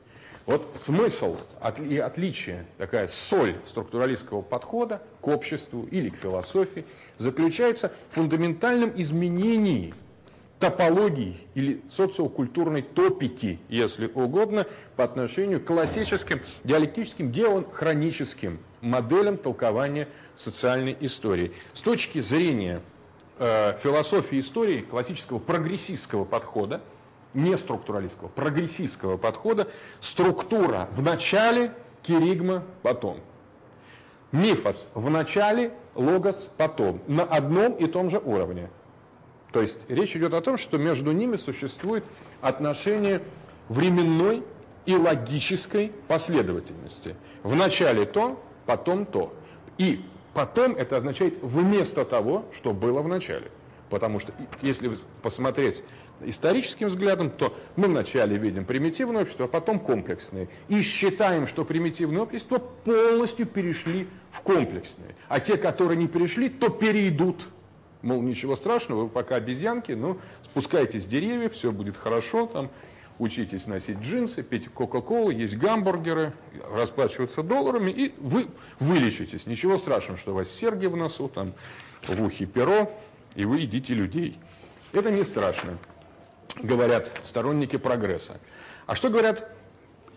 Вот 0.46 0.66
смысл 0.80 1.36
и 1.80 1.98
отличие, 1.98 2.66
такая 2.78 3.10
соль 3.10 3.56
структуралистского 3.68 4.42
подхода 4.42 5.02
к 5.20 5.28
обществу 5.28 5.86
или 5.92 6.08
к 6.08 6.16
философии 6.16 6.86
заключается 7.18 7.92
в 8.12 8.16
фундаментальном 8.16 8.94
изменении 8.96 9.94
топологии 10.60 11.38
или 11.54 11.82
социокультурной 11.92 12.82
топики, 12.82 13.60
если 13.68 14.08
угодно, 14.08 14.66
по 14.96 15.04
отношению 15.04 15.60
к 15.62 15.66
классическим 15.66 16.40
диалектическим 16.64 17.32
диахроническим 17.32 18.60
моделям 18.82 19.38
толкования 19.38 20.08
социальной 20.36 20.96
истории. 21.02 21.52
С 21.74 21.82
точки 21.82 22.22
зрения 22.22 22.82
э, 23.40 23.78
философии 23.82 24.40
истории 24.40 24.82
классического 24.82 25.40
прогрессистского 25.40 26.26
подхода, 26.26 26.82
не 27.34 27.58
структуралистского, 27.58 28.30
прогрессистского 28.30 29.18
подхода, 29.18 29.68
структура 30.00 30.88
в 30.92 31.02
начале, 31.02 31.74
киригма 32.02 32.64
потом. 32.84 33.20
Мифос 34.32 34.90
в 34.94 35.10
начале, 35.10 35.74
логос 35.96 36.50
потом, 36.58 37.02
на 37.08 37.24
одном 37.24 37.74
и 37.74 37.88
том 37.88 38.10
же 38.10 38.20
уровне. 38.20 38.70
То 39.52 39.62
есть 39.62 39.86
речь 39.90 40.16
идет 40.16 40.34
о 40.34 40.42
том, 40.42 40.58
что 40.58 40.78
между 40.78 41.12
ними 41.12 41.36
существует 41.36 42.04
отношение 42.42 43.22
временной 43.70 44.44
и 44.86 44.96
логической 44.96 45.92
последовательности. 46.08 47.16
В 47.44 47.56
начале 47.56 48.06
то, 48.06 48.42
потом 48.66 49.06
то. 49.06 49.34
И 49.78 50.04
Потом 50.38 50.76
это 50.76 50.98
означает 50.98 51.40
вместо 51.42 52.06
того, 52.06 52.46
что 52.54 52.72
было 52.72 53.02
в 53.02 53.08
начале. 53.08 53.50
Потому 53.90 54.20
что 54.20 54.34
если 54.62 54.92
посмотреть 55.24 55.84
историческим 56.24 56.90
взглядом, 56.90 57.32
то 57.32 57.58
мы 57.76 57.88
вначале 57.88 58.38
видим 58.38 58.64
примитивное 58.64 59.24
общество, 59.24 59.46
а 59.46 59.48
потом 59.48 59.80
комплексное. 59.80 60.48
И 60.68 60.84
считаем, 60.84 61.48
что 61.48 61.66
примитивное 61.66 62.22
общество 62.22 62.60
полностью 62.60 63.48
перешли 63.48 64.08
в 64.30 64.42
комплексное. 64.42 65.16
А 65.28 65.40
те, 65.40 65.58
которые 65.58 65.98
не 65.98 66.08
перешли, 66.08 66.50
то 66.50 66.70
перейдут. 66.70 67.48
Мол, 68.04 68.22
ничего 68.22 68.56
страшного, 68.56 69.06
вы 69.06 69.10
пока 69.10 69.38
обезьянки, 69.38 69.94
но 69.94 70.20
спускайтесь 70.44 71.02
с 71.02 71.08
деревьев, 71.08 71.54
все 71.54 71.72
будет 71.72 71.98
хорошо, 71.98 72.46
там, 72.46 72.70
учитесь 73.20 73.68
носить 73.68 74.00
джинсы, 74.00 74.44
пить 74.44 74.70
кока-колу, 74.70 75.32
есть 75.32 75.58
гамбургеры, 75.58 76.34
расплачиваться 76.72 77.44
долларами, 77.44 77.92
и 77.92 78.14
вы 78.18 78.48
вылечитесь. 78.80 79.46
Ничего 79.46 79.78
страшного, 79.78 80.18
что 80.18 80.32
у 80.32 80.36
вас 80.36 80.50
серги 80.50 80.86
в 80.86 80.96
носу, 80.96 81.28
там, 81.28 81.54
в 82.08 82.22
ухе 82.22 82.46
перо, 82.46 82.92
и 83.36 83.46
вы 83.46 83.60
едите 83.60 83.94
людей. 83.94 84.38
Это 84.92 85.12
не 85.12 85.24
страшно, 85.24 85.78
говорят 86.62 87.12
сторонники 87.24 87.78
прогресса. 87.78 88.40
А 88.86 88.96
что 88.96 89.10
говорят, 89.10 89.50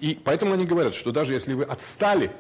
и 0.00 0.18
поэтому 0.22 0.54
они 0.54 0.66
говорят, 0.66 0.94
что 0.94 1.10
даже 1.10 1.32
если 1.32 1.54
вы 1.54 1.64
отстали, 1.64 2.30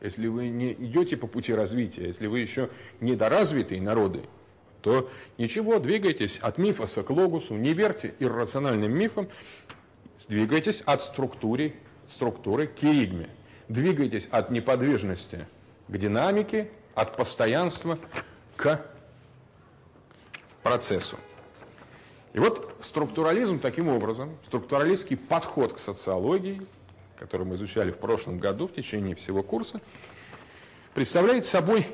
если 0.00 0.28
вы 0.28 0.48
не 0.48 0.72
идете 0.72 1.16
по 1.16 1.26
пути 1.26 1.52
развития, 1.54 2.06
если 2.06 2.26
вы 2.26 2.40
еще 2.40 2.70
недоразвитые 3.00 3.80
народы, 3.80 4.22
то 4.82 5.10
ничего, 5.36 5.78
двигайтесь 5.78 6.38
от 6.38 6.58
мифоса 6.58 7.02
к 7.02 7.10
логусу, 7.10 7.54
не 7.54 7.74
верьте 7.74 8.14
иррациональным 8.18 8.92
мифам, 8.92 9.28
Двигайтесь 10.28 10.82
от 10.82 11.02
структуры, 11.02 11.74
структуры 12.06 12.66
к 12.66 12.74
керигме. 12.74 13.30
Двигайтесь 13.68 14.28
от 14.30 14.50
неподвижности 14.50 15.46
к 15.88 15.96
динамике, 15.96 16.70
от 16.94 17.16
постоянства 17.16 17.98
к 18.56 18.84
процессу. 20.62 21.16
И 22.32 22.38
вот 22.38 22.74
структурализм 22.82 23.58
таким 23.58 23.88
образом, 23.88 24.36
структуралистский 24.44 25.16
подход 25.16 25.72
к 25.72 25.78
социологии, 25.78 26.62
который 27.18 27.46
мы 27.46 27.56
изучали 27.56 27.90
в 27.90 27.98
прошлом 27.98 28.38
году 28.38 28.68
в 28.68 28.74
течение 28.74 29.14
всего 29.14 29.42
курса, 29.42 29.80
представляет 30.94 31.44
собой 31.44 31.86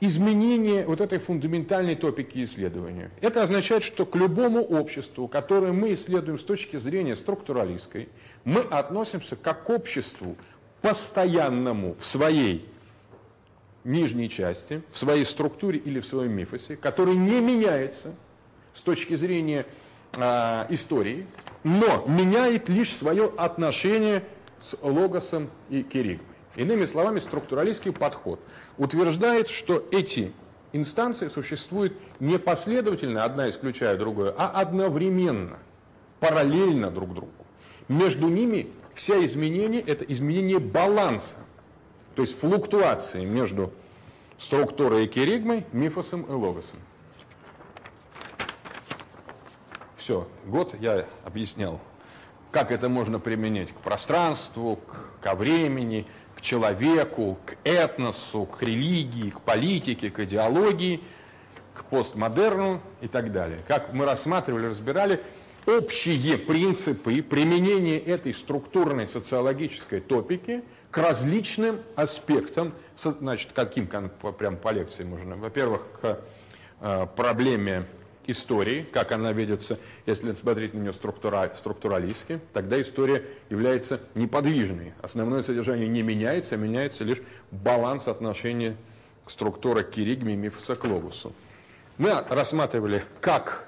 изменение 0.00 0.86
вот 0.86 1.00
этой 1.00 1.18
фундаментальной 1.18 1.96
топики 1.96 2.44
исследования. 2.44 3.10
Это 3.20 3.42
означает, 3.42 3.82
что 3.82 4.06
к 4.06 4.14
любому 4.16 4.62
обществу, 4.62 5.28
которое 5.28 5.72
мы 5.72 5.94
исследуем 5.94 6.38
с 6.38 6.44
точки 6.44 6.76
зрения 6.76 7.16
структуралистской, 7.16 8.08
мы 8.44 8.60
относимся 8.60 9.36
как 9.36 9.64
к 9.64 9.70
обществу 9.70 10.36
постоянному 10.80 11.96
в 11.98 12.06
своей 12.06 12.68
нижней 13.84 14.28
части, 14.28 14.82
в 14.92 14.98
своей 14.98 15.24
структуре 15.24 15.78
или 15.78 16.00
в 16.00 16.06
своем 16.06 16.32
мифосе, 16.32 16.76
который 16.76 17.16
не 17.16 17.40
меняется 17.40 18.14
с 18.74 18.80
точки 18.82 19.16
зрения 19.16 19.66
э, 20.16 20.66
истории, 20.68 21.26
но 21.64 22.04
меняет 22.06 22.68
лишь 22.68 22.94
свое 22.94 23.32
отношение 23.36 24.22
с 24.60 24.76
логосом 24.82 25.50
и 25.70 25.82
керигмой. 25.82 26.37
Иными 26.58 26.86
словами, 26.86 27.20
структуралистский 27.20 27.92
подход 27.92 28.40
утверждает, 28.78 29.48
что 29.48 29.86
эти 29.92 30.32
инстанции 30.72 31.28
существуют 31.28 31.92
не 32.18 32.36
последовательно, 32.36 33.22
одна 33.22 33.48
исключая 33.48 33.96
другую, 33.96 34.34
а 34.36 34.48
одновременно, 34.48 35.60
параллельно 36.18 36.90
друг 36.90 37.14
другу. 37.14 37.30
Между 37.86 38.28
ними 38.28 38.72
все 38.96 39.24
изменения– 39.24 39.80
это 39.86 40.02
изменение 40.02 40.58
баланса, 40.58 41.36
то 42.16 42.22
есть 42.22 42.36
флуктуации 42.36 43.24
между 43.24 43.72
структурой 44.36 45.04
и 45.04 45.06
керигмой, 45.06 45.64
мифосом 45.70 46.22
и 46.22 46.32
логосом. 46.32 46.80
Все, 49.96 50.26
год 50.44 50.74
я 50.80 51.06
объяснял, 51.24 51.80
как 52.50 52.72
это 52.72 52.88
можно 52.88 53.20
применять 53.20 53.70
к 53.70 53.76
пространству, 53.76 54.74
к, 54.74 55.20
ко 55.20 55.36
времени, 55.36 56.04
к 56.38 56.40
человеку, 56.40 57.36
к 57.44 57.56
этносу, 57.64 58.46
к 58.46 58.62
религии, 58.62 59.30
к 59.30 59.40
политике, 59.40 60.08
к 60.08 60.20
идеологии, 60.20 61.02
к 61.74 61.84
постмодерну 61.86 62.80
и 63.00 63.08
так 63.08 63.32
далее. 63.32 63.64
Как 63.66 63.92
мы 63.92 64.04
рассматривали, 64.04 64.66
разбирали 64.66 65.20
общие 65.66 66.38
принципы 66.38 67.22
применения 67.22 67.98
этой 67.98 68.32
структурной 68.32 69.08
социологической 69.08 70.00
топики 70.00 70.62
к 70.92 70.98
различным 70.98 71.80
аспектам, 71.96 72.72
значит, 72.96 73.50
каким 73.52 73.88
прям 73.88 74.56
по 74.56 74.70
лекции 74.70 75.02
можно, 75.02 75.34
во-первых, 75.34 75.82
к 76.00 76.20
э, 76.80 77.06
проблеме 77.16 77.84
истории, 78.28 78.86
как 78.92 79.10
она 79.10 79.32
видится, 79.32 79.78
если 80.06 80.32
смотреть 80.34 80.74
на 80.74 80.78
нее 80.78 80.92
структура, 80.92 81.50
структуралистски, 81.56 82.40
тогда 82.52 82.80
история 82.80 83.24
является 83.50 84.00
неподвижной. 84.14 84.92
Основное 85.02 85.42
содержание 85.42 85.88
не 85.88 86.02
меняется, 86.02 86.54
а 86.54 86.58
меняется 86.58 87.02
лишь 87.04 87.20
баланс 87.50 88.06
отношения 88.06 88.76
к 89.82 89.90
киригме 89.90 90.34
и 90.34 90.36
мифоса 90.36 90.76
к 90.76 90.84
логусу. 90.84 91.32
Мы 91.96 92.12
рассматривали, 92.28 93.02
как, 93.20 93.66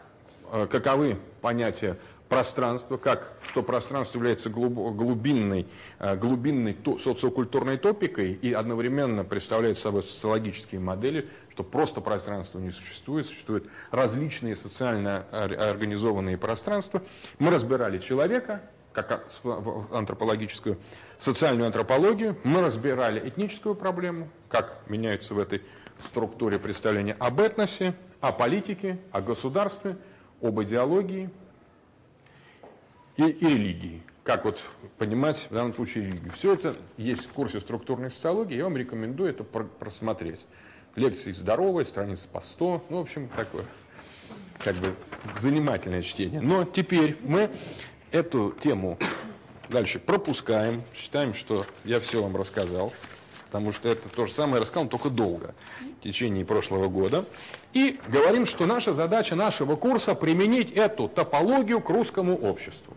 э, 0.53 0.67
каковы 0.71 1.19
понятия 1.41 1.97
пространства, 2.31 2.97
как, 2.97 3.33
что 3.49 3.63
пространство 3.65 4.19
является 4.19 4.49
глубинной, 4.51 5.67
э, 5.99 6.17
глубинной 6.17 6.79
социокультурной 6.99 7.77
топикой 7.77 8.35
и 8.35 8.53
одновременно 8.53 9.25
представляет 9.25 9.79
собой 9.79 10.05
социологические 10.05 10.81
модели, 10.81 11.29
что 11.51 11.65
просто 11.65 12.01
пространство 12.01 12.61
не 12.61 12.71
существует, 12.71 13.27
существуют 13.27 13.69
различные 13.91 14.55
социально 14.55 15.27
организованные 15.33 16.39
пространства. 16.39 17.03
Мы 17.41 17.51
разбирали 17.51 17.99
человека, 17.99 18.63
как 18.93 19.29
антропологическую, 19.93 20.79
социальную 21.19 21.67
антропологию, 21.67 22.39
мы 22.45 22.63
разбирали 22.63 23.29
этническую 23.29 23.75
проблему, 23.75 24.31
как 24.49 24.83
меняются 24.89 25.35
в 25.35 25.39
этой 25.41 25.63
структуре 26.07 26.61
представления 26.61 27.17
об 27.19 27.41
этносе, 27.41 27.95
о 28.21 28.31
политике, 28.31 28.99
о 29.11 29.21
государстве, 29.21 29.97
об 30.41 30.63
идеологии 30.63 31.29
и, 33.21 33.31
и 33.31 33.47
религии. 33.47 34.03
Как 34.25 34.45
вот 34.45 34.63
понимать 34.99 35.47
в 35.51 35.55
данном 35.55 35.75
случае 35.75 36.07
религию. 36.07 36.33
Все 36.33 36.55
это 36.55 36.77
есть 36.97 37.27
в 37.27 37.31
курсе 37.31 37.61
структурной 37.61 38.11
социологии, 38.11 38.57
я 38.57 38.65
вам 38.65 38.77
рекомендую 38.77 39.31
это 39.31 39.45
просмотреть 39.45 40.47
лекции 40.97 41.33
здоровые, 41.33 41.87
страниц 41.87 42.21
по 42.21 42.41
100, 42.41 42.87
ну, 42.91 42.99
в 42.99 43.01
общем, 43.03 43.29
такое 43.29 43.65
как 44.59 44.77
бы 44.77 44.95
занимательное 45.39 46.03
чтение. 46.03 46.41
Но 46.41 46.65
теперь 46.65 47.17
мы 47.23 47.51
эту 48.13 48.55
тему 48.63 48.99
дальше 49.69 49.99
пропускаем, 49.99 50.83
считаем, 50.95 51.33
что 51.33 51.65
я 51.85 51.99
все 52.01 52.23
вам 52.23 52.37
рассказал, 52.37 52.93
потому 53.47 53.73
что 53.73 53.89
это 53.89 54.09
то 54.09 54.27
же 54.27 54.33
самое 54.33 54.61
рассказал, 54.61 54.89
только 54.89 55.09
долго, 55.09 55.55
в 56.01 56.03
течение 56.03 56.45
прошлого 56.45 56.89
года. 56.89 57.25
И 57.73 57.99
говорим, 58.09 58.47
что 58.47 58.67
наша 58.67 58.93
задача 58.93 59.35
нашего 59.35 59.77
курса 59.77 60.15
применить 60.15 60.73
эту 60.73 61.09
топологию 61.09 61.81
к 61.81 61.89
русскому 61.89 62.37
обществу. 62.37 62.95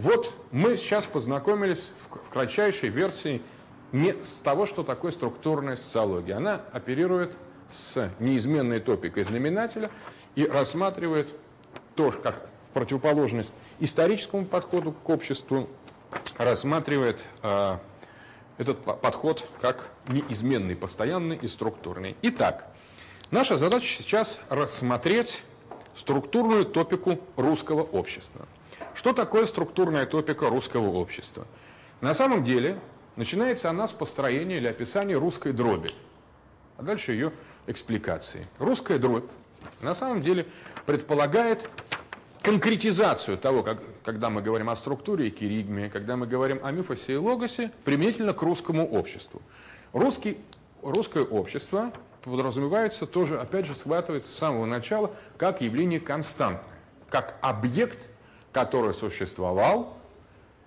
Вот 0.00 0.32
мы 0.50 0.78
сейчас 0.78 1.04
познакомились 1.04 1.86
в 2.08 2.30
кратчайшей 2.30 2.88
версии 2.88 3.42
не 3.92 4.12
с 4.12 4.30
того, 4.42 4.64
что 4.64 4.82
такое 4.82 5.12
структурная 5.12 5.76
социология. 5.76 6.38
Она 6.38 6.62
оперирует 6.72 7.36
с 7.70 8.10
неизменной 8.18 8.80
топикой 8.80 9.24
знаменателя 9.24 9.90
и 10.36 10.46
рассматривает 10.46 11.28
то, 11.96 12.12
как 12.12 12.48
противоположность 12.72 13.52
историческому 13.78 14.46
подходу 14.46 14.92
к 14.92 15.06
обществу, 15.06 15.68
рассматривает 16.38 17.20
э, 17.42 17.76
этот 18.56 18.78
подход 19.02 19.46
как 19.60 19.90
неизменный, 20.08 20.76
постоянный 20.76 21.36
и 21.36 21.46
структурный. 21.46 22.16
Итак, 22.22 22.72
наша 23.30 23.58
задача 23.58 23.86
сейчас 23.86 24.38
рассмотреть 24.48 25.42
структурную 25.94 26.64
топику 26.64 27.20
русского 27.36 27.82
общества. 27.82 28.46
Что 29.00 29.14
такое 29.14 29.46
структурная 29.46 30.04
топика 30.04 30.50
русского 30.50 30.90
общества? 30.90 31.46
На 32.02 32.12
самом 32.12 32.44
деле, 32.44 32.78
начинается 33.16 33.70
она 33.70 33.88
с 33.88 33.92
построения 33.92 34.58
или 34.58 34.66
описания 34.66 35.14
русской 35.14 35.54
дроби, 35.54 35.88
а 36.76 36.82
дальше 36.82 37.12
ее 37.12 37.32
экспликации. 37.66 38.42
Русская 38.58 38.98
дробь 38.98 39.24
на 39.80 39.94
самом 39.94 40.20
деле 40.20 40.46
предполагает 40.84 41.66
конкретизацию 42.42 43.38
того, 43.38 43.62
как, 43.62 43.78
когда 44.04 44.28
мы 44.28 44.42
говорим 44.42 44.68
о 44.68 44.76
структуре 44.76 45.28
и 45.28 45.30
киригме, 45.30 45.88
когда 45.88 46.18
мы 46.18 46.26
говорим 46.26 46.60
о 46.62 46.70
мифосе 46.70 47.14
и 47.14 47.16
логосе, 47.16 47.72
применительно 47.86 48.34
к 48.34 48.42
русскому 48.42 48.86
обществу. 48.86 49.40
Русский, 49.94 50.36
русское 50.82 51.24
общество 51.24 51.90
подразумевается 52.22 53.06
тоже, 53.06 53.40
опять 53.40 53.64
же, 53.64 53.74
схватывается 53.74 54.30
с 54.30 54.34
самого 54.34 54.66
начала 54.66 55.10
как 55.38 55.62
явление 55.62 56.00
константное, 56.00 56.76
как 57.08 57.38
объект, 57.40 58.09
который 58.52 58.94
существовал, 58.94 59.96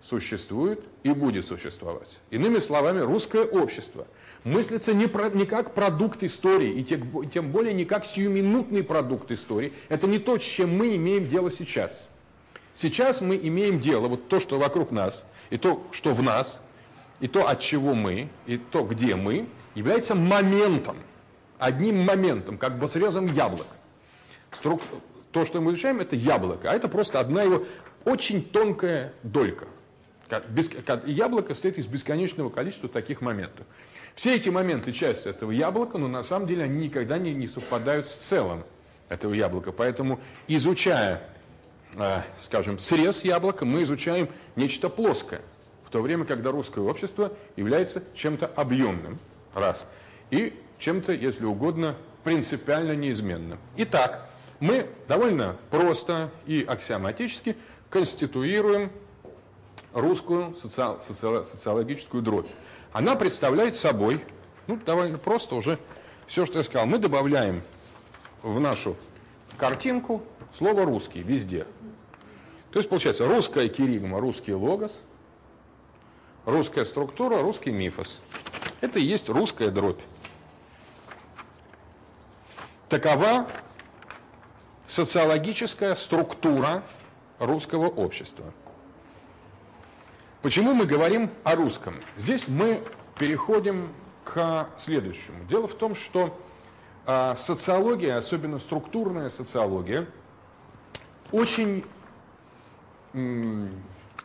существует 0.02 0.84
и 1.04 1.12
будет 1.12 1.48
существовать. 1.48 2.19
Иными 2.30 2.60
словами, 2.60 3.00
русское 3.00 3.43
общество 3.43 4.06
мыслится 4.43 4.93
не, 4.93 5.08
про, 5.08 5.30
не 5.30 5.46
как 5.46 5.74
продукт 5.74 6.24
истории, 6.24 6.74
и 6.74 6.84
тем, 6.84 7.30
тем 7.30 7.52
более 7.52 7.74
не 7.74 7.86
как 7.86 8.06
сиюминутный 8.06 8.84
продукт 8.84 9.32
истории. 9.32 9.74
Это 9.89 10.08
не 10.08 10.19
то, 10.19 10.38
с 10.38 10.43
чем 10.43 10.78
мы 10.78 10.96
имеем 10.96 11.28
дело 11.30 11.50
сейчас. 11.50 12.08
Сейчас 12.76 13.22
мы 13.22 13.38
имеем 13.38 13.80
дело, 13.80 14.08
вот 14.08 14.28
то, 14.28 14.39
что 14.39 14.58
вокруг 14.58 14.91
нас, 14.91 15.26
и 15.50 15.58
то, 15.58 15.86
что 15.91 16.13
в 16.13 16.22
нас, 16.22 16.60
и 17.19 17.28
то, 17.28 17.48
от 17.48 17.60
чего 17.60 17.93
мы, 17.93 18.30
и 18.48 18.58
то, 18.58 18.84
где 18.84 19.15
мы, 19.15 19.48
является 19.76 20.15
моментом, 20.15 20.98
одним 21.60 22.04
моментом, 22.04 22.58
как 22.58 22.80
бы 22.80 22.88
срезом 22.88 23.28
яблок. 23.28 23.67
Струк... 24.52 24.82
То, 25.34 25.46
что 25.46 25.60
мы 25.62 25.72
изучаем, 25.72 26.00
это 26.00 26.15
яблоко, 26.15 26.69
а 26.69 26.76
это 26.76 26.88
просто 26.88 27.19
одна 27.19 27.41
его 27.41 27.65
очень 28.06 28.43
тонкая 28.43 29.13
долька. 29.24 29.65
Яблоко 31.06 31.54
состоит 31.56 31.80
из 31.80 31.88
бесконечного 31.88 32.50
количества 32.50 32.88
таких 32.88 33.19
моментов. 33.22 33.65
Все 34.15 34.36
эти 34.36 34.50
моменты 34.50 34.93
часть 34.93 35.26
этого 35.26 35.50
яблока, 35.50 35.98
но 35.98 36.08
на 36.08 36.22
самом 36.22 36.48
деле 36.48 36.65
они 36.65 36.86
никогда 36.86 37.17
не, 37.17 37.34
не 37.34 37.48
совпадают 37.48 38.08
с 38.08 38.13
целым 38.13 38.63
этого 39.10 39.34
яблока. 39.34 39.72
Поэтому, 39.72 40.19
изучая, 40.48 41.28
э, 41.96 42.22
скажем, 42.39 42.78
срез 42.78 43.24
яблока, 43.24 43.65
мы 43.65 43.84
изучаем 43.84 44.30
нечто 44.56 44.88
плоское, 44.88 45.41
в 45.84 45.89
то 45.89 46.02
время, 46.02 46.26
когда 46.26 46.52
русское 46.52 46.82
общество 46.82 47.34
является 47.56 48.04
чем-то 48.13 48.46
объемным, 48.46 49.19
раз, 49.56 49.88
и 50.30 50.54
чем-то, 50.78 51.12
если 51.13 51.46
угодно, 51.46 51.96
принципиально 52.24 52.96
неизменным. 52.96 53.58
Итак, 53.78 54.30
мы 54.63 54.89
довольно 55.10 55.58
просто 55.71 56.32
и 56.45 56.63
аксиоматически 56.63 57.58
конституируем 57.89 58.93
русскую 59.91 60.56
социал, 60.56 61.02
социал, 61.02 61.43
социологическую 61.43 62.23
дробь. 62.23 62.47
Она 62.93 63.15
представляет 63.15 63.76
собой, 63.76 64.23
ну, 64.67 64.78
довольно 64.78 65.17
просто 65.17 65.56
уже 65.56 65.80
все, 66.28 66.45
что 66.45 66.60
я 66.60 66.63
сказал. 66.63 66.88
Мы 66.88 66.97
добавляем 66.97 67.62
в 68.41 68.58
нашу 68.62 68.95
картинку 69.58 70.23
слово 70.54 70.86
«русский» 70.86 71.23
везде. 71.23 71.67
То 72.71 72.80
есть, 72.80 72.88
получается, 72.88 73.28
русская 73.28 73.67
киригма, 73.67 74.21
русский 74.21 74.54
логос, 74.54 74.97
русская 76.45 76.86
структура, 76.86 77.41
русский 77.41 77.71
мифос. 77.71 78.21
Это 78.80 78.97
и 78.99 79.04
есть 79.04 79.28
русская 79.28 79.71
дробь. 79.71 79.99
Такова 82.88 83.45
социологическая 84.88 85.96
структура 85.96 86.84
русского 87.39 87.88
общества. 87.88 88.54
Почему 90.41 90.74
мы 90.74 90.86
говорим 90.86 91.30
о 91.43 91.56
русском? 91.56 91.96
Здесь 92.17 92.48
мы 92.48 92.84
переходим 93.17 93.89
к 94.26 94.69
следующему. 94.78 95.46
Дело 95.46 95.67
в 95.67 95.76
том, 95.76 95.96
что 95.96 96.38
э, 97.06 97.36
социология, 97.38 98.17
особенно 98.17 98.60
структурная 98.60 99.30
социология, 99.30 100.08
очень 101.32 101.86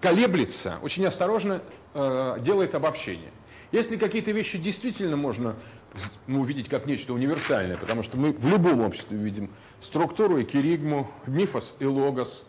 колеблется, 0.01 0.79
очень 0.83 1.05
осторожно 1.07 1.63
э, 1.95 2.37
делает 2.41 2.75
обобщение. 2.75 3.31
Если 3.71 3.97
какие-то 3.97 4.31
вещи 4.31 4.57
действительно 4.59 5.17
можно 5.17 5.57
ну, 6.27 6.41
увидеть 6.41 6.69
как 6.69 6.87
нечто 6.87 7.13
универсальное, 7.13 7.77
потому 7.77 8.03
что 8.03 8.17
мы 8.17 8.33
в 8.33 8.47
любом 8.49 8.81
обществе 8.81 9.17
видим 9.17 9.51
структуру 9.81 10.39
и 10.39 10.45
киригму, 10.45 11.11
мифос 11.27 11.77
и 11.79 11.85
логос. 11.85 12.45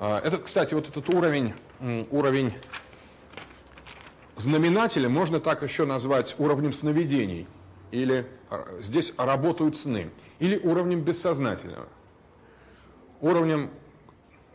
Это, 0.00 0.38
кстати, 0.38 0.74
вот 0.74 0.88
этот 0.88 1.08
уровень, 1.14 1.54
уровень 2.10 2.52
Знаменателем 4.36 5.12
можно 5.12 5.38
так 5.38 5.62
еще 5.62 5.84
назвать 5.84 6.34
уровнем 6.38 6.72
сновидений, 6.72 7.46
или 7.92 8.26
э, 8.50 8.80
здесь 8.80 9.14
работают 9.16 9.76
сны, 9.76 10.10
или 10.40 10.58
уровнем 10.58 11.02
бессознательного. 11.02 11.86
Уровнем 13.20 13.70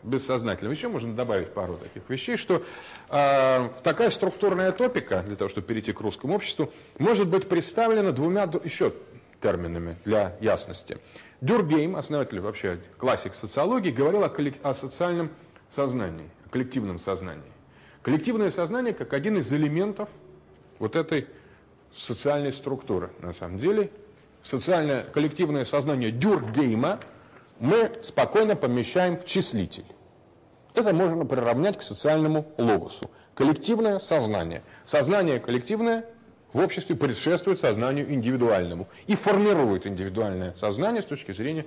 бессознательного. 0.02 0.74
Еще 0.74 0.88
можно 0.88 1.14
добавить 1.14 1.52
пару 1.52 1.76
таких 1.76 2.08
вещей, 2.08 2.36
что 2.36 2.62
э, 3.08 3.68
такая 3.82 4.10
структурная 4.10 4.72
топика, 4.72 5.22
для 5.22 5.36
того, 5.36 5.48
чтобы 5.48 5.66
перейти 5.66 5.92
к 5.92 6.00
русскому 6.00 6.34
обществу, 6.34 6.72
может 6.98 7.28
быть 7.28 7.48
представлена 7.48 8.12
двумя 8.12 8.48
еще 8.64 8.92
терминами 9.40 9.96
для 10.04 10.36
ясности. 10.40 10.98
Дюргейм, 11.40 11.96
основатель 11.96 12.40
вообще 12.40 12.78
классик 12.98 13.34
социологии, 13.34 13.90
говорил 13.90 14.24
о, 14.24 14.32
о 14.62 14.74
социальном 14.74 15.30
сознании, 15.70 16.28
о 16.46 16.50
коллективном 16.50 16.98
сознании. 16.98 17.50
Коллективное 18.02 18.50
сознание 18.50 18.94
как 18.94 19.12
один 19.12 19.38
из 19.38 19.52
элементов 19.52 20.08
вот 20.78 20.96
этой 20.96 21.26
социальной 21.94 22.52
структуры. 22.52 23.10
На 23.20 23.32
самом 23.32 23.58
деле, 23.58 23.90
социальное 24.42 25.02
коллективное 25.02 25.64
сознание 25.64 26.10
Дюргейма 26.10 27.00
мы 27.60 27.92
спокойно 28.02 28.56
помещаем 28.56 29.16
в 29.16 29.24
числитель. 29.24 29.84
Это 30.74 30.92
можно 30.92 31.24
приравнять 31.24 31.78
к 31.78 31.82
социальному 31.82 32.52
логосу. 32.56 33.10
Коллективное 33.34 33.98
сознание. 33.98 34.62
Сознание 34.84 35.38
коллективное 35.38 36.06
в 36.52 36.58
обществе 36.58 36.96
предшествует 36.96 37.60
сознанию 37.60 38.12
индивидуальному 38.12 38.88
и 39.06 39.14
формирует 39.14 39.86
индивидуальное 39.86 40.54
сознание 40.54 41.02
с 41.02 41.06
точки 41.06 41.32
зрения, 41.32 41.66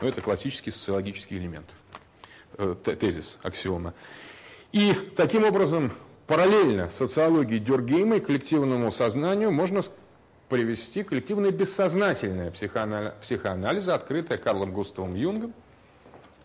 ну, 0.00 0.08
это 0.08 0.20
классический 0.20 0.70
социологический 0.70 1.36
элемент, 1.36 1.66
э, 2.58 2.74
тезис, 2.98 3.38
аксиома. 3.42 3.94
И 4.72 4.92
таким 5.16 5.44
образом, 5.44 5.92
параллельно 6.26 6.90
социологии 6.90 7.58
Дюргейма 7.58 8.16
и 8.16 8.20
коллективному 8.20 8.90
сознанию 8.90 9.52
можно 9.52 9.82
привести 10.48 11.02
коллективное 11.02 11.50
бессознательное 11.50 12.50
психоанализа, 12.50 13.94
открытое 13.94 14.38
Карлом 14.38 14.72
Густавом 14.72 15.14
Юнгом, 15.14 15.52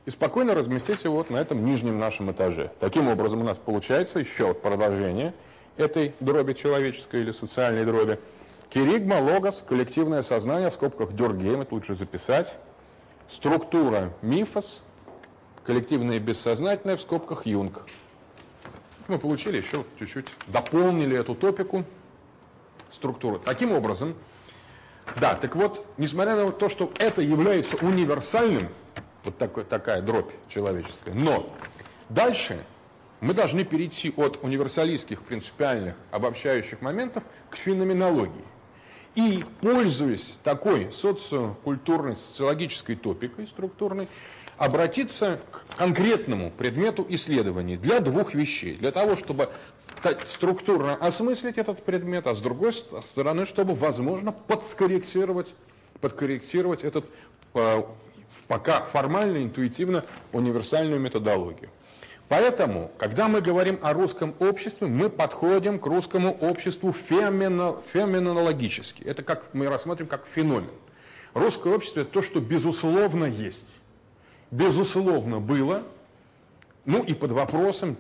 и 0.06 0.12
спокойно 0.12 0.56
разместить 0.56 1.04
его 1.04 1.18
вот 1.18 1.30
на 1.30 1.38
этом 1.38 1.64
нижнем 1.66 2.00
нашем 2.00 2.32
этаже. 2.32 2.72
Таким 2.80 3.08
образом, 3.08 3.42
у 3.42 3.44
нас 3.44 3.58
получается 3.58 4.20
еще 4.20 4.54
продолжение 4.54 5.34
этой 5.78 6.14
дроби 6.20 6.54
человеческой 6.54 7.22
или 7.22 7.32
социальной 7.32 7.86
дроби. 7.86 8.20
Киригма, 8.70 9.16
логос, 9.16 9.64
коллективное 9.68 10.22
сознание, 10.22 10.70
в 10.70 10.74
скобках 10.74 11.14
Дюргейм, 11.14 11.62
это 11.62 11.76
лучше 11.76 11.96
записать. 11.96 12.56
Структура 13.30 14.12
мифос, 14.22 14.82
коллективное 15.64 16.20
бессознательное, 16.20 16.98
в 16.98 17.02
скобках 17.02 17.46
Юнг 17.46 17.86
мы 19.10 19.18
получили 19.18 19.58
еще 19.58 19.84
чуть-чуть, 19.98 20.28
дополнили 20.48 21.18
эту 21.18 21.36
топику, 21.36 21.84
структуру. 22.92 23.40
Таким 23.40 23.72
образом, 23.72 24.16
да, 25.20 25.36
так 25.36 25.56
вот, 25.56 25.86
несмотря 25.98 26.36
на 26.36 26.52
то, 26.52 26.70
что 26.70 26.92
это 27.00 27.22
является 27.22 27.76
универсальным, 27.78 28.70
Вот 29.24 29.38
такой, 29.38 29.66
такая 29.66 30.02
дробь 30.02 30.32
человеческая. 30.48 31.14
Но 31.14 31.54
дальше 32.08 32.64
мы 33.20 33.34
должны 33.34 33.66
перейти 33.66 34.14
от 34.16 34.42
универсалистских, 34.44 35.24
принципиальных, 35.24 35.96
обобщающих 36.12 36.82
моментов 36.82 37.24
к 37.50 37.58
феноменологии. 37.58 38.46
И, 39.16 39.44
пользуясь 39.60 40.38
такой 40.44 40.92
социокультурной, 40.94 42.16
социологической 42.16 42.96
топикой 42.96 43.48
структурной, 43.48 44.08
обратиться 44.60 45.40
к 45.52 45.78
конкретному 45.78 46.52
предмету 46.52 47.06
исследований 47.10 47.78
для 47.78 48.02
двух 48.02 48.34
вещей. 48.34 48.76
Для 48.76 48.92
того, 48.92 49.16
чтобы 49.16 49.50
структурно 50.26 50.96
осмыслить 50.96 51.58
этот 51.58 51.82
предмет, 51.84 52.28
а 52.28 52.36
с 52.36 52.42
другой 52.42 52.74
стороны, 52.74 53.46
чтобы, 53.46 53.74
возможно, 53.74 54.34
подкорректировать, 54.34 55.56
подкорректировать 56.02 56.84
этот 56.84 57.06
э, 57.54 57.84
пока 58.50 58.82
формально, 58.82 59.44
интуитивно 59.44 60.06
универсальную 60.34 61.00
методологию. 61.00 61.70
Поэтому, 62.28 62.92
когда 62.98 63.30
мы 63.30 63.40
говорим 63.40 63.80
о 63.82 63.94
русском 63.94 64.36
обществе, 64.40 64.88
мы 64.88 65.10
подходим 65.10 65.80
к 65.80 65.86
русскому 65.86 66.34
обществу 66.34 66.92
фемино, 66.92 67.78
феноменологически. 67.94 69.04
Это 69.04 69.24
как 69.24 69.54
мы 69.54 69.70
рассмотрим 69.70 70.08
как 70.08 70.26
феномен. 70.36 70.70
Русское 71.34 71.74
общество– 71.74 72.00
это 72.02 72.12
то, 72.12 72.22
что 72.22 72.42
безусловно 72.42 73.24
есть. 73.24 73.68
Безусловно 74.52 75.40
было, 75.40 75.84
ну 76.86 77.04
и 77.04 77.14
под 77.14 77.32
вопросом, 77.32 77.98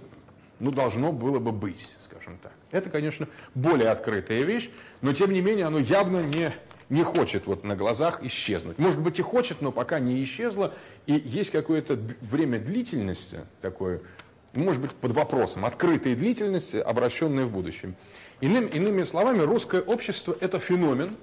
ну 0.60 0.72
должно 0.72 1.12
было 1.12 1.40
бы 1.40 1.52
быть, 1.52 1.90
скажем 2.00 2.38
так. 2.42 2.52
Это, 2.72 2.90
конечно, 2.90 3.28
более 3.56 3.90
открытая 3.90 4.42
вещь, 4.42 4.70
но 5.02 5.14
тем 5.14 5.32
не 5.32 5.42
менее 5.42 5.66
оно 5.68 5.78
явно 5.78 6.24
не, 6.24 6.52
не 6.90 7.04
хочет 7.04 7.46
вот 7.46 7.64
на 7.64 7.76
глазах 7.76 8.24
исчезнуть. 8.24 8.80
Может 8.80 9.00
быть 9.00 9.20
и 9.20 9.22
хочет, 9.22 9.62
но 9.62 9.72
пока 9.72 10.00
не 10.00 10.24
исчезло, 10.24 10.74
и 11.06 11.14
есть 11.14 11.52
какое-то 11.52 12.00
время 12.22 12.60
длительности 12.60 13.42
такое, 13.62 14.02
может 14.54 14.82
быть, 14.82 14.92
под 14.92 15.12
вопросом, 15.12 15.66
открытой 15.66 16.16
длительности, 16.16 16.78
обращенной 16.78 17.46
в 17.46 17.52
будущем. 17.52 17.96
Иным, 18.42 18.66
иными 18.66 19.04
словами, 19.04 19.42
русское 19.42 19.82
общество– 19.82 20.36
это 20.40 20.60
феномен, 20.60 21.16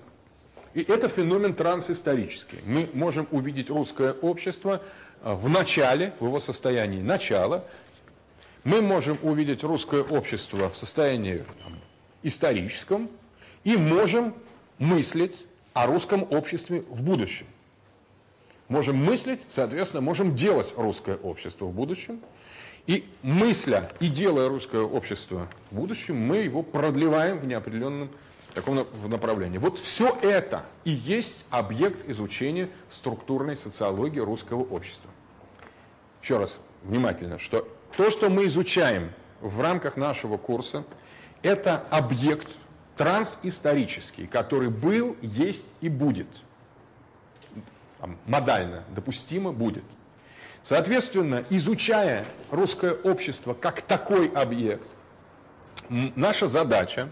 и 0.74 0.82
это 0.82 1.08
феномен 1.08 1.54
трансисторический. 1.54 2.58
Мы 2.66 2.90
можем 2.92 3.26
увидеть 3.30 3.70
русское 3.70 4.12
общество 4.12 4.82
в 5.22 5.48
начале, 5.48 6.12
в 6.20 6.26
его 6.26 6.40
состоянии 6.40 7.00
начала. 7.00 7.64
Мы 8.64 8.82
можем 8.82 9.18
увидеть 9.22 9.62
русское 9.62 10.02
общество 10.02 10.70
в 10.70 10.76
состоянии 10.76 11.44
там, 11.62 11.78
историческом 12.22 13.08
и 13.64 13.76
можем 13.76 14.34
мыслить 14.78 15.46
о 15.72 15.86
русском 15.86 16.26
обществе 16.30 16.80
в 16.88 17.02
будущем. 17.02 17.46
Можем 18.68 18.96
мыслить, 18.96 19.40
соответственно, 19.48 20.00
можем 20.00 20.34
делать 20.34 20.74
русское 20.76 21.16
общество 21.16 21.66
в 21.66 21.72
будущем– 21.72 22.20
и 22.86 23.04
мысля 23.22 23.90
и 23.98 24.08
делая 24.08 24.48
русское 24.48 24.82
общество 24.82 25.48
в 25.70 25.76
будущем, 25.76 26.16
мы 26.16 26.36
его 26.38 26.62
продлеваем 26.62 27.38
в 27.38 27.46
неопределенном 27.46 28.10
таком 28.56 28.86
направлении. 29.06 29.58
Вот 29.58 29.78
все 29.78 30.18
это 30.22 30.64
и 30.84 30.90
есть 30.90 31.44
объект 31.50 32.08
изучения 32.08 32.70
структурной 32.90 33.54
социологии 33.54 34.18
русского 34.18 34.62
общества. 34.62 35.10
Еще 36.22 36.38
раз, 36.38 36.58
внимательно, 36.82 37.38
что 37.38 37.68
то, 37.98 38.10
что 38.10 38.30
мы 38.30 38.46
изучаем 38.46 39.12
в 39.42 39.60
рамках 39.60 39.96
нашего 39.96 40.38
курса, 40.38 40.84
это 41.42 41.84
объект 41.90 42.56
трансисторический, 42.96 44.26
который 44.26 44.70
был, 44.70 45.18
есть 45.20 45.66
и 45.82 45.90
будет. 45.90 46.28
модально, 48.24 48.84
допустимо 48.94 49.52
будет. 49.52 49.84
Соответственно, 50.62 51.44
изучая 51.50 52.24
русское 52.50 52.92
общество 52.92 53.52
как 53.52 53.82
такой 53.82 54.28
объект, 54.28 54.88
наша 55.90 56.48
задача 56.48 57.10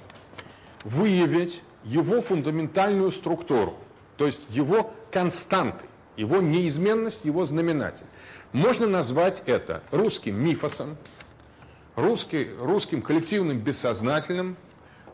выявить 0.84 1.62
его 1.84 2.20
фундаментальную 2.20 3.10
структуру, 3.10 3.74
то 4.16 4.26
есть 4.26 4.42
его 4.50 4.92
константы, 5.10 5.84
его 6.16 6.40
неизменность, 6.40 7.24
его 7.24 7.44
знаменатель. 7.44 8.06
Можно 8.52 8.86
назвать 8.86 9.42
это 9.46 9.82
русским 9.90 10.36
мифосом, 10.36 10.96
русский, 11.96 12.48
русским 12.58 13.02
коллективным 13.02 13.58
бессознательным, 13.58 14.56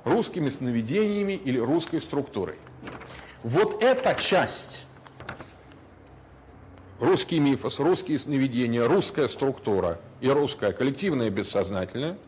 русскими 0.04 0.48
сновидениями 0.48 1.32
или 1.32 1.58
русской 1.58 2.00
структурой. 2.00 2.56
Вот 3.42 3.82
эта 3.82 4.14
часть 4.20 4.86
русский 6.98 7.38
мифос, 7.38 7.78
русские 7.78 8.18
сновидения, 8.18 8.86
русская 8.86 9.28
структура 9.28 9.98
и 10.20 10.28
русская 10.28 10.72
коллективная 10.72 11.30
бессознательная 11.30 12.18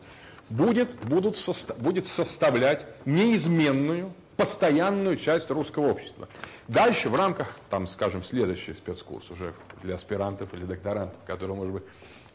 будет, 0.53 0.95
будут 1.05 1.35
состо, 1.35 1.73
будет 1.73 2.05
составлять 2.05 2.85
неизменную, 3.05 4.13
постоянную 4.37 5.17
часть 5.17 5.49
русского 5.49 5.87
общества. 5.87 6.27
Дальше 6.67 7.09
в 7.09 7.15
рамках, 7.15 7.59
там, 7.69 7.87
скажем, 7.87 8.23
следующий 8.23 8.73
спецкурс 8.73 9.29
уже 9.31 9.53
для 9.81 9.95
аспирантов 9.95 10.53
или 10.53 10.63
докторантов, 10.63 11.17
который, 11.25 11.55
может 11.55 11.73
быть, 11.73 11.83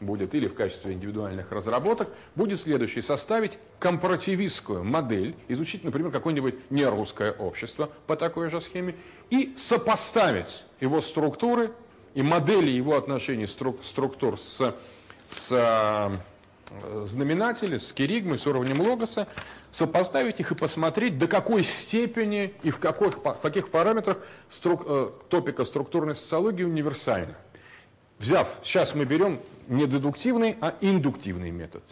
будет 0.01 0.35
или 0.35 0.47
в 0.47 0.53
качестве 0.53 0.93
индивидуальных 0.93 1.51
разработок, 1.51 2.09
будет 2.35 2.59
следующий. 2.59 3.01
Составить 3.01 3.57
компаративистскую 3.79 4.83
модель, 4.83 5.35
изучить, 5.47 5.83
например, 5.83 6.11
какое-нибудь 6.11 6.55
нерусское 6.69 7.31
общество 7.31 7.89
по 8.07 8.15
такой 8.15 8.49
же 8.49 8.61
схеме 8.61 8.95
и 9.29 9.53
сопоставить 9.57 10.65
его 10.79 11.01
структуры 11.01 11.71
и 12.13 12.21
модели 12.21 12.69
его 12.69 12.97
отношений 12.97 13.47
струк, 13.47 13.83
структур 13.83 14.39
с, 14.39 14.73
с 15.29 16.19
знаменателем, 17.05 17.79
с 17.79 17.91
керигмой, 17.93 18.37
с 18.39 18.47
уровнем 18.47 18.81
логоса, 18.81 19.27
сопоставить 19.71 20.39
их 20.39 20.51
и 20.51 20.55
посмотреть, 20.55 21.17
до 21.17 21.27
какой 21.27 21.63
степени 21.63 22.53
и 22.63 22.71
в, 22.71 22.77
какой, 22.79 23.11
в 23.11 23.39
каких 23.41 23.69
параметрах 23.69 24.17
струк, 24.49 24.83
э, 24.85 25.09
топика 25.29 25.65
структурной 25.65 26.15
социологии 26.15 26.63
универсальна. 26.63 27.35
Взяв, 28.17 28.47
сейчас 28.63 28.95
мы 28.95 29.05
берем 29.05 29.39
не 29.67 29.87
дедуктивный, 29.87 30.57
а 30.61 30.75
индуктивный 30.81 31.51
метод. 31.51 31.83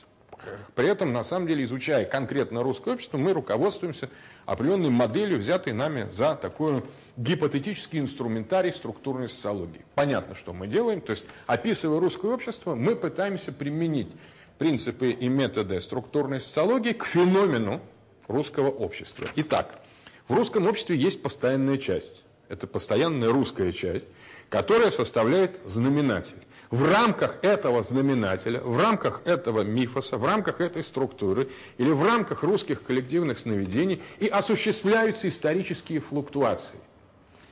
При 0.76 0.88
этом, 0.88 1.14
на 1.14 1.24
самом 1.24 1.48
деле, 1.48 1.64
изучая 1.64 2.06
конкретно 2.06 2.62
русское 2.62 2.94
общество, 2.94 3.18
мы 3.18 3.34
руководствуемся 3.34 4.10
определенной 4.46 4.90
моделью, 4.90 5.40
взятой 5.40 5.74
нами 5.74 6.08
за 6.10 6.36
такую 6.36 6.86
гипотетический 7.18 8.00
инструментарий 8.00 8.72
структурной 8.72 9.30
социологии. 9.30 9.84
Понятно, 9.96 10.36
что 10.36 10.54
мы 10.54 10.68
делаем. 10.68 11.02
То 11.02 11.12
есть, 11.12 11.26
описывая 11.48 12.00
русское 12.00 12.32
общество, 12.32 12.76
мы 12.76 12.96
пытаемся 12.96 13.52
применить 13.52 14.10
принципы 14.58 15.12
и 15.12 15.28
методы 15.30 15.80
структурной 15.82 16.42
социологии 16.42 16.94
к 16.94 17.06
феномену 17.06 17.82
русского 18.28 18.70
общества. 18.70 19.28
Итак, 19.36 19.80
в 20.28 20.36
русском 20.36 20.68
обществе 20.68 20.98
есть 20.98 21.22
постоянная 21.22 21.78
часть. 21.78 22.24
Это 22.50 22.68
постоянная 22.68 23.32
русская 23.32 23.72
часть, 23.72 24.08
которая 24.50 24.92
составляет 24.92 25.60
знаменатель. 25.66 26.38
В 26.70 26.84
рамках 26.84 27.38
этого 27.44 27.82
знаменателя, 27.82 28.60
в 28.60 28.78
рамках 28.78 29.22
этого 29.26 29.62
мифоса, 29.62 30.18
в 30.18 30.26
рамках 30.26 30.60
этой 30.60 30.84
структуры 30.84 31.50
или 31.78 31.92
в 31.92 32.04
рамках 32.04 32.44
русских 32.44 32.84
коллективных 32.84 33.40
сновидений 33.40 34.02
и 34.20 34.28
осуществляются 34.28 35.30
исторические 35.30 36.02
флуктуации. 36.02 36.80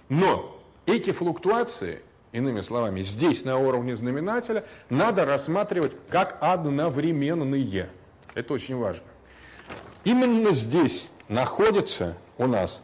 Но 0.09 0.61
эти 0.85 1.11
флуктуации, 1.11 2.01
иными 2.35 2.59
словами, 2.61 3.01
здесь 3.01 3.45
на 3.45 3.57
уровне 3.57 3.95
знаменателя, 3.95 4.65
надо 4.89 5.25
рассматривать 5.25 5.95
как 6.09 6.37
одновременные. 6.41 7.89
Это 8.33 8.53
очень 8.53 8.75
важно. 8.75 9.03
Именно 10.03 10.51
здесь 10.51 11.09
находится 11.29 12.17
у 12.37 12.47
нас 12.47 12.83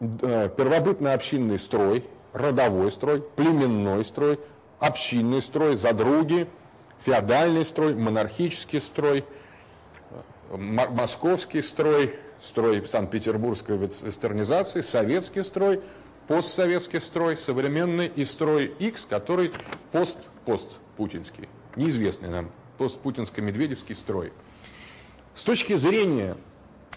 э, 0.00 0.48
первобытно-общинный 0.56 1.58
строй, 1.58 2.04
родовой 2.32 2.92
строй, 2.92 3.20
племенной 3.20 4.04
строй, 4.04 4.38
общинный 4.78 5.42
строй, 5.42 5.76
задруги, 5.76 6.46
феодальный 7.04 7.64
строй, 7.64 7.94
монархический 7.94 8.80
строй, 8.80 9.24
московский 10.50 11.60
строй, 11.60 12.14
строй 12.40 12.86
Санкт-Петербургской 12.86 13.76
вестернизации, 13.76 14.80
советский 14.80 15.42
строй, 15.42 15.82
постсоветский 16.28 17.00
строй, 17.00 17.36
современный 17.36 18.06
и 18.06 18.24
строй 18.24 18.74
X, 18.78 19.06
который 19.08 19.52
пост, 19.90 20.18
пост-путинский, 20.44 21.48
неизвестный 21.76 22.28
нам, 22.28 22.50
постпутинско-медведевский 22.78 23.94
строй. 23.94 24.32
С 25.34 25.42
точки 25.42 25.76
зрения 25.76 26.36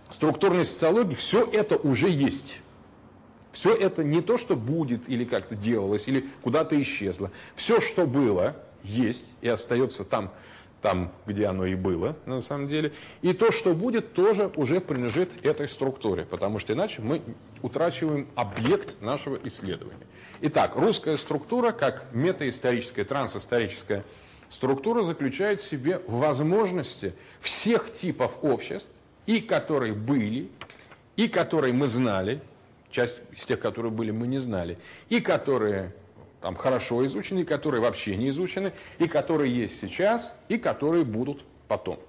структурной 0.09 0.65
социологии 0.65 1.15
все 1.15 1.45
это 1.45 1.77
уже 1.77 2.09
есть. 2.09 2.57
Все 3.51 3.73
это 3.73 4.03
не 4.03 4.21
то, 4.21 4.37
что 4.37 4.57
будет 4.57 5.07
или 5.07 5.23
как-то 5.23 5.55
делалось, 5.55 6.07
или 6.07 6.29
куда-то 6.41 6.79
исчезло. 6.81 7.31
Все, 7.55 7.79
что 7.79 8.05
было, 8.05 8.57
есть 8.83 9.27
и 9.41 9.47
остается 9.47 10.03
там, 10.03 10.31
там, 10.85 11.11
где 11.25 11.47
оно 11.47 11.65
и 11.65 11.73
было, 11.73 12.15
на 12.27 12.41
самом 12.41 12.67
деле. 12.67 12.93
И 13.23 13.33
то, 13.33 13.51
что 13.51 13.73
будет, 13.73 14.13
тоже 14.13 14.51
уже 14.55 14.79
принадлежит 14.79 15.31
этой 15.43 15.67
структуре, 15.67 16.25
потому 16.25 16.59
что 16.59 16.73
иначе 16.73 17.01
мы 17.01 17.23
утрачиваем 17.63 18.27
объект 18.35 19.01
нашего 19.01 19.39
исследования. 19.45 20.05
Итак, 20.41 20.75
русская 20.75 21.17
структура, 21.17 21.71
как 21.71 22.05
метаисторическая, 22.13 23.03
трансисторическая 23.03 24.03
структура, 24.51 25.01
заключает 25.01 25.59
в 25.61 25.65
себе 25.65 26.01
возможности 26.05 27.15
всех 27.41 27.91
типов 27.91 28.33
обществ, 28.43 28.91
и 29.25 29.41
которые 29.41 29.93
были, 29.93 30.51
и 31.15 31.27
которые 31.27 31.73
мы 31.73 31.87
знали, 31.87 32.41
часть 32.91 33.21
из 33.31 33.43
тех, 33.43 33.59
которые 33.59 33.91
были, 33.91 34.11
мы 34.11 34.27
не 34.27 34.37
знали, 34.37 34.77
и 35.09 35.19
которые 35.19 35.95
там 36.45 36.55
хорошо 36.55 37.03
изучены, 37.07 37.43
которые 37.43 37.81
вообще 37.81 38.15
не 38.15 38.29
изучены, 38.29 38.71
и 38.99 39.07
которые 39.07 39.51
есть 39.51 39.81
сейчас, 39.81 40.31
и 40.47 40.59
которые 40.59 41.03
будут 41.03 41.43
потом. 41.67 41.99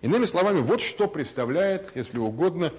Иными 0.00 0.26
словами, 0.26 0.60
вот 0.60 0.80
что 0.80 1.08
представляет, 1.08 1.90
если 1.96 2.18
угодно, 2.18 2.72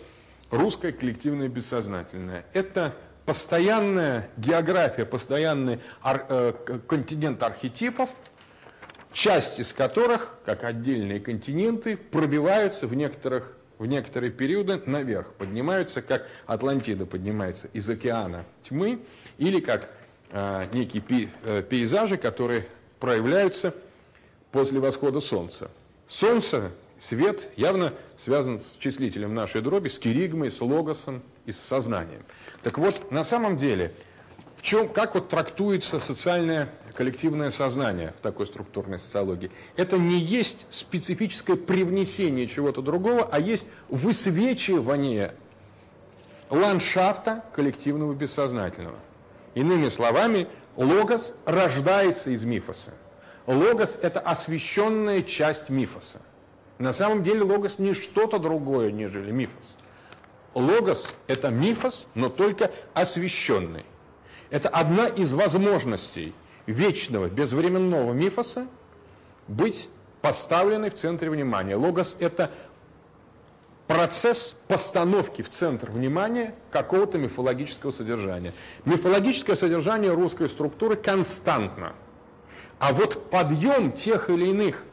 русское 0.51 0.93
коллективное 0.93 1.49
бессознательное. 1.49 2.45
Это 2.53 2.95
постоянная 3.25 4.29
география, 4.37 5.05
постоянный 5.05 5.81
ар, 6.01 6.27
э, 6.29 6.53
континент 6.87 7.43
архетипов, 7.43 8.09
часть 9.11 9.59
из 9.59 9.73
которых, 9.73 10.39
как 10.45 10.63
отдельные 10.63 11.19
континенты, 11.19 11.97
пробиваются 11.97 12.87
в 12.87 12.95
некоторых 12.95 13.51
в 13.77 13.85
некоторые 13.85 14.31
периоды 14.31 14.81
наверх, 14.85 15.33
поднимаются, 15.33 16.01
как 16.01 16.25
Атлантида 16.45 17.05
поднимается 17.05 17.67
из 17.73 17.89
океана 17.89 18.45
тьмы, 18.63 19.01
или 19.37 19.59
как 19.59 19.89
некие 20.73 21.01
пи, 21.01 21.29
э, 21.43 21.63
пейзажи, 21.67 22.17
которые 22.17 22.67
проявляются 22.99 23.73
после 24.51 24.79
восхода 24.79 25.21
Солнца. 25.21 25.69
Солнце, 26.07 26.71
свет 26.99 27.49
явно 27.55 27.93
связан 28.17 28.59
с 28.59 28.77
числителем 28.77 29.33
нашей 29.33 29.61
дроби, 29.61 29.89
с 29.89 29.99
киригмой, 29.99 30.51
с 30.51 30.61
логосом 30.61 31.21
и 31.45 31.51
с 31.51 31.59
сознанием. 31.59 32.23
Так 32.63 32.77
вот, 32.77 33.11
на 33.11 33.23
самом 33.23 33.55
деле, 33.55 33.93
в 34.57 34.61
чем, 34.61 34.87
как 34.89 35.15
вот 35.15 35.29
трактуется 35.29 35.99
социальное 35.99 36.69
коллективное 36.95 37.51
сознание 37.51 38.13
в 38.17 38.21
такой 38.21 38.47
структурной 38.47 38.99
социологии. 38.99 39.51
Это 39.75 39.97
не 39.97 40.17
есть 40.17 40.65
специфическое 40.69 41.57
привнесение 41.57 42.47
чего-то 42.47 42.81
другого, 42.81 43.27
а 43.29 43.39
есть 43.39 43.65
высвечивание 43.89 45.35
ландшафта 46.49 47.43
коллективного 47.53 48.13
бессознательного. 48.13 48.97
Иными 49.55 49.89
словами, 49.89 50.47
логос 50.75 51.33
рождается 51.45 52.29
из 52.29 52.43
мифоса. 52.43 52.91
Логос– 53.47 53.97
это 54.01 54.19
освещенная 54.19 55.23
часть 55.23 55.69
мифоса. 55.69 56.19
На 56.77 56.91
самом 56.93 57.23
деле 57.23 57.41
логос 57.41 57.79
не 57.79 57.93
что-то 57.93 58.37
другое, 58.37 58.91
нежели 58.91 59.31
мифос. 59.31 59.75
Логос– 60.53 61.09
это 61.27 61.49
мифос, 61.49 62.05
но 62.15 62.29
только 62.29 62.71
освещенный. 62.93 63.85
Это 64.49 64.69
одна 64.69 65.07
из 65.07 65.33
возможностей– 65.33 66.35
вечного, 66.65 67.27
безвременного 67.27 68.13
мифоса 68.13 68.67
быть 69.47 69.89
поставленной 70.21 70.89
в 70.89 70.95
центре 70.95 71.29
внимания. 71.29 71.75
Логос– 71.75 72.17
это 72.19 72.51
процесс 73.87 74.55
постановки 74.67 75.41
в 75.41 75.49
центр 75.49 75.91
внимания 75.91 76.55
какого-то 76.71 77.17
мифологического 77.17 77.91
содержания. 77.91 78.53
Мифологическое 78.85 79.55
содержание 79.55 80.11
русской 80.11 80.49
структуры 80.49 80.95
константно. 80.95 81.93
А 82.79 82.93
вот 82.93 83.29
подъем 83.29 83.91
тех 83.91 84.29
или 84.29 84.47
иных 84.47 84.83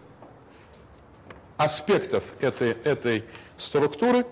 аспектов 1.57 2.23
этой, 2.41 2.71
этой 2.71 3.25
структуры, 3.57 4.27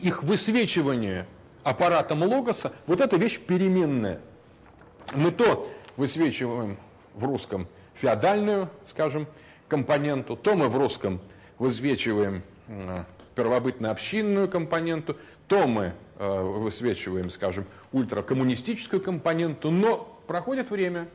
их 0.00 0.22
высвечивание 0.22 1.26
аппаратом 1.62 2.22
логоса, 2.22 2.72
вот 2.86 3.00
эта 3.00 3.16
вещь 3.16 3.38
переменная. 3.40 4.20
Мы 5.14 5.30
то 5.30 5.70
высвечиваем 5.96 6.78
в 7.14 7.24
русском 7.24 7.68
феодальную, 7.94 8.70
скажем, 8.86 9.26
компоненту, 9.68 10.36
то 10.36 10.54
мы 10.54 10.68
в 10.68 10.76
русском 10.76 11.20
высвечиваем 11.58 12.42
первобытно-общинную 13.36 14.48
компоненту, 14.48 15.16
то 15.46 15.68
мы 15.68 15.92
э, 16.18 16.42
высвечиваем, 16.42 17.30
скажем, 17.30 17.66
ультракоммунистическую 17.92 19.00
компоненту, 19.00 19.70
но 19.70 20.20
проходит 20.26 20.70
время, 20.70 21.08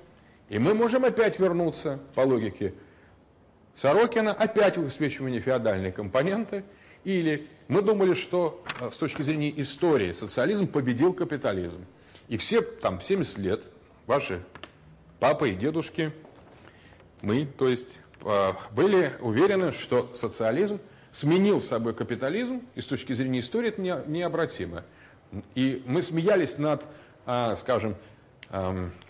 и 0.48 0.58
мы 0.60 0.74
можем 0.74 1.04
опять 1.04 1.40
вернуться 1.40 2.00
по 2.16 2.22
логике 2.22 2.74
Сорокина, 3.76 4.32
опять 4.32 4.78
высвечивание 4.78 5.42
феодальной 5.42 5.92
компоненты, 5.92 6.64
или 7.04 7.48
мы 7.68 7.82
думали, 7.82 8.14
что 8.14 8.64
э, 8.80 8.90
с 8.92 8.98
точки 8.98 9.24
зрения 9.24 9.52
истории 9.60 10.12
социализм 10.12 10.68
победил 10.68 11.14
капитализм. 11.14 11.86
И 12.28 12.38
все 12.38 12.62
там 12.62 13.02
70 13.02 13.38
лет 13.40 13.64
ваши 14.08 14.42
папа 15.20 15.46
и 15.46 15.56
дедушки, 15.56 16.12
мы, 17.22 17.46
то 17.46 17.68
есть, 17.68 18.00
а, 18.24 18.56
были 18.72 19.14
уверены, 19.20 19.72
что 19.72 20.12
социализм 20.16 20.80
сменил 21.12 21.62
собой 21.62 21.94
капитализм, 21.94 22.62
и 22.76 22.82
с 22.82 22.86
точки 22.86 23.14
зрения 23.14 23.40
истории 23.40 23.70
это 23.70 23.82
необратимо. 23.82 24.84
И 25.56 25.84
мы 25.86 26.04
смеялись 26.04 26.58
над, 26.58 26.84
а, 27.26 27.56
скажем, 27.56 27.96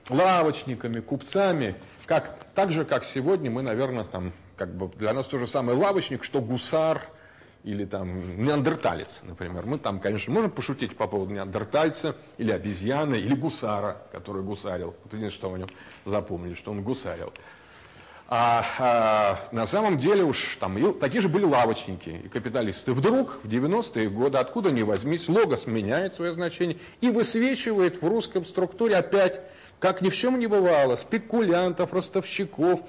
лавочниками, 0.09 0.99
купцами, 0.99 1.75
как, 2.05 2.37
так 2.53 2.71
же, 2.71 2.85
как 2.85 3.05
сегодня 3.05 3.49
мы, 3.49 3.63
наверное, 3.63 4.03
там, 4.03 4.33
как 4.55 4.75
бы 4.75 4.87
для 4.97 5.13
нас 5.13 5.27
то 5.27 5.39
же 5.39 5.47
самое 5.47 5.77
лавочник, 5.77 6.23
что 6.23 6.41
гусар– 6.41 7.01
или 7.63 7.85
там 7.85 8.43
неандерталец, 8.43 9.21
например. 9.23 9.65
Мы 9.65 9.77
там, 9.77 9.99
конечно, 9.99 10.33
можем 10.33 10.51
пошутить 10.51 10.95
по 10.97 11.07
поводу 11.07 11.33
неандертальца, 11.33 12.15
или 12.37 12.51
обезьяны, 12.51 13.15
или 13.15 13.35
гусара, 13.35 13.97
который 14.11 14.41
гусарил. 14.41 14.95
Вот 15.03 15.13
единственное, 15.13 15.29
что 15.29 15.53
о 15.53 15.57
нем 15.57 15.69
запомнили, 16.05 16.55
что 16.55 16.71
он 16.71 16.81
гусарил. 16.81 17.31
А, 18.33 18.65
а 18.79 19.39
на 19.51 19.67
самом 19.67 19.97
деле 19.97 20.23
уж 20.23 20.57
там 20.57 20.77
и, 20.77 20.93
такие 20.97 21.21
же 21.21 21.27
были 21.27 21.43
лавочники 21.43 22.21
и 22.23 22.29
капиталисты. 22.29 22.93
Вдруг 22.93 23.39
в 23.43 23.47
90-е 23.47 24.09
годы, 24.09 24.37
откуда 24.37 24.71
ни 24.71 24.83
возьмись, 24.83 25.27
логос 25.27 25.67
меняет 25.67 26.13
свое 26.13 26.31
значение 26.31 26.77
и 27.01 27.09
высвечивает 27.09 28.01
в 28.01 28.07
русском 28.07 28.45
структуре 28.45 28.95
опять, 28.95 29.41
как 29.79 30.01
ни 30.01 30.09
в 30.09 30.15
чем 30.15 30.39
не 30.39 30.47
бывало, 30.47 30.95
спекулянтов, 30.95 31.91
ростовщиков, 31.91 32.79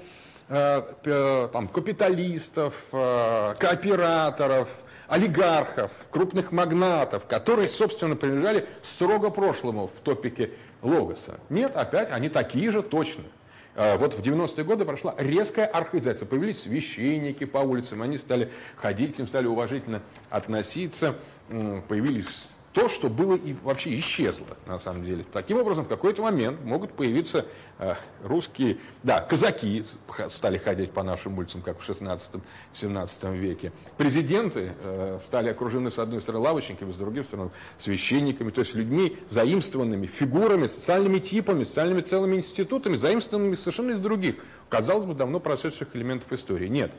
Э, 0.49 1.49
там, 1.51 1.67
капиталистов, 1.69 2.75
э, 2.91 3.53
кооператоров, 3.57 4.67
олигархов, 5.07 5.91
крупных 6.11 6.51
магнатов, 6.51 7.25
которые, 7.27 7.69
собственно, 7.69 8.15
принадлежали 8.15 8.67
строго 8.83 9.29
прошлому 9.29 9.87
в 9.87 9.99
топике 10.01 10.51
Логоса. 10.81 11.39
Нет, 11.49 11.75
опять 11.75 12.11
они 12.11 12.27
такие 12.29 12.71
же 12.71 12.83
точно. 12.83 13.23
Э, 13.75 13.97
вот 13.97 14.13
в 14.13 14.19
90-е 14.21 14.63
годы 14.63 14.85
прошла 14.85 15.15
резкая 15.17 15.65
архаизация. 15.65 16.25
Появились 16.25 16.61
священники 16.61 17.45
по 17.45 17.59
улицам, 17.59 18.01
они 18.01 18.17
стали 18.17 18.51
ходить 18.75 19.15
к 19.15 19.17
ним, 19.17 19.27
стали 19.27 19.47
уважительно 19.47 20.01
относиться, 20.29 21.15
появились 21.87 22.49
то, 22.73 22.89
что 22.89 23.07
было 23.07 23.35
и 23.35 23.53
вообще 23.53 23.97
исчезло, 23.99 24.57
на 24.65 24.79
самом 24.79 25.05
деле. 25.05 25.25
Таким 25.31 25.57
образом, 25.57 25.85
в 25.85 25.87
какой-то 25.87 26.23
момент 26.23 26.59
могут 26.63 26.93
появиться 26.93 27.45
э, 27.77 27.93
русские, 28.23 28.79
да, 29.03 29.21
казаки 29.21 29.85
стали 30.27 30.57
ходить 30.57 30.91
по 30.91 31.03
нашим 31.03 31.37
улицам, 31.37 31.61
как 31.61 31.79
в 31.79 31.87
16-17 31.87 33.37
веке. 33.37 33.71
Президенты 33.97 34.73
э, 34.81 35.19
стали 35.21 35.49
окружены, 35.49 35.91
с 35.91 35.99
одной 35.99 36.19
стороны, 36.19 36.43
лавочниками, 36.45 36.91
с 36.91 36.95
другой 36.95 37.23
стороны, 37.23 37.51
священниками, 37.77 38.49
то 38.49 38.61
есть 38.61 38.73
людьми, 38.73 39.17
заимствованными 39.29 40.07
фигурами, 40.07 40.65
социальными 40.65 41.19
типами, 41.19 41.63
социальными 41.63 42.01
целыми 42.01 42.37
институтами, 42.37 42.95
заимствованными 42.95 43.53
совершенно 43.53 43.91
из 43.91 43.99
других, 43.99 44.37
казалось 44.69 45.05
бы, 45.05 45.13
давно 45.13 45.39
прошедших 45.39 45.95
элементов 45.95 46.31
истории. 46.33 46.67
Нет. 46.67 46.91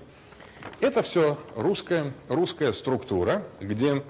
Это 0.80 1.02
все 1.02 1.38
русская, 1.56 2.12
русская 2.28 2.72
структура, 2.72 3.44
где 3.60 4.02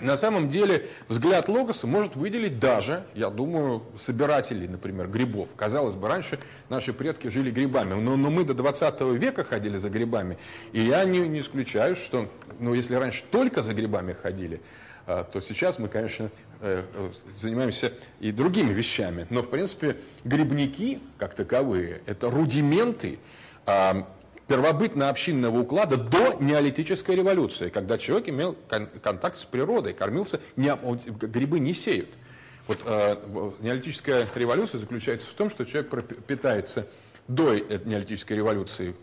на 0.00 0.16
самом 0.16 0.48
деле 0.48 0.88
взгляд 1.08 1.48
Логоса 1.48 1.86
может 1.86 2.16
выделить 2.16 2.58
даже, 2.58 3.04
я 3.14 3.30
думаю, 3.30 3.82
собирателей, 3.96 4.68
например, 4.68 5.08
грибов. 5.08 5.48
Казалось 5.56 5.94
бы, 5.94 6.08
раньше 6.08 6.38
наши 6.68 6.92
предки 6.92 7.28
жили 7.28 7.50
грибами, 7.50 7.94
но, 7.94 8.16
но 8.16 8.30
мы 8.30 8.44
до 8.44 8.54
20 8.54 9.00
века 9.18 9.44
ходили 9.44 9.78
за 9.78 9.90
грибами. 9.90 10.38
И 10.72 10.80
я 10.80 11.04
не, 11.04 11.20
не 11.20 11.40
исключаю, 11.40 11.96
что 11.96 12.30
ну, 12.60 12.74
если 12.74 12.94
раньше 12.94 13.24
только 13.30 13.62
за 13.62 13.74
грибами 13.74 14.12
ходили, 14.12 14.60
а, 15.06 15.24
то 15.24 15.40
сейчас 15.40 15.78
мы, 15.78 15.88
конечно, 15.88 16.30
э, 16.60 16.84
э, 16.92 17.10
занимаемся 17.36 17.92
и 18.20 18.30
другими 18.30 18.72
вещами. 18.72 19.26
Но, 19.30 19.42
в 19.42 19.50
принципе, 19.50 19.96
грибники, 20.24 21.00
как 21.16 21.34
таковые, 21.34 22.02
это 22.06 22.30
рудименты 22.30 23.18
а, 23.64 24.06
первобытно-общинного 24.48 25.60
уклада 25.60 25.96
до 25.96 26.34
неолитической 26.40 27.14
революции, 27.14 27.68
когда 27.68 27.98
человек 27.98 28.30
имел 28.30 28.56
кон 28.68 28.86
контакт 29.02 29.38
с 29.38 29.44
природой, 29.44 29.92
кормился, 29.92 30.40
не, 30.56 30.74
грибы 31.26 31.60
не 31.60 31.74
сеют. 31.74 32.08
Вот 32.66 32.80
э, 32.84 33.16
неолитическая 33.60 34.26
революция 34.34 34.78
заключается 34.78 35.28
в 35.28 35.34
том, 35.34 35.50
что 35.50 35.64
человек 35.64 35.90
питается 36.26 36.86
до 37.28 37.54
неолитической 37.54 38.36
революции 38.36 38.96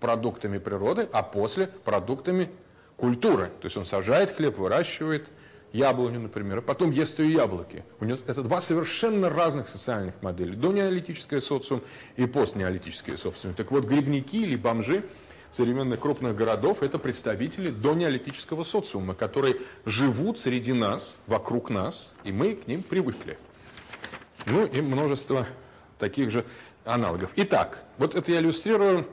продуктами 0.00 0.58
природы, 0.58 1.08
а 1.12 1.22
после 1.22 1.66
продуктами 1.66 2.50
культуры. 2.96 3.50
То 3.60 3.66
есть 3.66 3.76
он 3.78 3.86
сажает 3.86 4.36
хлеб, 4.36 4.58
выращивает 4.58 5.28
яблоню, 5.72 6.20
например, 6.20 6.58
а 6.58 6.62
потом 6.62 6.90
ест 6.90 7.18
ее 7.18 7.32
яблоки. 7.34 7.84
У 8.00 8.04
него 8.04 8.18
это 8.26 8.42
два 8.42 8.60
совершенно 8.60 9.30
разных 9.30 9.68
социальных 9.68 10.20
модели. 10.22 10.54
Донеолитическое 10.54 11.40
социум 11.40 11.82
и 12.16 12.26
постнеолитическое 12.26 13.16
социум. 13.16 13.54
Так 13.54 13.70
вот, 13.70 13.84
грибники 13.84 14.42
или 14.42 14.56
бомжи 14.56 15.04
современных 15.52 16.00
крупных 16.00 16.36
городов– 16.36 16.78
это 16.82 16.98
представители 16.98 17.70
донеолитического 17.70 18.64
социума, 18.64 19.14
которые 19.14 19.56
живут 19.84 20.38
среди 20.38 20.72
нас, 20.72 21.16
вокруг 21.26 21.70
нас, 21.70 22.10
и 22.24 22.32
мы 22.32 22.54
к 22.54 22.66
ним 22.66 22.82
привыкли. 22.82 23.38
Ну 24.46 24.66
и 24.66 24.80
множество 24.80 25.46
таких 25.98 26.30
же 26.30 26.44
аналогов. 26.84 27.30
Итак, 27.36 27.84
вот 27.98 28.14
это 28.14 28.30
я 28.32 28.38
иллюстрирую, 28.38 29.06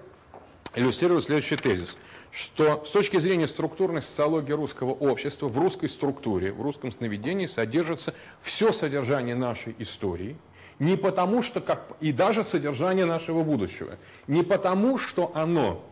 иллюстрирую 0.75 1.21
следующий 1.21 1.57
тезис, 1.57 1.97
что 2.37 2.85
с 2.85 2.91
точки 2.91 3.17
зрения 3.17 3.47
структурной 3.47 4.03
социологии 4.03 4.51
русского 4.51 4.91
общества, 4.91 5.47
в 5.47 5.57
русской 5.57 5.89
структуре, 5.89 6.51
в 6.51 6.61
русском 6.61 6.91
сновидении 6.91 7.47
содержится 7.47 8.13
все 8.43 8.71
содержание 8.71 9.33
нашей 9.33 9.75
истории, 9.79 10.37
не 10.77 10.97
потому 10.97 11.41
что, 11.41 11.61
как, 11.61 11.93
и 11.99 12.11
даже 12.11 12.43
содержание 12.43 13.05
нашего 13.05 13.41
будущего, 13.41 13.97
не 14.27 14.43
потому 14.43 14.99
что 14.99 15.31
оно 15.33 15.83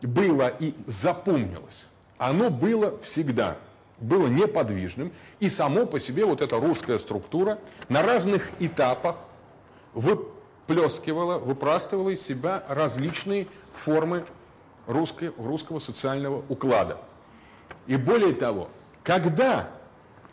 было 0.00 0.48
и 0.48 0.72
запомнилось, 0.86 1.84
оно 2.16 2.48
было 2.48 2.98
всегда, 3.02 3.58
было 4.00 4.28
неподвижным, 4.28 5.12
и 5.40 5.50
само 5.50 5.84
по 5.84 6.00
себе 6.00 6.24
вот 6.24 6.40
эта 6.40 6.58
русская 6.58 6.98
структура 7.00 7.58
на 7.90 8.02
разных 8.02 8.48
этапах 8.60 9.16
выплескивала, 9.92 11.36
выпрастывала 11.36 12.08
из 12.08 12.22
себя 12.22 12.64
различные 12.66 13.46
формы 13.74 14.24
русской, 14.86 15.32
русского 15.38 15.78
социального 15.78 16.44
уклада. 16.48 16.98
И 17.86 17.96
более 17.96 18.34
того, 18.34 18.68
когда 19.02 19.70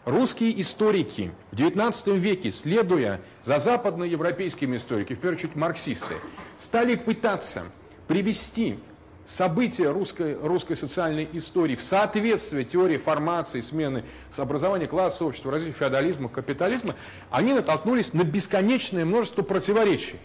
русские 0.05 0.59
историки 0.61 1.31
в 1.51 1.55
XIX 1.55 2.17
веке, 2.17 2.51
следуя 2.51 3.21
за 3.43 3.59
западноевропейскими 3.59 4.77
историками, 4.77 5.15
в 5.15 5.19
первую 5.19 5.37
очередь 5.37 5.55
марксисты, 5.55 6.15
стали 6.57 6.95
пытаться 6.95 7.63
привести 8.07 8.79
события 9.25 9.91
русской, 9.91 10.35
русской 10.41 10.75
социальной 10.75 11.29
истории 11.33 11.75
в 11.75 11.83
соответствии 11.83 12.63
теории 12.63 12.97
формации, 12.97 13.61
смены 13.61 14.03
с 14.31 14.39
образования 14.39 14.87
класса 14.87 15.23
общества, 15.23 15.51
развития 15.51 15.77
феодализма, 15.77 16.29
капитализма, 16.29 16.95
они 17.29 17.53
натолкнулись 17.53 18.13
на 18.13 18.23
бесконечное 18.23 19.05
множество 19.05 19.43
противоречий. 19.43 20.19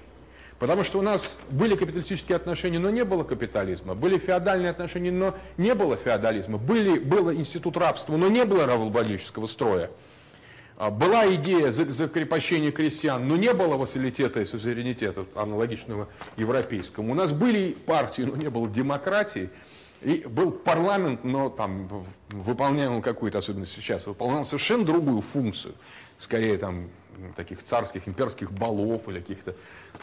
Потому 0.65 0.83
что 0.83 0.99
у 0.99 1.03
нас 1.03 1.37
были 1.51 1.77
капиталистические 1.77 2.37
отношения, 2.37 2.79
но 2.79 2.89
не 2.89 3.05
было 3.05 3.23
капитализма. 3.23 3.95
Были 3.95 4.17
феодальные 4.17 4.71
отношения, 4.71 5.11
но 5.13 5.35
не 5.59 5.75
было 5.75 5.99
феодализма. 5.99 6.57
Были, 6.57 6.99
был 6.99 7.31
институт 7.31 7.77
рабства, 7.77 8.17
но 8.17 8.29
не 8.29 8.47
было 8.47 8.65
рабовладельческого 8.65 9.45
строя. 9.45 9.91
А, 10.79 10.91
была 10.91 11.29
идея 11.35 11.71
закрепощения 11.71 12.73
крестьян, 12.73 13.29
но 13.29 13.37
не 13.37 13.53
было 13.53 13.77
вассалитета 13.77 14.41
и 14.41 14.47
суверенитета, 14.47 15.27
аналогичного 15.35 16.09
европейскому. 16.39 17.13
У 17.13 17.15
нас 17.15 17.33
были 17.33 17.73
партии, 17.73 18.23
но 18.23 18.35
не 18.35 18.49
было 18.49 18.67
демократии. 18.67 19.51
И 20.01 20.25
был 20.27 20.51
парламент, 20.51 21.25
но 21.25 21.51
там 21.51 22.07
выполнял 22.31 23.03
какую-то, 23.03 23.37
особенно 23.37 23.67
сейчас, 23.67 24.07
выполнял 24.07 24.47
совершенно 24.47 24.87
другую 24.87 25.21
функцию. 25.21 25.75
Скорее 26.17 26.57
там 26.57 26.89
таких 27.37 27.63
царских, 27.63 28.09
имперских 28.09 28.53
балов 28.53 29.09
или 29.09 29.21
каких-то 29.21 29.55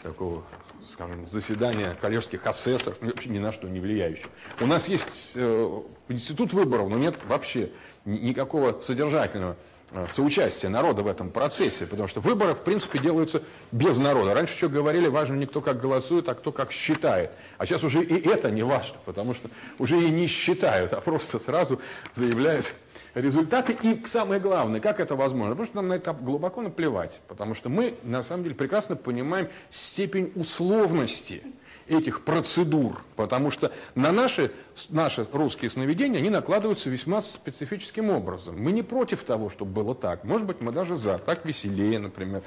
такого, 0.02 0.42
скажем, 0.90 1.26
заседания 1.26 1.96
коллежских 2.00 2.46
асессоров, 2.46 2.98
вообще 3.00 3.28
ни 3.28 3.38
на 3.38 3.52
что 3.52 3.68
не 3.68 3.80
влияющих. 3.80 4.28
У 4.60 4.66
нас 4.66 4.88
есть 4.88 5.32
э, 5.34 5.82
институт 6.08 6.52
выборов, 6.52 6.88
но 6.88 6.98
нет 6.98 7.16
вообще 7.26 7.70
никакого 8.04 8.80
содержательного 8.80 9.56
Э, 9.94 10.06
соучастие 10.10 10.70
народа 10.70 11.02
в 11.02 11.06
этом 11.06 11.30
процессе, 11.30 11.84
потому 11.86 12.08
что 12.08 12.20
выборы, 12.20 12.54
в 12.54 12.60
принципе, 12.60 12.98
делаются 12.98 13.42
без 13.72 13.98
народа. 13.98 14.32
Раньше 14.32 14.54
еще 14.54 14.68
говорили, 14.68 15.06
важно 15.08 15.34
не 15.34 15.44
кто 15.44 15.60
как 15.60 15.80
голосует, 15.80 16.30
а 16.30 16.34
кто 16.34 16.50
как 16.50 16.72
считает. 16.72 17.32
А 17.58 17.66
сейчас 17.66 17.84
уже 17.84 18.02
и 18.02 18.26
это 18.26 18.50
не 18.50 18.62
важно, 18.62 18.96
потому 19.04 19.34
что 19.34 19.50
уже 19.78 20.02
и 20.02 20.08
не 20.08 20.28
считают, 20.28 20.94
а 20.94 21.02
просто 21.02 21.38
сразу 21.38 21.78
заявляют 22.14 22.72
результаты. 23.14 23.76
И 23.82 24.04
самое 24.06 24.40
главное, 24.40 24.80
как 24.80 25.00
это 25.00 25.14
возможно? 25.16 25.50
Потому 25.54 25.66
что 25.66 25.76
нам 25.76 25.88
на 25.88 25.94
это 25.94 26.12
глубоко 26.12 26.62
наплевать, 26.62 27.20
потому 27.28 27.54
что 27.54 27.68
мы, 27.68 27.96
на 28.02 28.22
самом 28.22 28.44
деле, 28.44 28.54
прекрасно 28.54 28.96
понимаем 28.96 29.48
степень 29.70 30.32
условности 30.34 31.42
этих 31.88 32.22
процедур, 32.22 33.02
потому 33.16 33.50
что 33.50 33.72
на 33.94 34.12
наши, 34.12 34.52
наши 34.88 35.26
русские 35.32 35.70
сновидения 35.70 36.18
они 36.18 36.30
накладываются 36.30 36.88
весьма 36.88 37.20
специфическим 37.20 38.10
образом. 38.10 38.60
Мы 38.60 38.72
не 38.72 38.82
против 38.82 39.24
того, 39.24 39.50
чтобы 39.50 39.72
было 39.72 39.94
так. 39.94 40.24
Может 40.24 40.46
быть, 40.46 40.60
мы 40.60 40.72
даже 40.72 40.96
за. 40.96 41.18
Так 41.18 41.44
веселее, 41.44 41.98
например, 41.98 42.42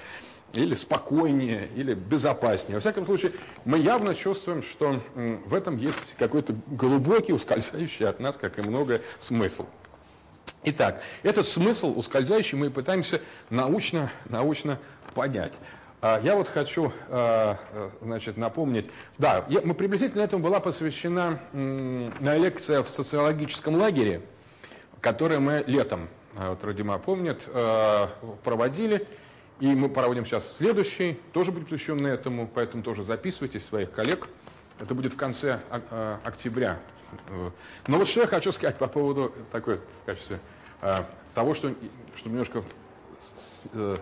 или 0.53 0.73
спокойнее, 0.73 1.69
или 1.75 1.93
безопаснее. 1.93 2.77
Во 2.77 2.81
всяком 2.81 3.05
случае, 3.05 3.33
мы 3.65 3.77
явно 3.79 4.15
чувствуем, 4.15 4.63
что 4.63 5.01
в 5.13 5.53
этом 5.53 5.77
есть 5.77 6.15
какой-то 6.17 6.55
глубокий, 6.67 7.33
ускользающий 7.33 8.07
от 8.07 8.19
нас, 8.19 8.37
как 8.37 8.57
и 8.57 8.61
много, 8.61 9.01
смысл. 9.19 9.65
Итак, 10.67 10.99
этот 11.21 11.45
смысл 11.45 11.93
ускользающий 11.95 12.57
мы 12.57 12.71
пытаемся 12.71 13.21
научно, 13.51 14.11
научно 14.27 14.79
понять. 15.13 15.53
А, 16.01 16.19
я 16.23 16.35
вот 16.35 16.47
хочу 16.47 16.91
а, 17.07 17.59
значит, 18.01 18.35
напомнить, 18.35 18.89
да, 19.19 19.45
мы 19.47 19.75
приблизительно 19.75 20.23
этому 20.23 20.41
была 20.41 20.59
посвящена 20.59 21.39
на 21.53 22.37
лекция 22.37 22.81
в 22.81 22.89
социологическом 22.89 23.75
лагере, 23.75 24.23
которую 25.01 25.39
мы 25.41 25.63
летом, 25.67 26.09
а, 26.35 26.49
вот 26.49 26.63
Родима 26.63 26.97
помнит, 26.97 27.47
проводили. 28.43 29.07
И 29.59 29.67
мы 29.67 29.87
проводим 29.87 30.25
сейчас 30.25 30.57
следующий, 30.57 31.17
тоже 31.31 31.51
будет 31.51 31.69
посвященный 31.69 32.11
этому, 32.11 32.49
поэтому 32.53 32.81
тоже 32.83 33.03
записывайте 33.03 33.59
своих 33.59 33.91
коллег. 33.91 34.27
Это 34.79 34.93
будет 34.93 35.13
в 35.13 35.15
конце 35.15 35.61
октября. 36.25 36.77
Но 37.87 37.97
вот 37.97 38.09
что 38.09 38.21
я 38.21 38.27
хочу 38.27 38.51
сказать 38.51 38.77
по 38.77 38.87
поводу 38.87 39.33
такой 39.51 39.77
в 39.77 40.05
качестве 40.05 40.41
того, 41.33 41.53
что, 41.53 41.73
чтобы 42.15 42.31
немножко 42.31 42.63
э, 43.73 43.97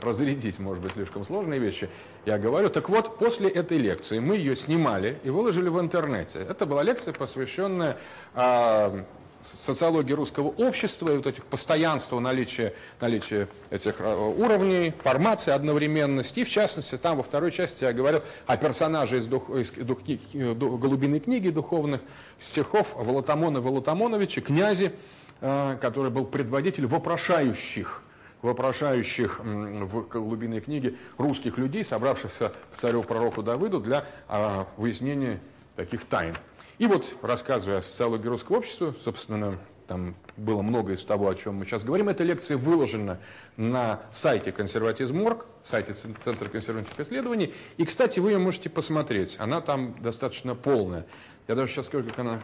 разрядить, 0.00 0.58
может 0.58 0.82
быть, 0.82 0.92
слишком 0.92 1.24
сложные 1.24 1.58
вещи, 1.58 1.88
я 2.24 2.38
говорю. 2.38 2.68
Так 2.68 2.88
вот, 2.88 3.18
после 3.18 3.48
этой 3.48 3.78
лекции 3.78 4.18
мы 4.18 4.36
ее 4.36 4.56
снимали 4.56 5.18
и 5.24 5.30
выложили 5.30 5.68
в 5.68 5.80
интернете. 5.80 6.40
Это 6.40 6.66
была 6.66 6.82
лекция, 6.82 7.14
посвященная 7.14 7.96
э, 8.34 9.04
социологии 9.42 10.12
русского 10.12 10.48
общества 10.48 11.10
и 11.10 11.16
вот 11.16 11.26
этих 11.26 11.44
постоянства 11.44 12.18
наличия, 12.20 12.74
наличия 13.00 13.48
этих 13.70 13.96
а, 14.00 14.16
уровней, 14.16 14.92
формации, 15.02 15.52
одновременности. 15.52 16.40
И 16.40 16.44
в 16.44 16.50
частности, 16.50 16.98
там 16.98 17.18
во 17.18 17.22
второй 17.22 17.52
части 17.52 17.84
я 17.84 17.92
говорил 17.92 18.22
о 18.46 18.56
персонаже 18.56 19.18
из, 19.18 19.26
дух, 19.26 19.50
из 19.50 19.70
дух, 19.70 20.00
дух, 20.04 20.80
«Голубиной 20.80 21.20
книги» 21.20 21.50
духовных 21.50 22.00
стихов 22.38 22.88
Волотомона 22.94 23.60
Волотомоновича, 23.60 24.40
князи, 24.40 24.92
который 25.40 26.10
был 26.10 26.24
предводитель 26.24 26.86
вопрошающих 26.86 28.02
вопрошающих 28.42 29.40
в 29.40 30.02
глубинной 30.08 30.60
книге 30.60 30.94
русских 31.18 31.58
людей, 31.58 31.84
собравшихся 31.84 32.52
к 32.74 32.80
царю-пророку 32.80 33.42
Давыду 33.42 33.80
для 33.80 34.04
а, 34.28 34.68
выяснения 34.76 35.40
таких 35.74 36.04
тайн. 36.04 36.36
И 36.78 36.86
вот, 36.86 37.14
рассказывая 37.22 37.78
о 37.78 37.82
социологии 37.82 38.28
русского 38.28 38.58
общества, 38.58 38.94
собственно, 39.00 39.58
там 39.86 40.14
было 40.36 40.62
много 40.62 40.92
из 40.92 41.04
того, 41.04 41.28
о 41.28 41.34
чем 41.34 41.56
мы 41.56 41.64
сейчас 41.64 41.84
говорим. 41.84 42.08
Эта 42.08 42.24
лекция 42.24 42.56
выложена 42.56 43.18
на 43.56 44.02
сайте 44.12 44.52
Консерватизм.орг, 44.52 45.46
сайте 45.62 45.94
Центра 45.94 46.48
консервативных 46.48 47.00
исследований. 47.00 47.54
И, 47.76 47.84
кстати, 47.84 48.20
вы 48.20 48.32
ее 48.32 48.38
можете 48.38 48.68
посмотреть. 48.68 49.36
Она 49.38 49.60
там 49.60 49.94
достаточно 50.02 50.54
полная. 50.54 51.06
Я 51.48 51.54
даже 51.54 51.72
сейчас 51.72 51.86
скажу, 51.86 52.08
как 52.08 52.18
она 52.18 52.40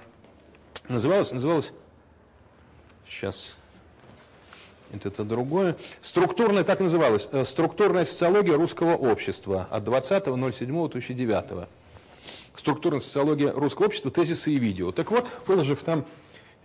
называлась. 0.89 1.33
Называлась... 1.33 1.73
Сейчас 3.13 3.55
это, 4.93 5.09
это 5.09 5.25
другое. 5.25 5.77
Структурная, 6.01 6.65
так 6.65 6.81
называлась, 6.81 7.29
э, 7.33 7.45
структурная 7.45 8.05
социология 8.05 8.57
русского 8.57 8.95
общества 8.97 9.69
от 9.71 9.85
20.07.2009. 9.85 11.69
Структурная 12.57 13.01
социология 13.01 13.53
русского 13.53 13.87
общества, 13.87 14.11
тезисы 14.11 14.53
и 14.53 14.59
видео. 14.59 14.93
Так 14.93 15.11
вот, 15.11 15.31
выложив 15.47 15.83
там 15.83 16.05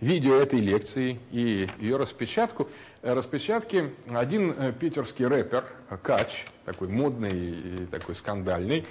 видео 0.00 0.34
этой 0.36 0.60
лекции 0.60 1.18
и 1.30 1.68
ее 1.78 1.96
распечатку, 1.96 2.68
э, 3.02 3.12
распечатки 3.12 3.92
один 4.08 4.52
э, 4.52 4.72
питерский 4.72 5.26
рэпер, 5.26 5.64
Кач, 6.02 6.44
такой 6.64 6.88
модный 6.88 7.50
и 7.50 7.86
такой 7.86 8.14
скандальный, 8.14 8.86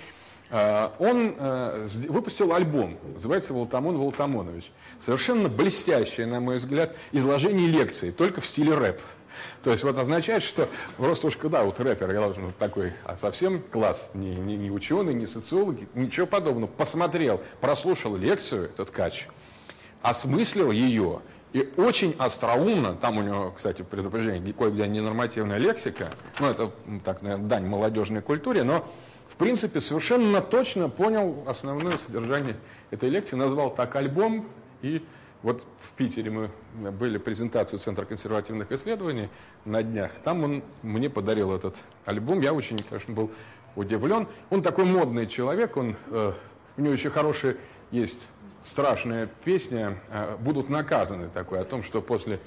он 0.50 1.36
выпустил 2.08 2.54
альбом, 2.54 2.98
называется 3.14 3.54
«Волтамон 3.54 3.98
Волтамонович». 3.98 4.72
Совершенно 5.00 5.50
блестящее, 5.50 6.26
на 6.26 6.40
мой 6.40 6.58
взгляд, 6.58 6.96
изложение 7.12 7.68
лекции, 7.68 8.12
только 8.12 8.42
в 8.42 8.46
стиле 8.46 8.74
рэп. 8.74 9.02
То 9.64 9.72
есть 9.72 9.84
вот 9.84 9.98
означает, 9.98 10.44
что 10.44 10.70
просто 10.98 11.28
уж 11.28 11.38
когда 11.38 11.64
вот 11.64 11.80
рэпер, 11.80 12.12
я 12.12 12.22
должен 12.22 12.48
вот 12.48 12.58
такой 12.58 12.94
а 13.04 13.18
совсем 13.18 13.62
класс, 13.62 14.12
не, 14.14 14.36
не, 14.36 14.56
не 14.56 14.72
ученый, 14.72 15.14
не 15.14 15.28
социолог, 15.28 15.78
ничего 15.96 16.26
подобного, 16.26 16.70
посмотрел, 16.70 17.42
прослушал 17.62 18.16
лекцию, 18.16 18.66
этот 18.66 18.92
кач, 18.92 19.28
осмыслил 20.02 20.72
ее, 20.72 21.22
и 21.54 21.70
очень 21.78 22.16
остроумно, 22.18 22.96
там 22.96 23.18
у 23.18 23.22
него, 23.22 23.52
кстати, 23.56 23.82
предупреждение, 23.82 24.54
кое-где 24.54 24.88
ненормативная 24.88 25.58
лексика, 25.58 26.10
ну 26.40 26.48
это 26.48 26.72
так, 27.04 27.22
наверное, 27.22 27.48
дань 27.48 27.66
молодежной 27.66 28.22
культуре, 28.22 28.64
но 28.64 28.88
принципе 29.38 29.82
совершенно 29.82 30.42
точно 30.42 30.90
понял 30.90 31.44
основное 31.48 31.98
содержание 31.98 32.58
этой 32.92 33.10
лекции, 33.10 33.36
назвал 33.36 33.74
так 33.74 33.96
альбом, 33.96 34.48
и 34.82 35.04
вот 35.44 35.64
в 35.82 35.92
Питере 35.92 36.32
мы 36.32 36.92
были 36.92 37.18
презентацию 37.18 37.80
Центра 37.80 38.06
консервативных 38.06 38.72
исследований 38.72 39.30
на 39.66 39.84
днях, 39.84 40.12
там 40.24 40.44
он 40.44 40.64
мне 40.82 41.10
подарил 41.10 41.54
этот 41.54 41.76
альбом, 42.06 42.42
я 42.42 42.54
очень, 42.54 42.78
конечно, 42.78 43.14
был 43.14 43.32
удивлен. 43.76 44.28
Он 44.50 44.62
такой 44.62 44.86
модный 44.86 45.28
человек, 45.28 45.78
он, 45.78 45.96
э, 46.08 46.34
у 46.78 46.82
него 46.82 46.94
еще 46.94 47.10
хорошая 47.10 47.58
есть 47.92 48.28
страшная 48.64 49.28
песня 49.46 49.98
э, 50.10 50.36
«Будут 50.40 50.70
наказаны» 50.70 51.30
такой, 51.30 51.60
о 51.60 51.64
том, 51.64 51.84
что 51.84 52.02
после, 52.02 52.40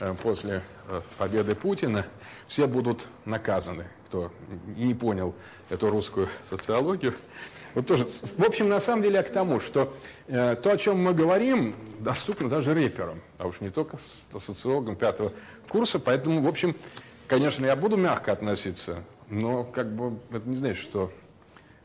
э, 0.00 0.14
после 0.22 0.62
э, 0.88 1.02
победы 1.18 1.54
Путина 1.54 2.06
все 2.48 2.66
будут 2.66 3.06
наказаны, 3.24 3.86
кто 4.10 4.30
не 4.76 4.94
понял 4.94 5.34
эту 5.70 5.88
русскую 5.88 6.28
социологию. 6.48 7.14
Вот 7.74 7.86
тоже, 7.86 8.04
в 8.04 8.44
общем, 8.44 8.68
на 8.68 8.80
самом 8.80 9.02
деле 9.02 9.22
к 9.22 9.32
тому, 9.32 9.60
что 9.60 9.96
э, 10.26 10.56
то, 10.62 10.72
о 10.72 10.76
чем 10.76 11.02
мы 11.02 11.14
говорим, 11.14 11.74
доступно 12.00 12.48
даже 12.48 12.74
рэперам, 12.74 13.22
а 13.38 13.46
уж 13.46 13.60
не 13.60 13.70
только 13.70 13.96
социологам 14.36 14.96
пятого 14.96 15.32
курса, 15.68 15.98
поэтому, 15.98 16.42
в 16.42 16.48
общем, 16.48 16.76
конечно, 17.28 17.64
я 17.64 17.76
буду 17.76 17.96
мягко 17.96 18.32
относиться, 18.32 19.04
но 19.28 19.64
как 19.64 19.94
бы 19.94 20.18
это 20.30 20.48
не 20.48 20.56
значит, 20.56 20.82
что 20.82 21.10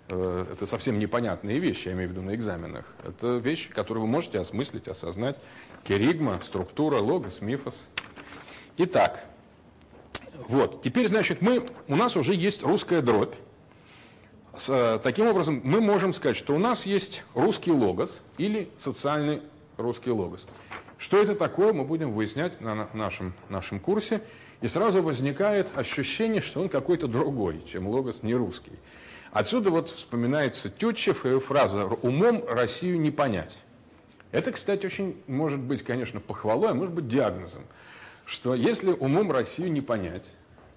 Э, 0.07 0.45
это 0.51 0.67
совсем 0.67 0.99
непонятные 0.99 1.59
вещи, 1.59 1.87
я 1.87 1.93
имею 1.93 2.09
в 2.09 2.11
виду 2.11 2.21
на 2.21 2.35
экзаменах. 2.35 2.85
Это 3.03 3.37
вещи, 3.37 3.71
которые 3.71 4.03
вы 4.03 4.07
можете 4.07 4.39
осмыслить, 4.39 4.87
осознать. 4.87 5.39
Керигма, 5.83 6.39
структура, 6.43 6.99
логос, 6.99 7.41
мифос. 7.41 7.85
Итак, 8.77 9.25
вот, 10.47 10.81
теперь, 10.83 11.07
значит, 11.07 11.41
мы, 11.41 11.65
у 11.87 11.95
нас 11.95 12.15
уже 12.15 12.33
есть 12.33 12.63
русская 12.63 13.01
дробь. 13.01 13.33
С, 14.57 14.69
э, 14.69 14.99
таким 15.03 15.27
образом, 15.27 15.61
мы 15.63 15.81
можем 15.81 16.13
сказать, 16.13 16.37
что 16.37 16.55
у 16.55 16.59
нас 16.59 16.85
есть 16.85 17.23
русский 17.33 17.71
логос 17.71 18.21
или 18.37 18.69
социальный 18.79 19.41
русский 19.77 20.11
логос. 20.11 20.47
Что 20.97 21.21
это 21.21 21.35
такое, 21.35 21.73
мы 21.73 21.83
будем 21.83 22.13
выяснять 22.13 22.61
на 22.61 22.87
нашем, 22.93 23.33
нашем 23.49 23.79
курсе. 23.79 24.21
И 24.61 24.67
сразу 24.67 25.01
возникает 25.01 25.77
ощущение, 25.77 26.41
что 26.41 26.61
он 26.61 26.69
какой-то 26.69 27.07
другой, 27.07 27.61
чем 27.69 27.87
логос 27.87 28.23
не 28.23 28.33
русский. 28.33 28.71
Отсюда 29.31 29.69
вот 29.69 29.89
вспоминается 29.89 30.69
Тютчев 30.69 31.25
и 31.25 31.39
фраза 31.39 31.85
«умом 31.85 32.45
Россию 32.47 33.01
не 33.01 33.11
понять». 33.11 33.59
Это, 34.31 34.51
кстати, 34.53 34.85
очень 34.85 35.21
может 35.27 35.59
быть, 35.59 35.83
конечно, 35.83 36.19
похвалой, 36.19 36.71
а 36.71 36.73
может 36.73 36.93
быть 36.93 37.07
диагнозом, 37.07 37.63
что 38.25 38.55
если 38.55 38.91
умом 38.91 39.31
Россию 39.31 39.71
не 39.71 39.81
понять, 39.81 40.25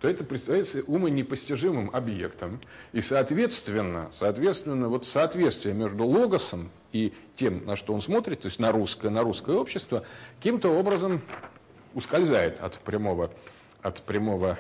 то 0.01 0.09
это 0.09 0.23
представляется 0.23 0.83
умонепостижимым 0.87 1.91
объектом. 1.93 2.61
И, 2.93 3.01
соответственно, 3.01 4.11
соответственно, 4.13 4.89
вот 4.89 5.07
соответствие 5.07 5.75
между 5.75 6.05
логосом 6.05 6.71
и 6.93 7.13
тем, 7.37 7.65
на 7.67 7.75
что 7.77 7.95
он 7.95 8.01
смотрит, 8.01 8.41
то 8.41 8.47
есть 8.47 8.61
на 8.61 8.71
русское, 8.71 9.11
на 9.11 9.23
русское 9.23 9.57
общество, 9.57 10.05
каким-то 10.37 10.69
образом 10.69 11.21
ускользает 11.95 12.61
от 12.61 12.79
прямого, 12.79 13.31
от 13.83 14.03
прямого 14.03 14.59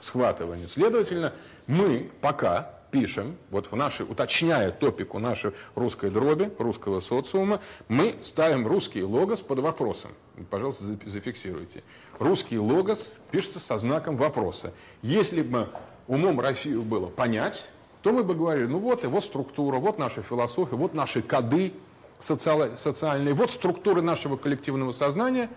схватывания. 0.00 0.66
Следовательно, 0.66 1.34
мы 1.66 2.10
пока 2.20 2.79
пишем, 2.90 3.36
вот 3.50 3.70
в 3.70 3.76
нашей, 3.76 4.04
уточняя 4.04 4.70
топику 4.70 5.18
нашей 5.18 5.52
русской 5.74 6.10
дроби, 6.10 6.50
русского 6.58 7.00
социума, 7.00 7.60
мы 7.88 8.16
ставим 8.22 8.66
русский 8.66 9.02
логос 9.02 9.40
под 9.40 9.60
вопросом. 9.60 10.12
Пожалуйста, 10.50 10.84
зафиксируйте. 11.06 11.82
Русский 12.18 12.58
логос 12.58 13.12
пишется 13.30 13.60
со 13.60 13.78
знаком 13.78 14.16
вопроса. 14.16 14.72
Если 15.02 15.42
бы 15.42 15.68
умом 16.06 16.40
Россию 16.40 16.82
было 16.82 17.06
понять, 17.06 17.66
то 18.02 18.12
мы 18.12 18.24
бы 18.24 18.34
говорили, 18.34 18.66
ну 18.66 18.78
вот 18.78 19.04
его 19.04 19.20
структура, 19.20 19.78
вот 19.78 19.98
наша 19.98 20.22
философия, 20.22 20.76
вот 20.76 20.94
наши 20.94 21.22
коды 21.22 21.72
социальные, 22.18 23.34
вот 23.34 23.50
структуры 23.50 24.02
нашего 24.02 24.36
коллективного 24.36 24.92
сознания. 24.92 25.48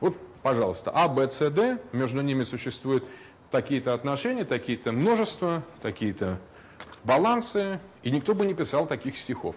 Вот, 0.00 0.16
пожалуйста, 0.42 0.90
А, 0.94 1.08
Б, 1.08 1.30
С, 1.30 1.50
Д, 1.50 1.78
между 1.92 2.20
ними 2.22 2.44
существуют 2.44 3.04
такие-то 3.50 3.94
отношения, 3.94 4.44
такие-то 4.44 4.92
множества, 4.92 5.62
такие-то 5.82 6.38
балансы, 7.04 7.80
и 8.02 8.10
никто 8.10 8.34
бы 8.34 8.46
не 8.46 8.54
писал 8.54 8.86
таких 8.86 9.16
стихов. 9.16 9.56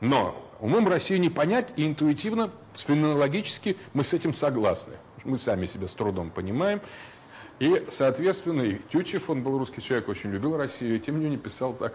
Но 0.00 0.36
умом 0.60 0.88
Россию 0.88 1.20
не 1.20 1.30
понять, 1.30 1.72
и 1.76 1.86
интуитивно, 1.86 2.50
феноменологически 2.74 3.76
мы 3.94 4.04
с 4.04 4.12
этим 4.12 4.32
согласны. 4.32 4.94
Мы 5.24 5.38
сами 5.38 5.66
себя 5.66 5.88
с 5.88 5.94
трудом 5.94 6.30
понимаем. 6.30 6.80
И, 7.58 7.86
соответственно, 7.88 8.62
и 8.62 8.78
Тютчев, 8.90 9.30
он 9.30 9.42
был 9.42 9.58
русский 9.58 9.80
человек, 9.80 10.08
очень 10.08 10.30
любил 10.30 10.56
Россию, 10.56 10.96
и 10.96 11.00
тем 11.00 11.18
не 11.18 11.24
менее 11.24 11.38
писал 11.38 11.72
так 11.72 11.94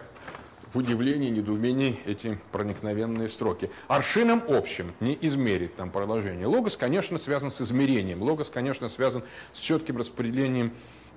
в 0.72 0.78
удивлении, 0.78 1.30
недоумении 1.30 2.00
эти 2.06 2.38
проникновенные 2.50 3.28
строки. 3.28 3.70
Аршином 3.88 4.42
общим 4.48 4.92
не 5.00 5.16
измерить 5.20 5.76
там 5.76 5.90
продолжение. 5.90 6.46
Логос, 6.46 6.76
конечно, 6.76 7.18
связан 7.18 7.50
с 7.50 7.60
измерением. 7.60 8.22
Логос, 8.22 8.50
конечно, 8.50 8.88
связан 8.88 9.22
с 9.52 9.58
четким 9.58 9.98
распределением 9.98 10.72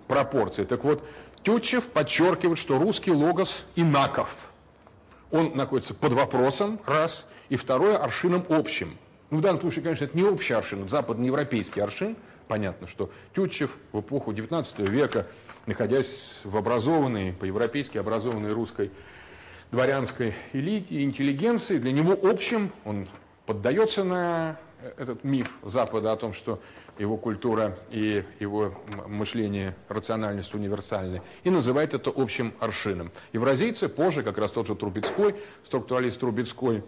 пропорций. 0.07 0.65
Так 0.65 0.83
вот, 0.83 1.03
Тютчев 1.45 1.85
подчеркивает, 1.85 2.57
что 2.57 2.79
русский 2.79 3.11
логос 3.11 3.65
инаков. 3.75 4.35
Он 5.29 5.55
находится 5.55 5.93
под 5.93 6.13
вопросом, 6.13 6.79
раз, 6.87 7.27
и 7.49 7.55
второе, 7.55 7.97
аршином 7.97 8.43
общим. 8.49 8.97
Ну, 9.29 9.37
в 9.37 9.41
данном 9.41 9.61
случае, 9.61 9.83
конечно, 9.83 10.05
это 10.05 10.17
не 10.17 10.23
общий 10.23 10.53
аршин, 10.53 10.81
это 10.81 10.89
западноевропейский 10.89 11.83
аршин. 11.83 12.17
Понятно, 12.47 12.87
что 12.87 13.11
Тютчев 13.35 13.77
в 13.91 13.99
эпоху 13.99 14.33
XIX 14.33 14.89
века, 14.89 15.27
находясь 15.67 16.41
в 16.43 16.57
образованной, 16.57 17.33
по-европейски 17.33 17.99
образованной 17.99 18.51
русской 18.51 18.89
дворянской 19.71 20.33
элите, 20.53 21.03
интеллигенции, 21.03 21.77
для 21.77 21.91
него 21.91 22.13
общим, 22.13 22.71
он 22.85 23.07
поддается 23.45 24.03
на 24.03 24.57
этот 24.97 25.23
миф 25.23 25.51
Запада 25.63 26.11
о 26.11 26.15
том, 26.15 26.33
что 26.33 26.59
его 26.97 27.17
культура 27.17 27.77
и 27.91 28.23
его 28.39 28.73
мышление, 29.07 29.75
рациональность 29.89 30.53
универсальны, 30.53 31.21
и 31.43 31.49
называет 31.49 31.93
это 31.93 32.11
общим 32.15 32.53
аршином. 32.59 33.11
Евразийцы 33.33 33.89
позже, 33.89 34.23
как 34.23 34.37
раз 34.37 34.51
тот 34.51 34.67
же 34.67 34.75
Трубецкой, 34.75 35.35
структуралист 35.65 36.19
Трубецкой, 36.19 36.83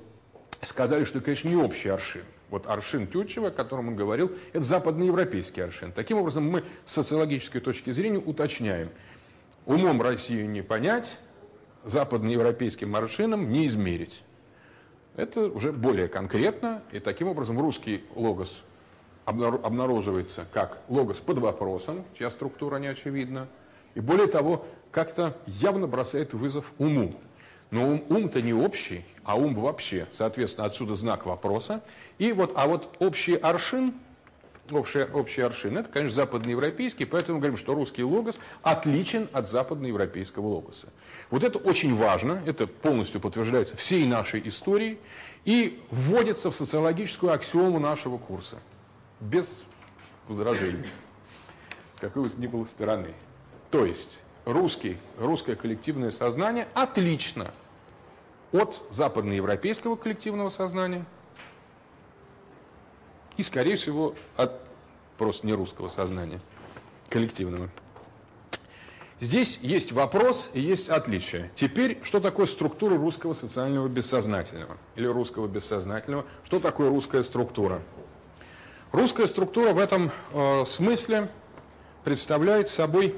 сказали, 0.62 1.04
что, 1.04 1.20
конечно, 1.20 1.50
не 1.50 1.56
общий 1.56 1.90
аршин. 1.90 2.24
Вот 2.50 2.66
аршин 2.68 3.08
Тютчева, 3.08 3.50
о 3.50 3.52
котором 3.52 3.90
он 3.90 3.96
говорил, 3.96 4.32
это 4.54 4.64
западноевропейский 4.64 5.64
аршин. 5.64 5.92
Таким 5.92 6.18
образом, 6.18 6.50
мы 6.50 6.64
с 6.86 6.94
социологической 6.94 7.60
точки 7.60 7.92
зрения 7.92 8.20
уточняем. 8.20 8.90
Умом 9.66 10.02
Россию 10.02 10.50
не 10.50 10.62
понять, 10.62 11.18
западноевропейским 11.84 12.96
аршином 12.96 13.50
не 13.50 13.68
измерить. 13.68 14.24
Это 15.18 15.48
уже 15.48 15.74
более 15.74 16.08
конкретно, 16.08 16.84
и 16.92 17.00
таким 17.00 17.28
образом 17.28 17.60
русский 17.60 18.04
логос 18.16 18.56
обнаруживается 19.28 20.46
как 20.54 20.80
логос 20.88 21.18
под 21.18 21.40
вопросом, 21.40 22.06
чья 22.18 22.32
структура 22.32 22.78
не 22.78 22.88
очевидна, 22.88 23.50
и 23.94 24.00
более 24.00 24.28
того, 24.28 24.66
как-то 24.92 25.36
явно 25.46 25.86
бросает 25.86 26.34
вызов 26.34 26.72
уму. 26.78 27.14
Но 27.70 27.90
ум, 27.90 28.06
ум-то 28.08 28.42
не 28.42 28.54
общий, 28.54 29.04
а 29.26 29.36
ум 29.36 29.54
вообще. 29.54 30.08
Соответственно, 30.12 30.66
отсюда 30.66 30.96
знак 30.96 31.26
вопроса. 31.26 31.84
И 32.18 32.32
вот, 32.32 32.54
а 32.56 32.68
вот 32.68 32.96
общий 33.00 33.36
аршин, 33.36 33.96
общий, 34.72 35.04
общий 35.04 35.42
аршин, 35.42 35.78
это, 35.78 35.90
конечно, 35.90 36.16
западноевропейский, 36.16 37.06
поэтому 37.06 37.40
говорим, 37.40 37.58
что 37.58 37.74
русский 37.74 38.04
логос 38.04 38.40
отличен 38.62 39.28
от 39.34 39.50
западноевропейского 39.50 40.48
логоса. 40.48 40.88
Вот 41.30 41.44
это 41.44 41.60
очень 41.60 41.94
важно, 41.94 42.42
это 42.46 42.66
полностью 42.66 43.20
подтверждается 43.20 43.76
всей 43.76 44.06
нашей 44.06 44.48
историей 44.48 45.00
и 45.44 45.82
вводится 45.92 46.50
в 46.50 46.56
социологическую 46.56 47.34
аксиому 47.34 47.80
нашего 47.80 48.18
курса 48.18 48.58
без 49.20 49.62
возражений, 50.28 50.88
с 51.96 52.00
какой 52.00 52.30
бы 52.30 52.36
ни 52.38 52.48
было 52.48 52.66
стороны. 52.66 53.14
То 53.72 53.86
есть 53.86 54.20
русский, 54.46 54.98
русское 55.18 55.56
коллективное 55.56 56.12
сознание 56.12 56.68
отлично 56.74 57.52
от 58.52 58.82
западноевропейского 58.92 59.96
коллективного 59.96 60.50
сознания 60.50 61.06
и, 63.36 63.44
скорее 63.44 63.76
всего, 63.76 64.16
от 64.36 64.62
просто 65.18 65.46
не 65.46 65.54
русского 65.54 65.90
сознания 65.90 66.40
коллективного. 67.10 67.70
Здесь 69.20 69.58
есть 69.64 69.92
вопрос 69.92 70.50
и 70.54 70.62
есть 70.62 70.90
отличие. 70.90 71.52
Теперь, 71.56 72.00
что 72.04 72.20
такое 72.20 72.46
структура 72.46 72.98
русского 72.98 73.34
социального 73.34 73.88
бессознательного 73.88 74.78
или 74.96 75.08
русского 75.08 75.48
бессознательного? 75.48 76.26
Что 76.44 76.60
такое 76.60 76.90
русская 76.90 77.24
структура? 77.24 77.82
Русская 78.94 79.28
структура 79.28 79.74
в 79.74 79.80
этом 79.80 80.12
э, 80.32 80.66
смысле 80.66 81.28
представляет 82.06 82.70
собой 82.70 83.16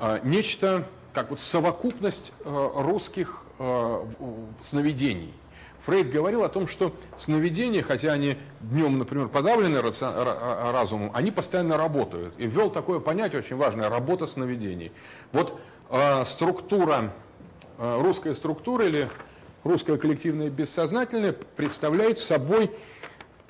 э, 0.00 0.20
нечто, 0.24 0.88
как 1.12 1.30
вот 1.30 1.40
совокупность 1.40 2.32
э, 2.44 2.70
русских 2.76 3.42
э, 3.58 4.04
сновидений. 4.62 5.34
Фрейд 5.84 6.10
говорил 6.10 6.44
о 6.44 6.48
том, 6.48 6.66
что 6.66 6.94
сновидения, 7.18 7.82
хотя 7.82 8.12
они 8.12 8.38
днем, 8.60 8.98
например, 8.98 9.28
подавлены 9.28 9.82
разумом, 9.82 11.10
они 11.12 11.30
постоянно 11.30 11.76
работают. 11.76 12.32
И 12.38 12.46
ввел 12.46 12.70
такое 12.70 13.00
понятие 13.00 13.40
очень 13.40 13.56
важное– 13.56 13.88
работа 13.90 14.26
сновидений. 14.26 14.92
Вот 15.32 15.60
э, 15.90 16.24
структура, 16.24 17.12
э, 17.76 18.00
русская 18.00 18.34
структура 18.34 18.86
или 18.86 19.10
русское 19.62 19.98
коллективное 19.98 20.48
бессознательное 20.48 21.32
представляет 21.32 22.18
собой 22.18 22.70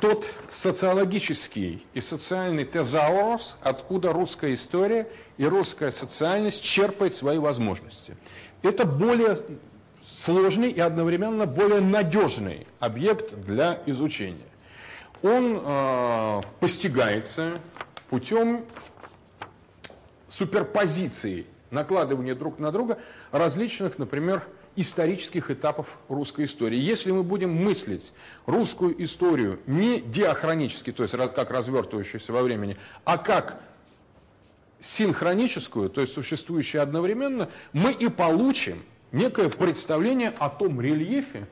тот 0.03 0.28
социологический 0.48 1.86
и 1.94 2.00
социальный 2.00 2.64
тезаурус, 2.64 3.57
откуда 3.62 4.12
русская 4.12 4.53
история 4.53 5.07
и 5.36 5.46
русская 5.46 5.92
социальность 5.92 6.61
черпает 6.61 7.14
свои 7.14 7.38
возможности. 7.38 8.16
Это 8.62 8.84
более 8.84 9.38
сложный 10.05 10.70
и 10.70 10.80
одновременно 10.80 11.46
более 11.46 11.80
надежный 11.80 12.66
объект 12.80 13.32
для 13.46 13.80
изучения. 13.86 14.48
Он 15.22 15.62
э, 15.64 16.40
постигается 16.59 17.61
путем 18.11 18.64
суперпозиции, 20.28 21.46
накладывания 21.70 22.34
друг 22.34 22.59
на 22.59 22.72
друга 22.72 22.98
различных, 23.30 23.98
например, 23.98 24.42
исторических 24.77 25.51
этапов 25.51 25.87
русской 26.09 26.47
истории. 26.47 26.79
Если 26.79 27.11
мы 27.12 27.23
будем 27.23 27.55
мыслить 27.55 28.12
русскую 28.47 29.03
историю 29.03 29.61
не 29.66 30.01
диахронически, 30.01 30.93
то 30.93 31.03
есть 31.03 31.14
как 31.14 31.51
развертывающуюся 31.51 32.33
во 32.33 32.43
времени, 32.43 32.77
а 33.05 33.18
как 33.18 33.61
синхроническую, 34.81 35.91
то 35.91 36.01
есть 36.01 36.12
существующую 36.12 36.83
одновременно, 36.83 37.49
мы 37.73 37.93
и 37.93 38.09
получим 38.09 38.83
некое 39.12 39.49
представление 39.49 40.31
о 40.39 40.49
том 40.49 40.81
рельефе 40.81 41.47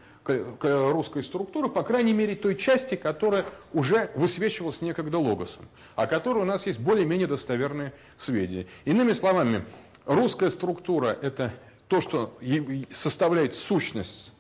русской 0.61 1.25
структуры, 1.25 1.69
по 1.69 1.83
крайней 1.83 2.13
мере 2.13 2.37
той 2.37 2.55
части, 2.57 2.95
которая 2.95 3.45
уже 3.73 4.11
высвечивалась 4.15 4.81
некогда 4.81 5.19
логосом, 5.19 5.69
о 5.97 6.07
которой 6.07 6.39
у 6.39 6.45
нас 6.45 6.67
есть 6.67 6.79
более-менее 6.79 7.27
достоверные 7.27 7.93
сведения. 8.17 8.67
Иными 8.85 9.13
словами, 9.13 9.65
русская 10.07 10.51
структура– 10.51 11.17
это 11.23 11.53
то, 11.91 12.01
что 12.01 12.39
составляет 12.93 13.57
сущность 13.57 14.33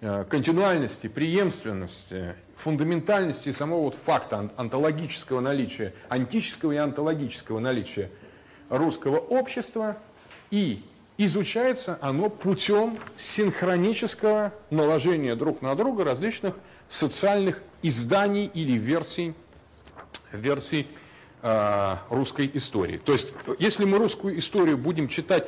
э, 0.00 0.24
континуальности, 0.28 1.06
преемственности, 1.06 2.34
фундаментальности 2.56 3.52
самого 3.52 3.82
вот 3.82 3.96
факта 4.04 4.50
онтологического 4.56 5.38
наличия, 5.38 5.94
антического 6.08 6.72
и 6.72 6.76
онтологического 6.76 7.60
наличия 7.60 8.10
русского 8.70 9.18
общества, 9.18 9.96
и 10.50 10.82
изучается 11.16 11.96
оно 12.02 12.28
путем 12.28 12.98
синхронического 13.16 14.52
наложения 14.70 15.36
друг 15.36 15.62
на 15.62 15.76
друга 15.76 16.02
различных 16.02 16.56
социальных 16.88 17.62
изданий 17.82 18.50
или 18.52 18.76
версий, 18.76 19.32
версий 20.32 20.88
э, 21.42 21.96
русской 22.10 22.50
истории. 22.52 22.96
То 22.98 23.12
есть, 23.12 23.32
если 23.60 23.84
мы 23.84 23.98
русскую 23.98 24.36
историю 24.40 24.76
будем 24.76 25.06
читать 25.06 25.46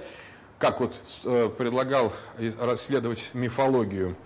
как 0.59 0.81
вот 0.81 1.01
э, 1.25 1.51
предлагал 1.57 2.13
расследовать 2.61 3.31
мифологию 3.33 4.17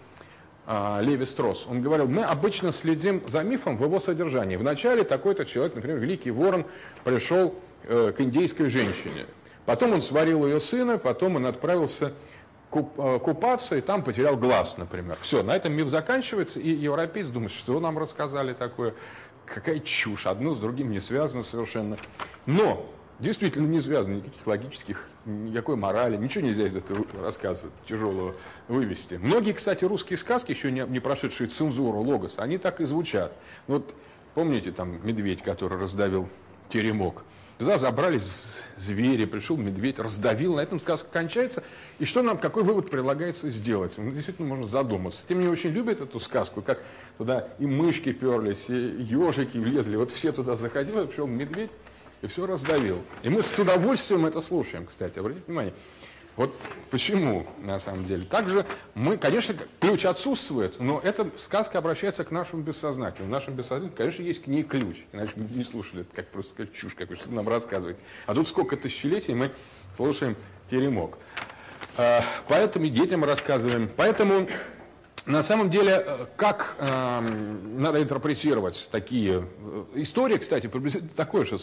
э, 0.67 1.01
Леви 1.03 1.27
Строс, 1.27 1.67
он 1.69 1.83
говорил, 1.83 2.09
мы 2.09 2.25
обычно 2.25 2.73
следим 2.73 3.23
за 3.27 3.43
мифом 3.43 3.77
в 3.77 3.83
его 3.83 4.01
содержании. 4.01 4.57
Вначале 4.57 5.05
такой-то 5.05 5.45
человек, 5.45 5.75
например, 5.75 5.99
Великий 5.99 6.31
Ворон, 6.31 6.65
пришел 7.05 7.55
э, 7.85 8.13
к 8.17 8.21
индейской 8.21 8.71
женщине. 8.71 9.27
Потом 9.67 9.93
он 9.93 10.01
сварил 10.01 10.47
ее 10.47 10.59
сына, 10.59 10.99
потом 10.99 11.37
он 11.37 11.47
отправился 11.47 12.15
купаться, 12.71 13.77
и 13.77 13.83
там 13.83 14.03
потерял 14.03 14.35
глаз, 14.35 14.79
например. 14.79 15.19
Все, 15.21 15.43
на 15.43 15.55
этом 15.55 15.75
миф 15.75 15.89
заканчивается, 15.89 16.59
и 16.59 16.71
европейцы 16.71 17.31
думают, 17.31 17.53
что 17.53 17.79
нам 17.79 17.99
рассказали 17.99 18.55
такое, 18.55 18.95
какая 19.45 19.81
чушь, 19.81 20.25
одно 20.25 20.55
с 20.55 20.59
другим 20.59 20.91
не 20.91 20.99
связано 20.99 21.43
совершенно. 21.43 21.99
Но 22.47 22.91
действительно 23.19 23.67
не 23.67 23.81
связано 23.81 24.17
никаких 24.17 24.47
логических, 24.47 25.07
никакой 25.25 25.77
морали, 25.77 26.17
ничего 26.17 26.45
нельзя 26.45 26.67
из 26.67 26.77
этого 26.77 27.05
рассказа 27.21 27.67
тяжелого 27.89 28.35
вывести. 28.69 29.15
Многие, 29.15 29.53
кстати, 29.53 29.85
русские 29.85 30.17
сказки, 30.17 30.51
еще 30.51 30.71
не, 30.71 31.01
прошедшие 31.01 31.49
цензуру 31.49 32.01
логос, 32.01 32.35
они 32.39 32.59
так 32.59 32.81
и 32.81 32.85
звучат. 32.85 33.33
Вот 33.67 33.95
помните 34.35 34.73
там 34.73 35.05
медведь, 35.07 35.43
который 35.43 35.79
раздавил 35.79 36.29
теремок? 36.69 37.25
Туда 37.59 37.79
забрались 37.79 38.61
звери, 38.77 39.25
пришел 39.25 39.57
медведь, 39.57 40.01
раздавил, 40.01 40.57
на 40.57 40.61
этом 40.61 40.81
сказка 40.81 41.09
кончается. 41.13 41.63
И 42.01 42.05
что 42.05 42.23
нам, 42.23 42.39
какой 42.39 42.65
вывод 42.65 42.91
предлагается 42.91 43.51
сделать? 43.51 43.93
Ну, 43.99 44.11
действительно, 44.11 44.49
можно 44.49 44.67
задуматься. 44.67 45.23
Тем 45.29 45.41
не 45.41 45.47
очень 45.47 45.71
любят 45.71 46.01
эту 46.01 46.19
сказку, 46.19 46.61
как 46.61 46.83
туда 47.19 47.51
и 47.61 47.67
мышки 47.67 48.11
перлись, 48.11 48.69
и 48.69 48.75
ежики 48.75 49.59
влезли, 49.59 49.95
вот 49.95 50.11
все 50.11 50.33
туда 50.33 50.57
заходили, 50.57 51.05
пришел 51.05 51.29
медведь, 51.29 51.71
и 52.23 52.27
все 52.27 52.47
раздавил. 52.47 53.03
И 53.23 53.29
мы 53.29 53.43
с 53.43 53.59
удовольствием 53.59 54.25
это 54.25 54.41
слушаем, 54.41 54.87
кстати, 54.87 55.19
обратите 55.19 55.45
внимание. 55.47 55.75
Вот 56.35 56.55
почему, 56.91 57.47
на 57.59 57.79
самом 57.79 58.05
деле. 58.05 58.25
Также 58.25 58.65
мы, 58.95 59.19
конечно, 59.19 59.55
ключ 59.81 60.07
отсутствует, 60.07 60.81
но 60.81 60.99
эта 60.99 61.29
сказка 61.37 61.77
обращается 61.79 62.25
к 62.25 62.31
нашему 62.31 62.63
бессознательному. 62.63 63.29
В 63.29 63.33
нашем 63.33 63.55
бессознательном, 63.55 63.95
конечно, 63.95 64.23
есть 64.23 64.45
к 64.45 64.47
ней 64.47 64.63
ключ. 64.63 65.03
Иначе 65.13 65.33
мы 65.37 65.45
не 65.45 65.65
слушали, 65.65 66.03
это 66.03 66.17
как 66.17 66.29
просто 66.29 66.55
как 66.55 66.73
чушь 66.73 66.95
какой 66.95 67.17
что 67.17 67.31
нам 67.31 67.47
рассказывает. 67.49 67.99
А 68.27 68.35
тут 68.35 68.49
сколько 68.49 68.79
тысячелетий 68.79 69.35
мы 69.35 69.51
слушаем 69.97 70.37
теремок. 70.71 71.19
А, 71.99 72.25
поэтому 72.49 72.87
детям 72.87 73.25
рассказываем. 73.25 73.91
Поэтому 73.95 74.49
на 75.27 75.43
самом 75.43 75.71
деле, 75.71 76.03
э, 76.05 76.27
как 76.37 76.77
э, 76.79 77.21
надо 77.21 78.03
интерпретировать 78.03 78.89
такие... 78.91 79.47
Э, 79.61 79.85
история, 79.95 80.39
кстати, 80.39 80.69
такое, 81.15 81.45
что 81.45 81.59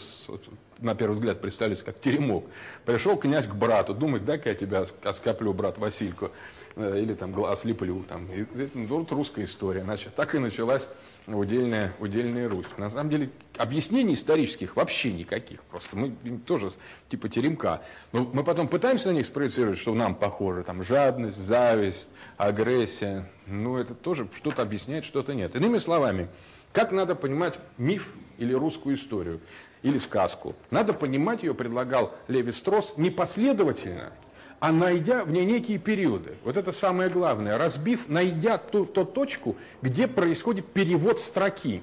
на 0.78 0.94
первый 0.94 1.12
взгляд 1.14 1.40
представляется, 1.40 1.84
как 1.84 2.00
теремок. 2.00 2.46
Пришел 2.86 3.16
князь 3.16 3.46
к 3.46 3.54
брату, 3.54 3.92
думает, 3.94 4.24
дай-ка 4.24 4.50
я 4.50 4.54
тебя 4.54 4.86
оскоплю, 5.02 5.52
брат 5.52 5.76
Васильку, 5.76 6.30
э, 6.76 7.00
или 7.00 7.12
там 7.14 7.38
ослеплю. 7.44 8.02
Там. 8.08 8.26
И, 8.32 8.42
это 8.42 8.70
ну, 8.72 8.86
вот 8.86 9.12
русская 9.12 9.44
история. 9.44 9.82
Значит, 9.82 10.14
так 10.14 10.34
и 10.34 10.38
началась 10.38 10.88
удельная, 11.26 11.92
удельная 11.98 12.48
Русь. 12.48 12.66
На 12.76 12.90
самом 12.90 13.10
деле 13.10 13.30
объяснений 13.56 14.14
исторических 14.14 14.76
вообще 14.76 15.12
никаких. 15.12 15.62
Просто 15.64 15.96
мы 15.96 16.12
тоже 16.46 16.72
типа 17.08 17.28
теремка. 17.28 17.82
Но 18.12 18.28
мы 18.32 18.44
потом 18.44 18.68
пытаемся 18.68 19.08
на 19.08 19.12
них 19.12 19.26
спроецировать, 19.26 19.78
что 19.78 19.94
нам 19.94 20.14
похоже. 20.14 20.62
Там 20.62 20.82
жадность, 20.82 21.36
зависть, 21.36 22.08
агрессия. 22.36 23.30
Ну, 23.46 23.76
это 23.76 23.94
тоже 23.94 24.28
что-то 24.36 24.62
объясняет, 24.62 25.04
что-то 25.04 25.34
нет. 25.34 25.54
Иными 25.54 25.78
словами, 25.78 26.28
как 26.72 26.92
надо 26.92 27.14
понимать 27.14 27.58
миф 27.78 28.12
или 28.38 28.52
русскую 28.52 28.96
историю, 28.96 29.40
или 29.82 29.98
сказку? 29.98 30.54
Надо 30.70 30.92
понимать 30.92 31.42
ее, 31.42 31.54
предлагал 31.54 32.14
Леви 32.28 32.52
Строс, 32.52 32.94
непоследовательно– 32.96 34.12
а 34.60 34.72
найдя 34.72 35.24
в 35.24 35.32
ней 35.32 35.44
некие 35.46 35.78
периоды. 35.78 36.36
Вот 36.44 36.56
это 36.56 36.70
самое 36.70 37.08
главное. 37.08 37.56
Разбив, 37.56 38.08
найдя 38.08 38.58
ту, 38.58 38.84
ту 38.84 39.06
точку, 39.06 39.56
где 39.80 40.06
происходит 40.06 40.66
перевод 40.66 41.18
строки. 41.18 41.82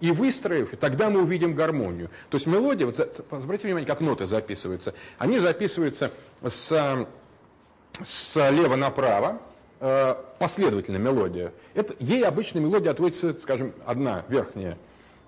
И 0.00 0.10
выстроив, 0.10 0.76
тогда 0.78 1.08
мы 1.08 1.22
увидим 1.22 1.54
гармонию. 1.54 2.10
То 2.28 2.36
есть 2.36 2.46
мелодия, 2.46 2.84
вот, 2.84 3.24
обратите 3.30 3.68
внимание, 3.68 3.86
как 3.86 4.00
ноты 4.00 4.26
записываются. 4.26 4.92
Они 5.16 5.38
записываются 5.38 6.10
с, 6.44 7.06
слева 8.02 8.76
направо, 8.76 9.40
э, 9.80 10.14
последовательно 10.38 10.98
мелодия. 10.98 11.52
Это, 11.72 11.94
ей 11.98 12.24
обычно 12.24 12.58
мелодия 12.58 12.90
отводится, 12.90 13.34
скажем, 13.40 13.72
одна 13.86 14.24
верхняя, 14.28 14.76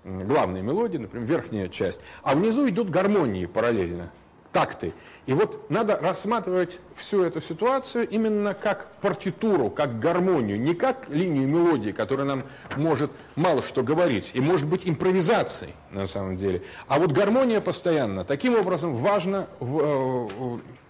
главная 0.03 0.61
мелодия, 0.61 0.99
например, 0.99 1.27
верхняя 1.27 1.67
часть. 1.69 2.01
А 2.21 2.35
внизу 2.35 2.69
идут 2.69 2.91
гармонии 2.91 3.47
параллельно 3.47 4.11
такты. 4.51 4.93
И 5.29 5.33
вот 5.33 5.69
надо 5.69 5.95
рассматривать 5.95 6.79
всю 6.95 7.21
эту 7.21 7.39
ситуацию 7.39 8.09
именно 8.09 8.55
как 8.55 8.87
партитуру, 8.99 9.69
как 9.69 9.99
гармонию, 9.99 10.59
не 10.59 10.73
как 10.73 11.07
линию 11.07 11.47
мелодии, 11.47 11.91
которая 11.91 12.25
нам 12.25 12.43
может 12.75 13.11
мало 13.35 13.61
что 13.61 13.83
говорить, 13.83 14.31
и 14.33 14.41
может 14.41 14.65
быть 14.65 14.89
импровизацией 14.89 15.75
на 15.91 16.07
самом 16.07 16.35
деле. 16.35 16.63
А 16.87 16.97
вот 16.97 17.11
гармония 17.11 17.61
постоянно. 17.61 18.25
Таким 18.25 18.55
образом 18.55 18.95
важно 18.95 19.47
э, 19.59 20.27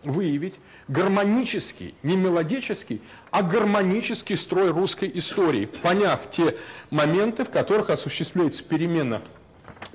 выявить 0.05 0.61
гармонический, 0.87 1.95
не 2.01 2.15
мелодический, 2.15 3.01
а 3.31 3.43
гармонический 3.43 4.37
строй 4.37 4.71
русской 4.71 5.11
истории, 5.15 5.65
поняв 5.65 6.21
те 6.31 6.55
моменты, 6.91 7.43
в 7.43 7.49
которых 7.49 7.89
осуществляется 7.89 8.63
перемена 8.63 9.21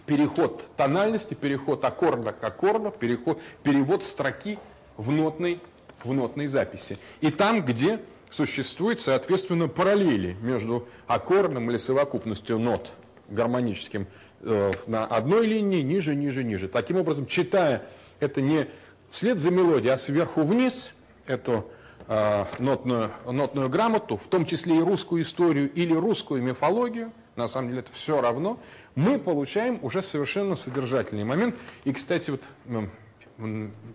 переход 0.07 0.65
тональности, 0.77 1.35
переход 1.35 1.85
аккорда 1.85 2.33
к 2.33 2.43
аккорду, 2.43 2.91
переход, 2.91 3.41
перевод 3.63 4.03
строки 4.03 4.59
в 4.97 5.11
нотной, 5.11 5.61
в 6.03 6.13
нотной 6.13 6.47
записи. 6.47 6.99
И 7.21 7.31
там, 7.31 7.63
где 7.65 8.01
существует, 8.31 9.01
соответственно, 9.01 9.69
параллели 9.69 10.37
между 10.41 10.89
аккордом 11.07 11.71
или 11.71 11.79
совокупностью 11.79 12.59
нот 12.59 12.91
гармоническим 13.29 14.07
э, 14.41 14.73
на 14.87 15.05
одной 15.05 15.47
линии, 15.47 15.83
ниже, 15.83 16.15
ниже, 16.15 16.45
ниже. 16.45 16.69
Таким 16.69 16.97
образом, 16.97 17.27
читая 17.27 17.87
это 18.21 18.41
не 18.41 18.67
вслед 19.11 19.39
за 19.39 19.51
мелодией, 19.51 19.95
а 19.95 19.99
сверху 19.99 20.43
вниз, 20.43 20.91
эту 21.27 21.67
э, 22.09 22.45
нотную, 22.59 23.13
нотную 23.25 23.69
грамоту, 23.69 24.19
в 24.19 24.29
том 24.29 24.45
числе 24.47 24.79
и 24.79 24.81
русскую 24.81 25.23
историю 25.23 25.73
или 25.73 25.95
русскую 25.95 26.43
мифологию, 26.43 27.13
на 27.37 27.49
самом 27.49 27.69
деле 27.69 27.81
это 27.81 27.93
все 27.93 28.21
равно, 28.21 28.59
мы 28.95 29.19
получаем 29.19 29.79
уже 29.83 30.03
совершенно 30.03 30.57
содержательный 30.57 31.25
момент. 31.25 31.57
И, 31.85 31.93
кстати, 31.93 32.31
вот 32.31 32.43
ну, 32.67 32.89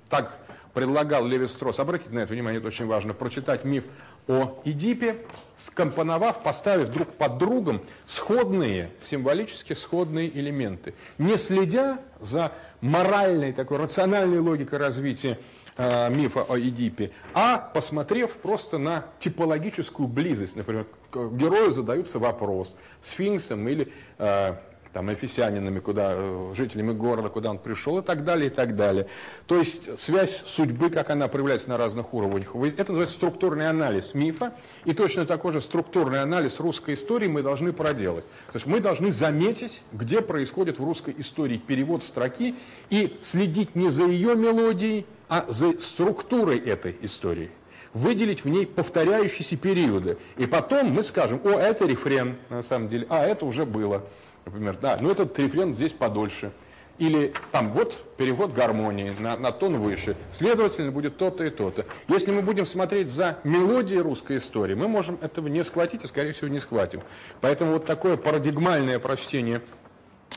так 0.10 0.40
предлагал 0.74 1.26
Леви 1.26 1.48
Строс, 1.48 1.80
обратите 1.80 2.12
на 2.12 2.20
это 2.20 2.34
внимание, 2.34 2.60
это 2.60 2.68
очень 2.68 2.86
важно, 2.86 3.14
прочитать 3.14 3.64
миф 3.64 3.86
о 4.28 4.62
Эдипе, 4.64 5.26
скомпоновав, 5.56 6.44
поставив 6.44 6.90
друг 6.90 7.10
под 7.10 7.38
другом 7.38 7.82
сходные, 8.06 8.92
символически 9.00 9.74
сходные 9.74 10.30
элементы, 10.30 10.94
не 11.18 11.38
следя 11.38 12.00
за 12.20 12.52
моральной, 12.82 13.54
такой 13.54 13.78
рациональной 13.78 14.40
логикой 14.40 14.80
развития 14.80 15.40
э, 15.80 16.10
мифа 16.10 16.44
о 16.44 16.60
Эдипе, 16.60 17.12
а 17.34 17.58
посмотрев 17.58 18.34
просто 18.34 18.78
на 18.78 19.06
типологическую 19.20 20.08
близость. 20.08 20.56
Например, 20.56 20.86
герою 21.14 21.72
задаются 21.72 22.20
вопрос, 22.20 22.76
сфинксом 23.02 23.68
или 23.68 23.92
э, 24.18 24.56
там, 24.92 25.14
эфесянинами, 25.14 25.80
куда, 25.80 26.12
э, 26.16 26.54
жителями 26.54 26.92
города, 26.92 27.30
куда 27.30 27.52
он 27.52 27.60
пришел 27.60 28.00
и 28.00 28.02
так 28.02 28.26
далее, 28.26 28.48
и 28.48 28.54
так 28.54 28.76
далее. 28.76 29.08
То 29.48 29.58
есть 29.58 30.00
связь 30.00 30.44
судьбы, 30.46 30.90
как 30.90 31.10
она 31.12 31.30
проявляется 31.30 31.70
на 31.70 31.78
разных 31.78 32.14
уровнях. 32.14 32.54
Это 32.56 32.92
называется 32.92 33.16
структурный 33.16 33.70
анализ 33.70 34.14
мифа, 34.14 34.54
и 34.84 34.94
точно 34.94 35.26
такой 35.26 35.54
же 35.54 35.62
структурный 35.62 36.22
анализ 36.22 36.60
русской 36.60 36.96
истории 36.96 37.28
мы 37.28 37.42
должны 37.42 37.72
проделать. 37.72 38.26
То 38.48 38.56
есть 38.56 38.66
мы 38.66 38.82
должны 38.82 39.12
заметить, 39.12 39.82
где 39.94 40.22
происходит 40.22 40.78
в 40.78 40.84
русской 40.84 41.16
истории 41.18 41.58
перевод 41.58 42.04
строки 42.04 42.56
и 42.90 43.18
следить 43.22 43.76
не 43.76 43.90
за 43.90 44.04
ее 44.04 44.36
мелодией, 44.36 45.06
а 45.30 45.46
за 45.48 45.80
структурой 45.80 46.58
этой 46.58 46.98
истории 47.02 47.52
выделить 47.94 48.44
в 48.44 48.50
ней 48.50 48.68
повторяющиеся 48.68 49.58
периоды. 49.58 50.18
И 50.38 50.46
потом 50.46 50.92
мы 50.92 51.02
скажем, 51.02 51.42
о, 51.44 51.50
это 51.50 51.86
рефрен, 51.86 52.36
на 52.50 52.62
самом 52.62 52.90
деле, 52.90 53.08
а 53.10 53.26
это 53.26 53.46
уже 53.46 53.66
было 53.66 54.04
например, 54.50 54.78
да, 54.82 54.98
но 55.00 55.12
этот 55.12 55.38
рефрен 55.38 55.74
здесь 55.74 55.94
подольше. 55.94 56.52
Или 56.98 57.34
там 57.54 57.72
вот 57.72 57.98
перевод 58.18 58.54
гармонии 58.54 59.14
на, 59.18 59.38
на 59.38 59.54
тон 59.54 59.80
выше, 59.80 60.18
следовательно, 60.32 60.92
будет 60.92 61.16
то-то 61.16 61.46
и 61.46 61.50
то-то. 61.50 61.86
Если 62.10 62.32
мы 62.32 62.42
будем 62.42 62.66
смотреть 62.66 63.10
за 63.10 63.40
мелодией 63.46 64.02
русской 64.02 64.38
истории, 64.38 64.74
мы 64.74 64.90
можем 64.90 65.18
этого 65.22 65.48
не 65.48 65.64
схватить, 65.64 66.04
и, 66.04 66.08
скорее 66.08 66.34
всего, 66.34 66.50
не 66.50 66.60
схватим. 66.60 67.02
Поэтому 67.40 67.74
вот 67.74 67.86
такое 67.86 68.18
парадигмальное 68.18 69.00
прочтение 69.00 69.62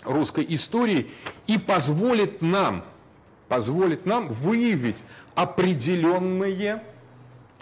русской 0.05 0.47
истории 0.49 1.11
и 1.49 1.59
позволит 1.59 2.43
нам, 2.43 2.85
позволит 3.53 4.07
нам 4.07 4.29
выявить 4.29 5.05
определенные 5.35 6.83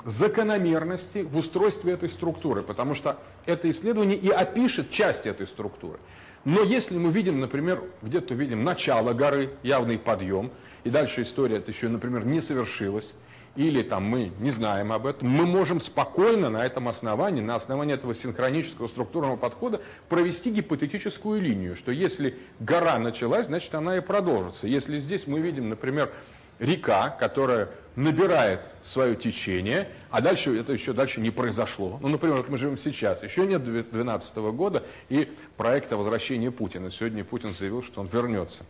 закономерности 0.05 1.23
в 1.23 1.37
устройстве 1.37 1.95
этой 1.95 2.09
структуры, 2.09 2.63
потому 2.63 2.95
что 2.95 3.19
это 3.45 3.69
исследование 3.69 4.17
и 4.17 4.29
опишет 4.29 4.93
часть 4.93 5.27
этой 5.27 5.49
структуры. 5.49 5.99
Но 6.45 6.63
если 6.63 6.97
мы 6.97 7.11
видим, 7.11 7.41
например, 7.41 7.83
где-то 8.03 8.35
видим 8.35 8.63
начало 8.63 9.15
горы, 9.15 9.51
явный 9.65 9.99
подъем, 9.99 10.53
и 10.85 10.91
дальше 10.91 11.23
история 11.23 11.57
это 11.57 11.73
еще, 11.73 11.89
например, 11.89 12.25
не 12.25 12.41
совершилась, 12.41 13.13
или 13.57 13.83
там 13.83 14.05
мы 14.05 14.33
не 14.39 14.51
знаем 14.51 14.93
об 14.93 15.07
этом, 15.07 15.29
мы 15.29 15.47
можем 15.47 15.81
спокойно 15.81 16.51
на 16.51 16.65
этом 16.65 16.89
основании, 16.89 17.41
на 17.41 17.57
основании 17.57 17.95
этого 17.95 18.15
синхронического 18.15 18.87
структурного 18.87 19.37
подхода 19.37 19.81
провести 20.09 20.51
гипотетическую 20.51 21.41
линию, 21.41 21.77
что 21.77 21.91
если 21.91 22.39
гора 22.61 22.99
началась, 22.99 23.47
значит 23.47 23.75
она 23.75 23.97
и 23.97 24.01
продолжится. 24.01 24.67
Если 24.67 25.01
здесь 25.01 25.27
мы 25.27 25.41
видим, 25.41 25.69
например, 25.69 26.13
река, 26.59 27.09
которая 27.09 27.71
набирает 27.97 28.69
свое 28.85 29.17
течение, 29.17 29.89
а 30.11 30.21
дальше 30.21 30.57
это 30.57 30.73
еще 30.73 30.93
дальше 30.93 31.21
не 31.21 31.31
произошло. 31.31 31.99
Ну, 32.01 32.09
например, 32.09 32.37
вот 32.37 32.49
мы 32.49 32.57
живем 32.57 32.77
сейчас, 32.79 33.23
еще 33.23 33.47
нет 33.47 33.65
2012 33.65 34.37
года 34.37 34.85
и 35.09 35.29
проекта 35.57 35.97
возвращения 35.97 36.51
Путина. 36.51 36.91
Сегодня 36.91 37.25
Путин 37.25 37.53
заявил, 37.53 37.83
что 37.83 38.01
он 38.01 38.09
вернется 38.13 38.65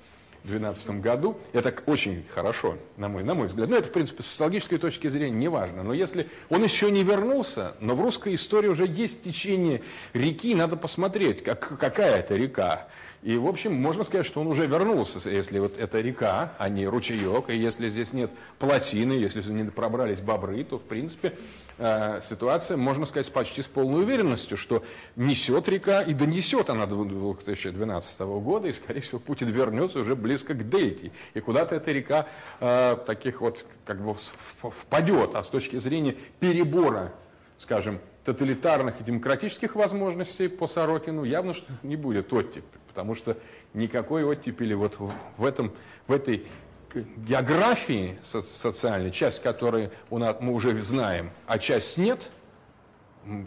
2012 0.44 1.00
году. 1.00 1.38
Это 1.52 1.74
очень 1.86 2.24
хорошо, 2.30 2.78
на 2.96 3.08
мой, 3.08 3.22
на 3.22 3.34
мой 3.34 3.48
взгляд. 3.48 3.68
Ну, 3.68 3.76
это, 3.76 3.88
в 3.88 3.92
принципе, 3.92 4.22
с 4.22 4.26
социологической 4.26 4.78
точки 4.78 5.08
зрения 5.08 5.36
не 5.36 5.48
важно. 5.48 5.82
Но 5.82 5.92
если 5.92 6.28
он 6.48 6.62
еще 6.62 6.90
не 6.90 7.02
вернулся, 7.02 7.76
но 7.80 7.94
в 7.94 8.00
русской 8.00 8.34
истории 8.34 8.68
уже 8.68 8.86
есть 8.86 9.22
течение 9.22 9.82
реки, 10.12 10.54
надо 10.54 10.76
посмотреть, 10.76 11.42
как, 11.42 11.78
какая 11.78 12.20
это 12.20 12.34
река. 12.34 12.88
И, 13.22 13.36
в 13.36 13.46
общем, 13.46 13.74
можно 13.74 14.02
сказать, 14.04 14.24
что 14.24 14.40
он 14.40 14.46
уже 14.46 14.66
вернулся, 14.66 15.28
если 15.28 15.58
вот 15.58 15.76
это 15.76 16.00
река, 16.00 16.54
а 16.58 16.70
не 16.70 16.86
ручеек, 16.86 17.50
и 17.50 17.56
если 17.56 17.90
здесь 17.90 18.14
нет 18.14 18.30
плотины, 18.58 19.12
если 19.12 19.42
не 19.52 19.64
пробрались 19.64 20.20
бобры, 20.20 20.64
то, 20.64 20.78
в 20.78 20.82
принципе, 20.82 21.36
э, 21.80 22.20
ситуация, 22.28 22.76
можно 22.76 23.06
сказать, 23.06 23.32
почти 23.32 23.62
с 23.62 23.66
полной 23.66 24.02
уверенностью, 24.02 24.56
что 24.56 24.84
несет 25.16 25.68
река, 25.68 26.02
и 26.02 26.14
донесет 26.14 26.70
она 26.70 26.86
до 26.86 27.04
2012 27.04 28.20
года, 28.20 28.68
и, 28.68 28.72
скорее 28.72 29.00
всего, 29.00 29.18
Путин 29.18 29.48
вернется 29.48 30.00
уже 30.00 30.14
близко 30.14 30.54
к 30.54 30.68
Дельте, 30.68 31.10
и 31.34 31.40
куда-то 31.40 31.74
эта 31.74 31.90
река 31.90 32.26
э, 32.60 32.96
таких 33.06 33.40
вот, 33.40 33.64
как 33.84 34.00
бы, 34.00 34.14
впадет, 34.62 35.34
а 35.34 35.42
с 35.42 35.48
точки 35.48 35.78
зрения 35.78 36.14
перебора, 36.38 37.12
скажем, 37.58 37.98
тоталитарных 38.24 39.00
и 39.00 39.04
демократических 39.04 39.74
возможностей 39.74 40.48
по 40.48 40.68
Сорокину 40.68 41.24
явно 41.24 41.54
что 41.54 41.72
не 41.82 41.96
будет 41.96 42.32
оттепель, 42.32 42.80
потому 42.88 43.14
что 43.14 43.36
никакой 43.72 44.24
оттепели 44.24 44.74
вот 44.74 44.98
в, 45.38 45.44
этом, 45.44 45.72
в 46.06 46.12
этой 46.12 46.46
географии 46.94 48.18
социальной, 48.22 49.10
часть 49.10 49.42
которой 49.42 49.90
у 50.10 50.18
нас, 50.18 50.36
мы 50.40 50.52
уже 50.52 50.80
знаем, 50.80 51.30
а 51.46 51.58
часть 51.58 51.96
нет, 51.96 52.30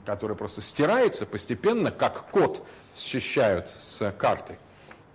которая 0.06 0.38
просто 0.38 0.62
стирается 0.62 1.26
постепенно, 1.26 1.92
как 1.92 2.30
код 2.32 2.66
счищают 2.96 3.70
с 3.70 4.12
карты 4.12 4.58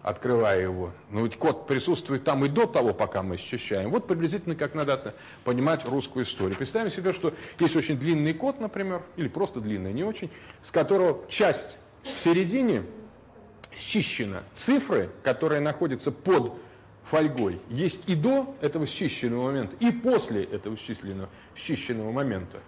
открывая 0.03 0.63
его. 0.63 0.93
Но 1.11 1.25
ведь 1.25 1.37
код 1.37 1.67
присутствует 1.67 2.25
там 2.25 2.45
и 2.45 2.49
до 2.49 2.67
того, 2.67 2.95
пока 2.95 3.23
мы 3.23 3.37
счищаем. 3.37 3.91
Вот 3.91 4.07
приблизительно 4.07 4.55
как 4.55 4.75
надо 4.75 5.15
понимать 5.45 5.85
русскую 5.85 6.25
историю. 6.25 6.57
Представим 6.57 6.91
себе, 6.91 7.13
что 7.13 7.35
есть 7.59 7.77
очень 7.77 7.99
длинный 7.99 8.33
код, 8.33 8.61
например, 8.61 9.03
или 9.17 9.29
просто 9.29 9.61
длинный, 9.61 9.93
не 9.93 10.05
очень, 10.05 10.31
с 10.63 10.71
которого 10.71 11.29
часть 11.29 11.77
в 12.05 12.19
середине 12.19 12.85
счищена. 13.75 14.45
Цифры, 14.55 15.11
которые 15.23 15.61
находятся 15.61 16.11
под 16.11 16.55
фольгой, 17.11 17.61
есть 17.69 18.09
и 18.09 18.15
до 18.15 18.57
этого 18.61 18.87
счищенного 18.87 19.47
момента, 19.47 19.77
и 19.81 19.91
после 19.91 20.45
этого 20.45 20.77
счисленного, 20.77 21.29
счищенного 21.57 22.13
момента. 22.13 22.61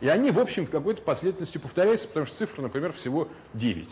И 0.00 0.08
они, 0.08 0.30
в 0.30 0.38
общем, 0.38 0.66
в 0.66 0.70
какой-то 0.70 1.02
последовательности 1.02 1.58
повторяются, 1.58 2.08
потому 2.08 2.26
что 2.26 2.36
цифр, 2.36 2.60
например, 2.60 2.92
всего 2.92 3.28
9. 3.54 3.88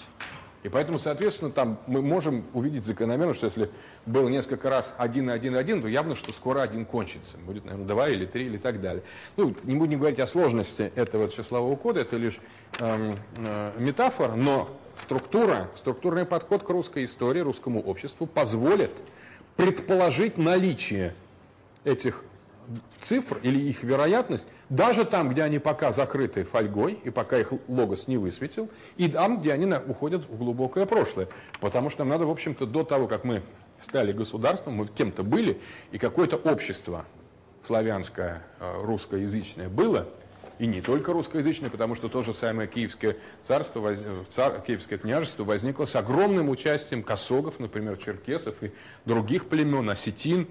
И 0.62 0.68
поэтому, 0.70 0.98
соответственно, 0.98 1.50
там 1.50 1.78
мы 1.86 2.00
можем 2.00 2.46
увидеть 2.54 2.84
закономерно, 2.84 3.34
что 3.34 3.46
если 3.46 3.70
был 4.06 4.28
несколько 4.30 4.70
раз 4.70 4.94
один, 4.96 5.28
один, 5.28 5.56
один, 5.56 5.82
то 5.82 5.88
явно, 5.88 6.16
что 6.16 6.32
скоро 6.32 6.62
один 6.62 6.86
кончится. 6.86 7.36
Будет, 7.36 7.66
наверное, 7.66 7.86
два 7.86 8.08
или 8.08 8.24
три 8.24 8.46
или 8.46 8.56
так 8.56 8.80
далее. 8.80 9.02
Ну, 9.36 9.54
не 9.64 9.76
будем 9.76 9.98
говорить 9.98 10.20
о 10.20 10.26
сложности 10.26 10.90
этого 10.94 11.28
числового 11.28 11.76
кода, 11.76 12.00
это 12.00 12.16
лишь 12.16 12.38
эм, 12.80 13.18
э, 13.36 13.72
метафора, 13.78 14.34
но 14.36 14.70
структура, 15.02 15.70
структурный 15.76 16.24
подход 16.24 16.62
к 16.62 16.70
русской 16.70 17.04
истории, 17.04 17.40
русскому 17.40 17.82
обществу 17.82 18.26
позволит 18.26 18.92
предположить 19.56 20.38
наличие 20.38 21.14
этих 21.84 22.24
цифр 23.00 23.38
или 23.42 23.60
их 23.60 23.82
вероятность, 23.82 24.48
даже 24.68 25.04
там, 25.04 25.28
где 25.28 25.42
они 25.42 25.58
пока 25.58 25.92
закрыты 25.92 26.44
фольгой, 26.44 26.98
и 27.04 27.10
пока 27.10 27.38
их 27.38 27.52
логос 27.68 28.08
не 28.08 28.16
высветил, 28.16 28.70
и 28.96 29.08
там, 29.08 29.40
где 29.40 29.52
они 29.52 29.72
уходят 29.86 30.24
в 30.24 30.36
глубокое 30.36 30.86
прошлое. 30.86 31.28
Потому 31.60 31.90
что 31.90 32.00
нам 32.00 32.08
надо, 32.10 32.26
в 32.26 32.30
общем-то, 32.30 32.66
до 32.66 32.84
того, 32.84 33.06
как 33.06 33.24
мы 33.24 33.42
стали 33.78 34.12
государством, 34.12 34.74
мы 34.74 34.86
кем-то 34.86 35.22
были, 35.22 35.60
и 35.92 35.98
какое-то 35.98 36.36
общество 36.36 37.04
славянское, 37.64 38.42
э, 38.60 38.82
русскоязычное 38.82 39.68
было, 39.68 40.08
и 40.58 40.66
не 40.66 40.80
только 40.80 41.12
русскоязычное, 41.12 41.70
потому 41.70 41.94
что 41.94 42.08
то 42.08 42.22
же 42.22 42.32
самое 42.32 42.68
Киевское 42.68 43.16
царство, 43.46 43.94
цар, 44.28 44.60
Киевское 44.60 44.98
княжество 44.98 45.44
возникло 45.44 45.84
с 45.84 45.96
огромным 45.96 46.48
участием 46.48 47.02
косогов, 47.02 47.58
например, 47.58 47.96
черкесов 47.96 48.62
и 48.62 48.72
других 49.04 49.48
племен, 49.48 49.88
осетин, 49.90 50.46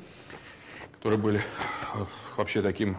которые 0.93 1.19
были 1.19 1.39
э, 1.39 1.97
вообще 2.37 2.61
таким 2.61 2.97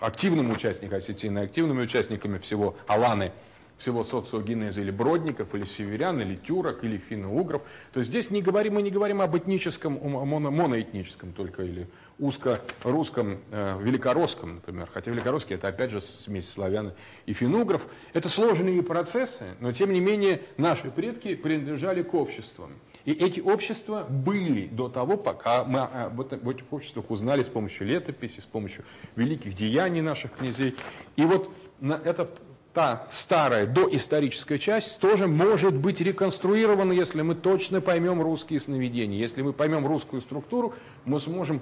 активным 0.00 0.50
участником 0.50 0.98
осетины, 0.98 1.38
активными 1.38 1.82
участниками 1.82 2.38
всего 2.38 2.76
Аланы, 2.86 3.32
всего 3.78 4.04
социогенеза 4.04 4.80
или 4.80 4.90
бродников, 4.90 5.54
или 5.54 5.64
северян, 5.64 6.20
или 6.20 6.36
тюрок, 6.36 6.84
или 6.84 6.98
финно-угров. 6.98 7.62
То 7.92 8.00
есть 8.00 8.10
здесь 8.10 8.30
не 8.30 8.40
говорим, 8.40 8.74
мы 8.74 8.82
не 8.82 8.90
говорим 8.90 9.20
об 9.20 9.36
этническом, 9.36 9.98
моно, 10.02 10.50
моноэтническом 10.50 11.32
только, 11.32 11.62
или 11.62 11.88
узко-русском, 12.18 13.40
э, 13.50 13.78
великоросском, 13.82 14.56
например. 14.56 14.88
Хотя 14.92 15.10
великоросский 15.10 15.56
это 15.56 15.68
опять 15.68 15.90
же 15.90 16.00
смесь 16.00 16.48
славян 16.48 16.92
и 17.26 17.32
финугров. 17.32 17.86
Это 18.12 18.28
сложные 18.28 18.82
процессы, 18.82 19.54
но 19.60 19.72
тем 19.72 19.92
не 19.92 20.00
менее 20.00 20.42
наши 20.56 20.90
предки 20.90 21.34
принадлежали 21.34 22.02
к 22.02 22.14
обществам. 22.14 22.72
И 23.04 23.12
эти 23.12 23.40
общества 23.40 24.06
были 24.08 24.66
до 24.66 24.88
того, 24.88 25.16
пока 25.16 25.64
мы 25.64 25.80
об 25.80 26.20
этих 26.20 26.72
обществах 26.72 27.10
узнали 27.10 27.42
с 27.42 27.48
помощью 27.48 27.86
летописи, 27.86 28.40
с 28.40 28.46
помощью 28.46 28.84
великих 29.16 29.54
деяний 29.54 30.00
наших 30.00 30.32
князей. 30.32 30.74
И 31.16 31.24
вот 31.24 31.50
на 31.80 31.94
это 31.94 32.30
та 32.74 33.06
старая 33.08 33.66
доисторическая 33.66 34.58
часть 34.58 34.98
тоже 34.98 35.28
может 35.28 35.74
быть 35.74 36.00
реконструирована, 36.00 36.92
если 36.92 37.22
мы 37.22 37.36
точно 37.36 37.80
поймем 37.80 38.20
русские 38.20 38.60
сновидения. 38.60 39.16
Если 39.16 39.42
мы 39.42 39.52
поймем 39.52 39.86
русскую 39.86 40.20
структуру, 40.20 40.74
мы 41.04 41.20
сможем 41.20 41.60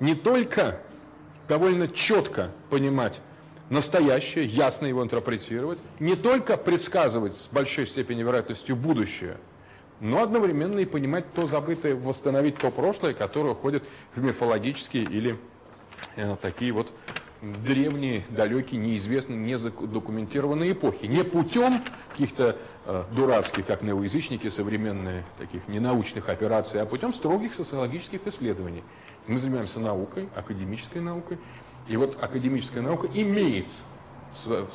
не 0.00 0.14
только 0.14 0.80
довольно 1.48 1.86
четко 1.86 2.50
понимать 2.70 3.20
настоящее, 3.68 4.46
ясно 4.46 4.86
его 4.86 5.02
интерпретировать, 5.02 5.78
не 6.00 6.16
только 6.16 6.56
предсказывать 6.56 7.34
с 7.34 7.48
большой 7.48 7.86
степенью 7.86 8.26
вероятностью 8.26 8.74
будущее, 8.74 9.36
но 10.00 10.22
одновременно 10.22 10.80
и 10.80 10.86
понимать 10.86 11.30
то 11.34 11.46
забытое, 11.46 11.94
восстановить 11.94 12.56
то 12.56 12.70
прошлое, 12.70 13.12
которое 13.12 13.50
уходит 13.50 13.84
в 14.14 14.22
мифологические 14.22 15.04
или 15.04 15.38
э, 16.16 16.36
такие 16.40 16.72
вот 16.72 16.92
древние, 17.52 18.24
далекие, 18.30 18.80
неизвестные, 18.80 19.38
не 19.38 19.58
задокументированные 19.58 20.72
эпохи. 20.72 21.06
Не 21.06 21.24
путем 21.24 21.84
каких-то 22.10 22.56
э, 22.86 23.04
дурацких, 23.12 23.66
как 23.66 23.82
неоязычники, 23.82 24.48
современные, 24.48 25.24
таких 25.38 25.68
ненаучных 25.68 26.28
операций, 26.28 26.80
а 26.80 26.86
путем 26.86 27.12
строгих 27.12 27.54
социологических 27.54 28.26
исследований. 28.26 28.82
Мы 29.26 29.38
занимаемся 29.38 29.80
наукой, 29.80 30.28
академической 30.34 30.98
наукой, 30.98 31.38
и 31.88 31.96
вот 31.96 32.22
академическая 32.22 32.82
наука 32.82 33.08
имеет 33.12 33.68
в 34.44 34.68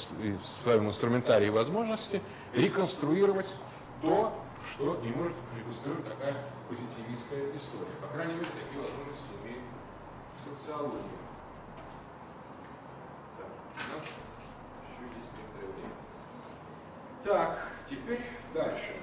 своем 0.63 0.87
инструментарии 0.87 1.49
возможности 1.49 2.21
реконструировать 2.53 3.53
то, 4.01 4.33
что 4.71 4.99
не 5.03 5.09
может 5.11 5.35
реконструировать 5.57 6.07
такая 6.07 6.35
позитивистская 6.69 7.55
история. 7.55 7.91
По 8.01 8.07
крайней 8.07 8.33
мере, 8.33 8.45
такие 8.45 8.81
возможности 8.81 9.27
имеет 9.43 9.61
социология. 10.37 11.18
У 13.79 13.95
нас 13.95 14.03
еще 14.03 15.03
есть 15.17 15.31
некоторое 15.37 15.71
время. 15.73 15.93
Так, 17.23 17.67
теперь 17.89 18.21
дальше. 18.53 18.95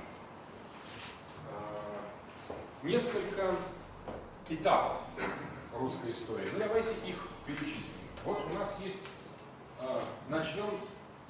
А, 1.50 2.86
несколько 2.86 3.54
этапов 4.48 4.98
русской 5.78 6.12
истории. 6.12 6.48
Ну, 6.52 6.58
давайте 6.58 6.92
их 7.06 7.16
перечислим. 7.46 7.82
Вот 8.24 8.40
у 8.46 8.54
нас 8.58 8.76
есть, 8.80 8.98
а, 9.80 10.02
начнем 10.28 10.70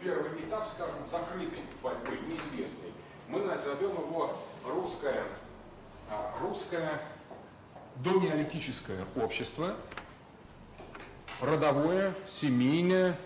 первый 0.00 0.40
этап, 0.40 0.68
скажем, 0.68 1.06
закрытой 1.06 1.62
борьбы, 1.82 2.18
неизвестный. 2.28 2.92
Мы 3.28 3.40
назовем 3.40 3.90
его 3.90 4.36
русское, 4.64 5.24
а, 6.10 6.34
русское 6.40 7.00
домиалитическое 7.96 9.04
общество, 9.16 9.74
родовое, 11.40 12.14
семейное, 12.26 13.16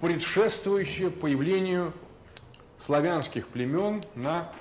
предшествующее 0.00 1.10
появлению 1.10 1.92
славянских 2.78 3.48
племен 3.48 4.02
на 4.14 4.52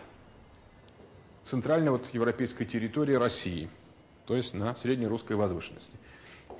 центральной 1.43 1.91
вот 1.91 2.05
европейской 2.13 2.65
территории 2.65 3.13
России, 3.13 3.69
то 4.25 4.35
есть 4.35 4.53
на 4.53 4.75
среднерусской 4.75 5.35
возвышенности. 5.35 5.93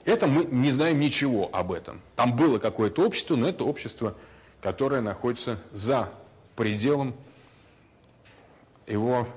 Это 0.04 0.28
мы 0.28 0.46
не 0.46 0.70
знаем 0.70 1.00
ничего 1.00 1.50
об 1.52 1.72
этом. 1.72 2.02
Там 2.16 2.36
было 2.36 2.60
какое-то 2.60 3.04
общество, 3.04 3.36
но 3.36 3.50
это 3.50 3.64
общество, 3.64 4.16
которое 4.62 5.02
находится 5.02 5.60
за 5.72 6.12
пределом 6.56 7.16
его 8.86 9.28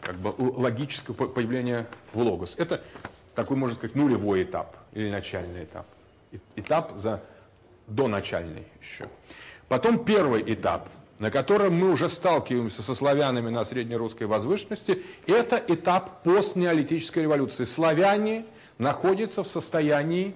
как 0.00 0.16
бы, 0.16 0.34
логического 0.38 1.14
появления 1.26 1.86
в 2.12 2.20
логос. 2.20 2.54
Это 2.56 2.82
такой, 3.34 3.56
можно 3.56 3.76
сказать, 3.76 3.96
нулевой 3.96 4.44
этап 4.44 4.76
или 4.92 5.10
начальный 5.10 5.64
этап. 5.64 5.86
Этап 6.56 6.96
за 6.96 7.22
доначальный 7.86 8.66
еще. 8.80 9.08
Потом 9.68 10.04
первый 10.04 10.42
этап, 10.52 10.88
на 11.18 11.30
котором 11.30 11.74
мы 11.74 11.90
уже 11.90 12.08
сталкиваемся 12.08 12.82
со 12.82 12.94
славянами 12.94 13.50
на 13.50 13.64
среднерусской 13.64 14.26
возвышенности, 14.26 15.02
это 15.26 15.56
этап 15.56 16.22
постнеолитической 16.22 17.22
революции. 17.22 17.64
Славяне 17.64 18.46
находятся 18.78 19.42
в 19.42 19.48
состоянии 19.48 20.34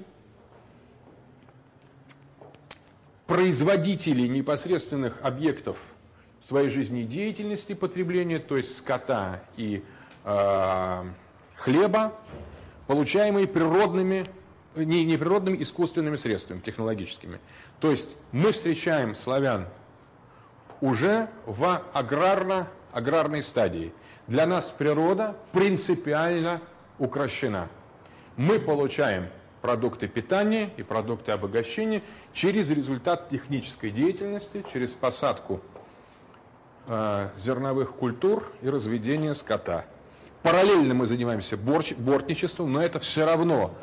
производителей 3.26 4.28
непосредственных 4.28 5.18
объектов 5.22 5.76
своей 6.48 6.70
жизнедеятельности 6.70 7.74
потребления, 7.74 8.38
то 8.38 8.56
есть 8.56 8.74
скота 8.78 9.42
и 9.58 9.84
э, 10.24 11.04
хлеба, 11.56 12.14
получаемые 12.86 13.46
природными 13.46 14.24
не, 14.74 15.04
не 15.04 15.16
природными, 15.16 15.62
искусственными 15.62 16.16
средствами, 16.16 16.60
технологическими. 16.60 17.40
То 17.80 17.90
есть 17.90 18.16
мы 18.32 18.52
встречаем 18.52 19.14
славян 19.14 19.66
уже 20.80 21.28
в 21.46 21.82
аграрно, 21.92 22.68
аграрной 22.92 23.42
стадии. 23.42 23.92
Для 24.26 24.46
нас 24.46 24.70
природа 24.76 25.36
принципиально 25.52 26.60
укращена. 26.98 27.68
Мы 28.36 28.60
получаем 28.60 29.28
продукты 29.62 30.06
питания 30.06 30.70
и 30.76 30.82
продукты 30.82 31.32
обогащения 31.32 32.02
через 32.32 32.70
результат 32.70 33.28
технической 33.28 33.90
деятельности, 33.90 34.64
через 34.72 34.92
посадку 34.92 35.60
э, 36.86 37.30
зерновых 37.36 37.92
культур 37.92 38.52
и 38.62 38.68
разведение 38.68 39.34
скота. 39.34 39.84
Параллельно 40.42 40.94
мы 40.94 41.06
занимаемся 41.06 41.56
борч, 41.56 41.94
бортничеством, 41.94 42.72
но 42.72 42.80
это 42.80 43.00
все 43.00 43.24
равно 43.24 43.74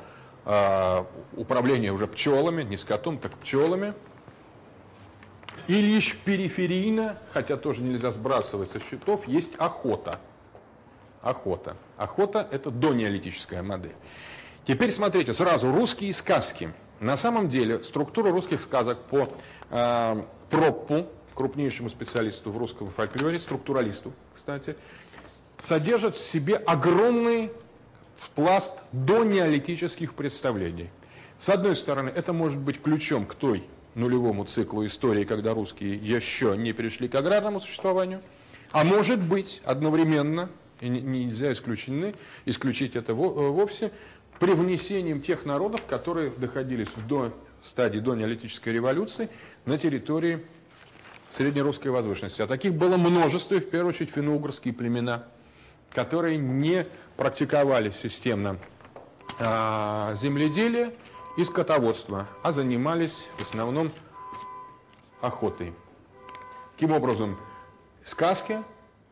управление 0.46 1.91
уже 1.91 2.08
пчелами, 2.08 2.64
не 2.64 2.78
скотом, 2.78 3.18
так 3.18 3.36
пчелами. 3.38 3.93
И 5.68 5.82
лишь 5.82 6.16
периферийно, 6.18 7.18
хотя 7.34 7.58
тоже 7.58 7.82
нельзя 7.82 8.12
сбрасывать 8.12 8.70
со 8.70 8.80
счетов, 8.80 9.28
есть 9.28 9.54
охота. 9.58 10.20
Охота. 11.22 11.76
Охота– 11.98 12.48
это 12.52 12.70
донеолитическая 12.70 13.64
модель. 13.64 13.96
Теперь 14.66 14.91
смотрите, 14.91 15.34
сразу 15.34 15.72
русские 15.72 16.14
сказки. 16.14 16.72
На 17.00 17.18
самом 17.18 17.48
деле 17.48 17.84
структура 17.84 18.32
русских 18.32 18.62
сказок 18.62 19.00
по 19.06 19.30
э, 19.72 20.24
Проппу, 20.50 21.08
крупнейшему 21.34 21.89
специалисту 21.89 22.52
в 22.52 22.58
русском 22.58 22.91
фольклоре, 22.91 23.39
структуралисту, 23.39 24.14
кстати, 24.34 24.76
содержит 25.60 26.16
в 26.16 26.20
себе 26.20 26.56
огромный 26.56 27.52
в 28.18 28.30
пласт 28.32 28.76
до 28.91 29.24
неолитических 29.24 30.13
представлений. 30.13 30.89
С 31.38 31.49
одной 31.49 31.76
стороны, 31.76 32.09
это 32.09 32.34
может 32.34 32.59
быть 32.59 32.82
ключом 32.82 33.26
к 33.26 33.36
той 33.36 33.63
нулевому 33.93 34.45
циклу 34.45 34.86
истории, 34.86 35.26
когда 35.26 35.53
русские 35.53 35.95
еще 35.95 36.55
не 36.57 36.74
перешли 36.74 37.07
к 37.07 37.16
аграрному 37.16 37.59
существованию, 37.59 38.22
а 38.72 38.84
может 38.84 39.22
быть 39.22 39.61
одновременно, 39.63 40.49
и 40.82 40.89
нельзя 40.89 41.53
исключены, 41.53 42.16
исключить 42.45 42.95
это 42.95 43.13
вовсе, 43.13 43.91
при 44.39 44.51
внесением 44.51 45.22
тех 45.22 45.45
народов, 45.45 45.86
которые 45.88 46.30
доходились 46.30 46.89
до 47.07 47.34
стадии 47.61 47.99
до 47.99 48.16
неолитической 48.16 48.74
революции 48.74 49.30
на 49.66 49.78
территории 49.78 50.45
среднерусской 51.30 51.89
возвышенности. 51.89 52.41
А 52.41 52.47
таких 52.47 52.74
было 52.74 52.97
множество, 52.97 53.55
и 53.55 53.59
в 53.59 53.70
первую 53.70 53.89
очередь 53.89 54.11
финно-угорские 54.11 54.74
племена– 54.74 55.26
которые 55.95 56.38
не 56.38 56.86
практиковали 57.18 57.91
системно 57.91 58.57
а, 59.39 60.13
земледелие 60.16 60.93
и 61.38 61.43
скотоводство, 61.43 62.28
а 62.43 62.51
занимались 62.51 63.28
в 63.38 63.41
основном 63.41 63.91
охотой. 65.22 65.74
Таким 66.74 66.91
образом, 66.91 67.38
сказки 68.03 68.63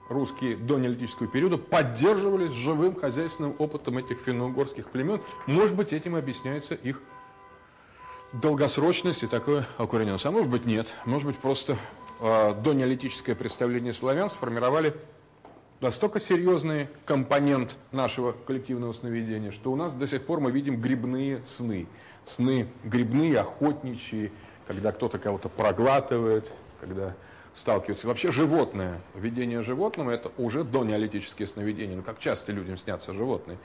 русские 0.10 0.58
до 0.58 0.78
неолитического 0.78 1.28
периода 1.28 1.58
поддерживались 1.58 2.52
живым 2.52 2.96
хозяйственным 2.96 3.56
опытом 3.58 3.98
этих 3.98 4.20
финно-угорских 4.20 4.90
племен. 4.90 5.22
Может 5.48 5.76
быть, 5.76 5.94
этим 5.94 6.16
объясняется 6.16 6.76
их 6.76 7.02
долгосрочность 8.34 9.24
и 9.24 9.28
такое 9.28 9.66
укорененность. 9.78 10.26
А 10.26 10.32
может 10.32 10.50
быть, 10.50 10.66
нет. 10.66 10.88
Может 11.06 11.28
быть, 11.28 11.38
просто 11.38 11.78
э, 12.20 12.54
до 12.56 12.74
неолитическое 12.74 13.36
представление 13.36 13.94
славян 13.94 14.30
сформировали 14.30 14.96
настолько 15.84 16.20
серьезный 16.20 16.88
компонент 17.06 17.78
нашего 17.92 18.32
коллективного 18.32 18.94
сновидения, 18.94 19.52
что 19.52 19.72
у 19.72 19.76
нас 19.76 19.94
до 19.94 20.08
сих 20.08 20.26
пор 20.26 20.40
мы 20.40 20.52
видим 20.52 20.82
грибные 20.82 21.42
сны. 21.48 21.88
Сны 22.26 22.68
грибные, 22.86 23.42
охотничьи, 23.42 24.32
когда 24.66 24.94
кто-то 24.94 25.20
кого-то 25.20 25.50
проглатывает, 25.50 26.52
когда 26.80 27.14
сталкиваются. 27.54 28.08
Вообще 28.08 28.32
животное, 28.32 29.02
видение 29.14 29.62
животного, 29.62 30.10
это 30.12 30.32
уже 30.38 30.64
до 30.64 30.86
неолитические 30.86 31.48
сновидения. 31.48 31.98
Ну, 31.98 32.02
как 32.02 32.18
часто 32.20 32.54
людям 32.54 32.78
снятся 32.78 33.14
животные. 33.14 33.58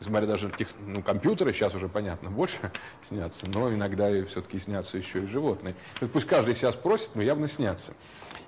несмотря 0.00 0.26
даже 0.26 0.50
тех, 0.50 0.68
ну, 0.86 1.02
компьютеры 1.02 1.52
сейчас 1.52 1.74
уже, 1.74 1.88
понятно, 1.88 2.30
больше 2.30 2.56
снятся, 3.02 3.46
но 3.52 3.72
иногда 3.72 4.08
и 4.10 4.22
все-таки 4.24 4.60
снятся 4.60 4.96
еще 4.96 5.24
и 5.24 5.26
животные. 5.26 5.74
Пусть 6.12 6.26
каждый 6.26 6.54
себя 6.54 6.70
спросит, 6.70 7.10
но 7.14 7.22
явно 7.22 7.48
снятся. 7.48 7.94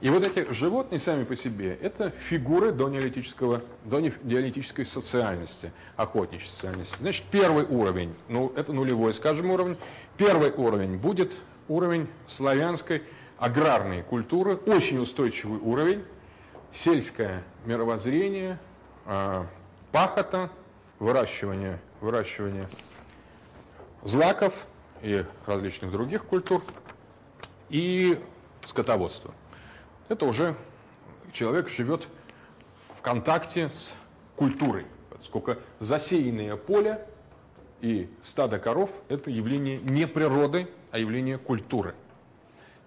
И 0.01 0.11
вот 0.11 0.23
эти 0.25 0.53
животные 0.53 1.01
сами 1.01 1.25
по 1.25 1.37
себе– 1.37 1.79
это 1.83 2.11
фигуры 2.11 2.73
до 2.73 2.89
неолитического, 2.89 3.63
до 3.85 4.01
неолитической 4.01 4.85
социальности, 4.85 5.73
охотничьей 5.97 6.51
социальности. 6.51 6.97
Значит, 7.01 7.25
первый 7.31 7.65
уровень, 7.65 8.15
ну, 8.29 8.53
это 8.55 8.75
нулевой, 8.75 9.15
скажем, 9.15 9.51
уровень. 9.51 9.79
Первый 10.19 10.51
уровень 10.51 10.99
будет 10.99 11.41
уровень 11.69 12.09
славянской 12.27 13.03
аграрной 13.39 14.03
культуры, 14.03 14.57
очень 14.57 14.99
устойчивый 14.99 15.61
уровень, 15.61 16.05
сельское 16.73 17.43
мировоззрение, 17.65 18.59
а, 19.07 19.47
пахота, 19.93 20.51
выращивание, 20.99 21.79
выращивание 22.03 22.69
злаков 24.05 24.55
и 25.01 25.25
различных 25.47 25.91
других 25.91 26.25
культур 26.25 26.63
и 27.71 28.21
скотоводство. 28.65 29.33
Это 30.09 30.27
уже 30.27 30.57
человек 31.33 31.69
живет 31.69 32.09
в 32.97 33.03
контакте 33.03 33.71
с 33.71 33.95
культурой, 34.37 34.87
сколько 35.25 35.59
засеянное 35.81 36.57
поле 36.57 37.07
и 37.81 38.09
стадо 38.23 38.59
коров– 38.59 38.91
это 39.09 39.31
явление 39.31 39.79
не 39.79 40.07
природы, 40.07 40.69
а 40.91 40.99
явление 40.99 41.39
культуры– 41.39 41.95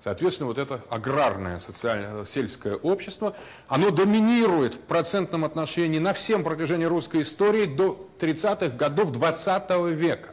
Соответственно, 0.02 0.48
вот 0.48 0.58
это 0.58 0.82
аграрное 0.90 1.60
социальное 1.60 2.24
сельское 2.24 2.76
общество, 2.76 3.36
оно 3.68 3.90
доминирует 3.90 4.76
в 4.76 4.80
процентном 4.80 5.44
отношении 5.44 6.00
на 6.00 6.14
всем 6.14 6.44
протяжении 6.44 6.86
русской 6.86 7.22
истории 7.24 7.66
до 7.66 8.10
30-х 8.20 8.70
годов 8.78 9.12
20 9.12 9.70
века. 9.92 10.30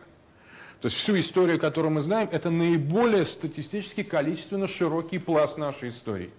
То 0.80 0.86
есть 0.86 0.98
всю 0.98 1.18
историю, 1.18 1.58
которую 1.58 1.92
мы 1.92 2.00
знаем, 2.00 2.28
это 2.30 2.48
наиболее 2.50 3.26
статистически 3.26 4.04
количественно 4.04 4.68
широкий 4.68 5.18
пласт 5.18 5.58
нашей 5.58 5.88
истории. 5.88 6.30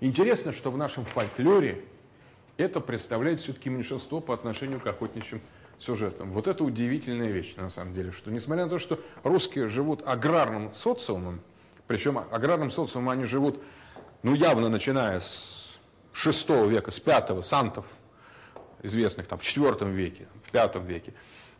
Интересно, 0.00 0.52
что 0.52 0.70
в 0.70 0.78
нашем 0.78 1.04
фольклоре 1.04 1.84
это 2.56 2.80
представляет 2.80 3.40
все-таки 3.40 3.68
меньшинство 3.68 4.20
по 4.20 4.32
отношению 4.32 4.80
к 4.80 4.86
охотничьим 4.86 5.42
сюжетам. 5.78 6.32
Вот 6.32 6.46
это 6.46 6.64
удивительная 6.64 7.30
вещь, 7.30 7.54
на 7.56 7.70
самом 7.70 7.92
деле, 7.92 8.10
что 8.12 8.30
несмотря 8.30 8.64
на 8.64 8.70
то, 8.70 8.78
что 8.78 8.98
русские 9.24 9.68
живут 9.68 10.02
аграрным 10.06 10.72
социумом, 10.74 11.40
причем 11.86 12.18
аграрным 12.18 12.70
социумом 12.70 13.10
они 13.10 13.24
живут, 13.24 13.62
ну, 14.22 14.34
явно 14.34 14.68
начиная 14.68 15.20
с 15.20 15.78
VI 16.14 16.68
века, 16.68 16.90
с 16.90 17.04
V, 17.04 17.42
сантов, 17.42 17.84
известных 18.82 19.26
там 19.26 19.38
в 19.38 19.42
IV 19.42 19.90
веке, 19.90 20.28
в 20.44 20.52
V 20.52 20.80
веке. 20.86 21.12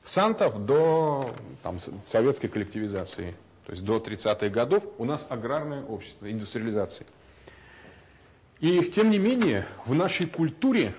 Сантов 0.05 0.65
до 0.65 1.35
там, 1.63 1.79
советской 1.79 2.49
коллективизации, 2.49 3.37
то 3.67 3.73
есть 3.73 3.85
до 3.85 3.99
30-х 3.99 4.49
годов 4.49 4.83
у 4.97 5.05
нас 5.05 5.27
аграрное 5.29 5.85
общество, 5.85 6.31
индустриализация. 6.31 7.07
И 8.61 8.85
тем 8.85 9.11
не 9.11 9.19
менее 9.19 9.67
в 9.87 9.95
нашей 9.95 10.27
культуре, 10.27 10.95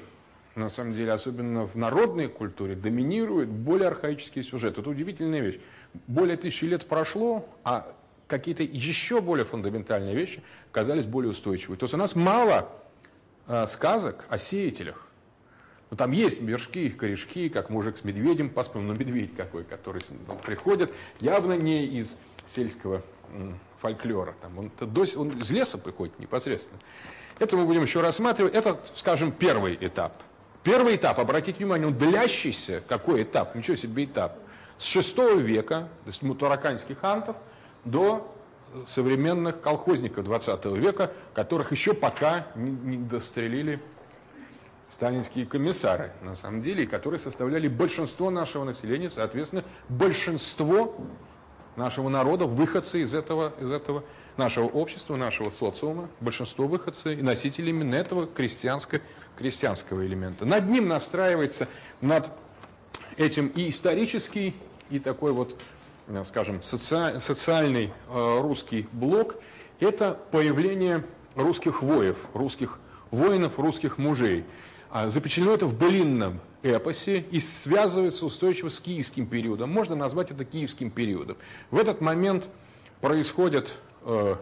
на 0.55 0.67
самом 0.67 0.93
деле, 0.93 1.11
особенно 1.11 1.67
в 1.67 1.75
народной 1.75 2.27
культуре, 2.27 2.75
доминирует 2.75 3.49
более 3.49 3.87
архаический 3.87 4.43
сюжет. 4.43 4.77
Это 4.77 4.89
удивительная 4.89 5.41
вещь. 5.41 5.59
Более 6.07 6.37
тысячи 6.37 6.65
лет 6.65 6.87
прошло, 6.87 7.47
а 7.63 7.93
какие-то 8.27 8.63
еще 8.63 9.21
более 9.21 9.45
фундаментальные 9.45 10.15
вещи 10.15 10.41
казались 10.71 11.05
более 11.05 11.31
устойчивыми. 11.31 11.77
То 11.77 11.83
есть 11.83 11.93
у 11.93 11.97
нас 11.97 12.15
мало 12.15 12.69
э, 13.47 13.67
сказок 13.67 14.25
о 14.29 14.39
сеятелях. 14.39 15.07
Но 15.91 15.97
там 15.97 16.11
есть 16.11 16.41
вершки, 16.41 16.89
корешки, 16.89 17.49
как 17.49 17.69
мужик 17.69 17.97
с 17.97 18.03
медведем 18.03 18.49
поспел, 18.49 18.81
но 18.81 18.93
медведь 18.93 19.35
какой, 19.35 19.65
который 19.65 20.01
ну, 20.27 20.35
приходит, 20.37 20.91
явно 21.19 21.53
не 21.53 21.85
из 21.85 22.17
сельского 22.47 23.03
фольклора. 23.81 24.33
Там 24.41 24.57
он, 24.57 24.71
он 24.79 25.37
из 25.37 25.51
леса 25.51 25.77
приходит 25.77 26.17
непосредственно. 26.17 26.79
Это 27.41 27.57
мы 27.57 27.65
будем 27.65 27.81
еще 27.81 27.99
рассматривать. 28.01 28.53
Это, 28.53 28.79
скажем, 28.95 29.31
первый 29.31 29.77
этап. 29.81 30.13
Первый 30.63 30.95
этап, 30.95 31.19
обратите 31.19 31.57
внимание, 31.57 31.87
он 31.87 31.97
длящийся. 31.97 32.83
Какой 32.87 33.23
этап? 33.23 33.55
Ничего 33.55 33.75
себе 33.75 34.05
этап. 34.05 34.37
С 34.77 34.85
6 34.85 35.17
века, 35.39 35.89
то 36.03 36.07
есть 36.07 36.21
мутараканских 36.21 37.03
антов– 37.03 37.35
до 37.85 38.35
современных 38.87 39.61
колхозников 39.61 40.25
20 40.25 40.65
века, 40.77 41.11
которых 41.33 41.71
еще 41.71 41.93
пока 41.93 42.47
не 42.55 42.97
дострелили 42.97 43.81
сталинские 44.89 45.45
комиссары, 45.45 46.11
на 46.21 46.35
самом 46.35 46.61
деле, 46.61 46.85
которые 46.85 47.19
составляли 47.19 47.67
большинство 47.67 48.29
нашего 48.29 48.63
населения, 48.63 49.09
соответственно, 49.09 49.63
большинство 49.89 50.95
нашего 51.75 52.09
народа, 52.09 52.45
выходцы 52.45 53.01
из 53.01 53.15
этого, 53.15 53.53
из 53.59 53.71
этого 53.71 54.03
нашего 54.37 54.65
общества, 54.65 55.15
нашего 55.15 55.49
социума, 55.49 56.09
большинство 56.19 56.67
выходцы 56.67 57.15
и 57.15 57.21
носители 57.21 57.69
именно 57.69 57.95
этого 57.95 58.27
крестьянского, 58.27 59.01
крестьянского 59.37 60.05
элемента. 60.05 60.45
Над 60.45 60.69
ним 60.69 60.87
настраивается, 60.87 61.67
над 62.01 62.29
этим 63.17 63.47
и 63.47 63.69
исторический, 63.69 64.55
и 64.89 64.99
такой 64.99 65.31
вот 65.31 65.55
Э, 66.07 66.23
скажем, 66.25 66.61
соци... 66.61 67.19
социальный 67.19 67.91
э, 68.09 68.39
русский 68.41 68.87
блок– 68.91 69.35
это 69.79 70.19
появление 70.31 71.05
русских 71.35 71.81
воев, 71.81 72.17
русских 72.33 72.79
воинов, 73.11 73.57
русских 73.57 73.97
мужей. 73.97 74.43
А 74.89 75.09
запечатлено 75.09 75.53
это 75.53 75.65
в 75.67 75.77
былинном 75.77 76.41
эпосе 76.63 77.19
и 77.31 77.39
связывается 77.39 78.25
устойчиво 78.25 78.69
с 78.69 78.79
киевским 78.79 79.25
периодом. 79.25 79.69
Можно 79.71 79.95
назвать 79.95 80.31
это 80.31 80.43
киевским 80.43 80.91
периодом. 80.91 81.37
В 81.69 81.77
этот 81.77 82.01
момент 82.01 82.49
происходит 82.99 83.73
э, 84.03 84.35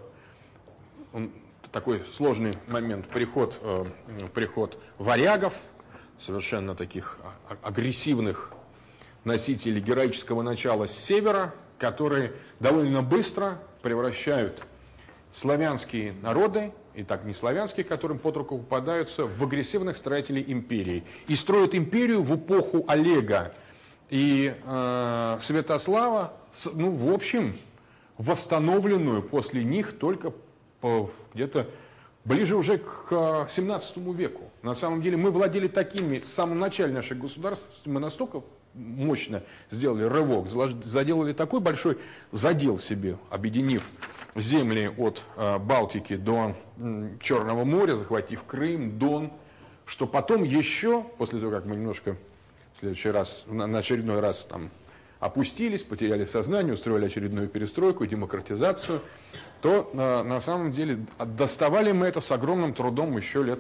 такой 1.72 2.03
сложный 2.14 2.53
момент, 2.68 3.07
приход, 3.07 3.60
э, 3.62 3.86
приход 4.34 4.78
варягов, 4.97 5.53
совершенно 6.18 6.76
таких 6.76 7.18
а, 7.24 7.55
а, 7.62 7.68
агрессивных 7.68 8.51
носители 9.24 9.80
героического 9.80 10.41
начала 10.41 10.88
с 10.88 10.97
севера, 10.97 11.53
которые 11.78 12.34
довольно 12.60 13.01
быстро 13.01 13.60
превращают 13.82 14.64
славянские 15.32 16.14
народы, 16.22 16.74
и 16.95 17.03
так 17.03 17.24
не 17.24 17.34
славянские, 17.34 17.86
которым 17.86 18.20
под 18.20 18.38
руку 18.38 18.57
попадаются, 18.57 19.26
в 19.26 19.43
агрессивных 19.43 19.95
строителей 19.95 20.43
империи. 20.47 21.05
И 21.28 21.36
строят 21.36 21.76
империю 21.76 22.24
в 22.24 22.36
эпоху 22.36 22.84
Олега 22.88 23.53
и 24.10 24.53
э, 24.62 25.38
Святослава, 25.39 26.34
ну, 26.74 26.91
в 26.91 27.14
общем, 27.14 27.57
восстановленную 28.20 29.24
после 29.24 29.64
них 29.64 29.94
только 29.98 30.34
где-то 31.34 31.68
ближе 32.26 32.56
уже 32.56 32.78
к 32.78 33.48
17 33.50 33.98
веку. 34.14 34.44
На 34.62 34.76
самом 34.76 35.02
деле 35.02 35.18
мы 35.18 35.32
владели 35.32 35.68
такими, 35.68 36.20
с 36.20 36.32
самого 36.32 36.58
начала 36.58 36.92
наших 36.92 37.18
государств, 37.18 37.82
мы 37.86 38.00
настолько 38.00 38.44
мощно 38.74 39.42
сделали 39.72 40.04
рывок, 40.04 40.48
заделали 40.50 41.34
такой 41.34 41.62
большой 41.62 41.98
задел 42.32 42.78
себе, 42.78 43.18
объединив 43.30 43.84
земли 44.36 44.92
от 44.98 45.24
э, 45.38 45.58
Балтики 45.58 46.16
до 46.16 46.56
Черного 47.22 47.64
моря, 47.64 47.96
захватив 47.96 48.44
Крым, 48.44 49.00
Дон, 49.00 49.32
что 49.86 50.06
потом 50.06 50.44
еще, 50.44 51.04
после 51.18 51.40
того, 51.40 51.52
как 51.52 51.66
мы 51.66 51.76
немножко 51.76 52.16
в 52.76 52.80
следующий 52.80 53.10
раз, 53.10 53.46
на 53.48 53.80
очередной 53.80 54.20
раз 54.20 54.46
там 54.46 54.70
опустились, 55.20 55.84
потеряли 55.84 56.26
сознание, 56.26 56.74
устроили 56.74 57.06
очередную 57.06 57.50
перестройку, 57.50 58.06
демократизацию, 58.06 59.02
то 59.62 59.90
на, 59.94 60.24
на 60.24 60.40
самом 60.40 60.72
деле 60.72 61.00
доставали 61.20 61.91
мы 61.91 62.08
это 62.08 62.22
с 62.22 62.32
огромным 62.32 62.74
трудом 62.74 63.18
еще 63.18 63.44
лет 63.44 63.60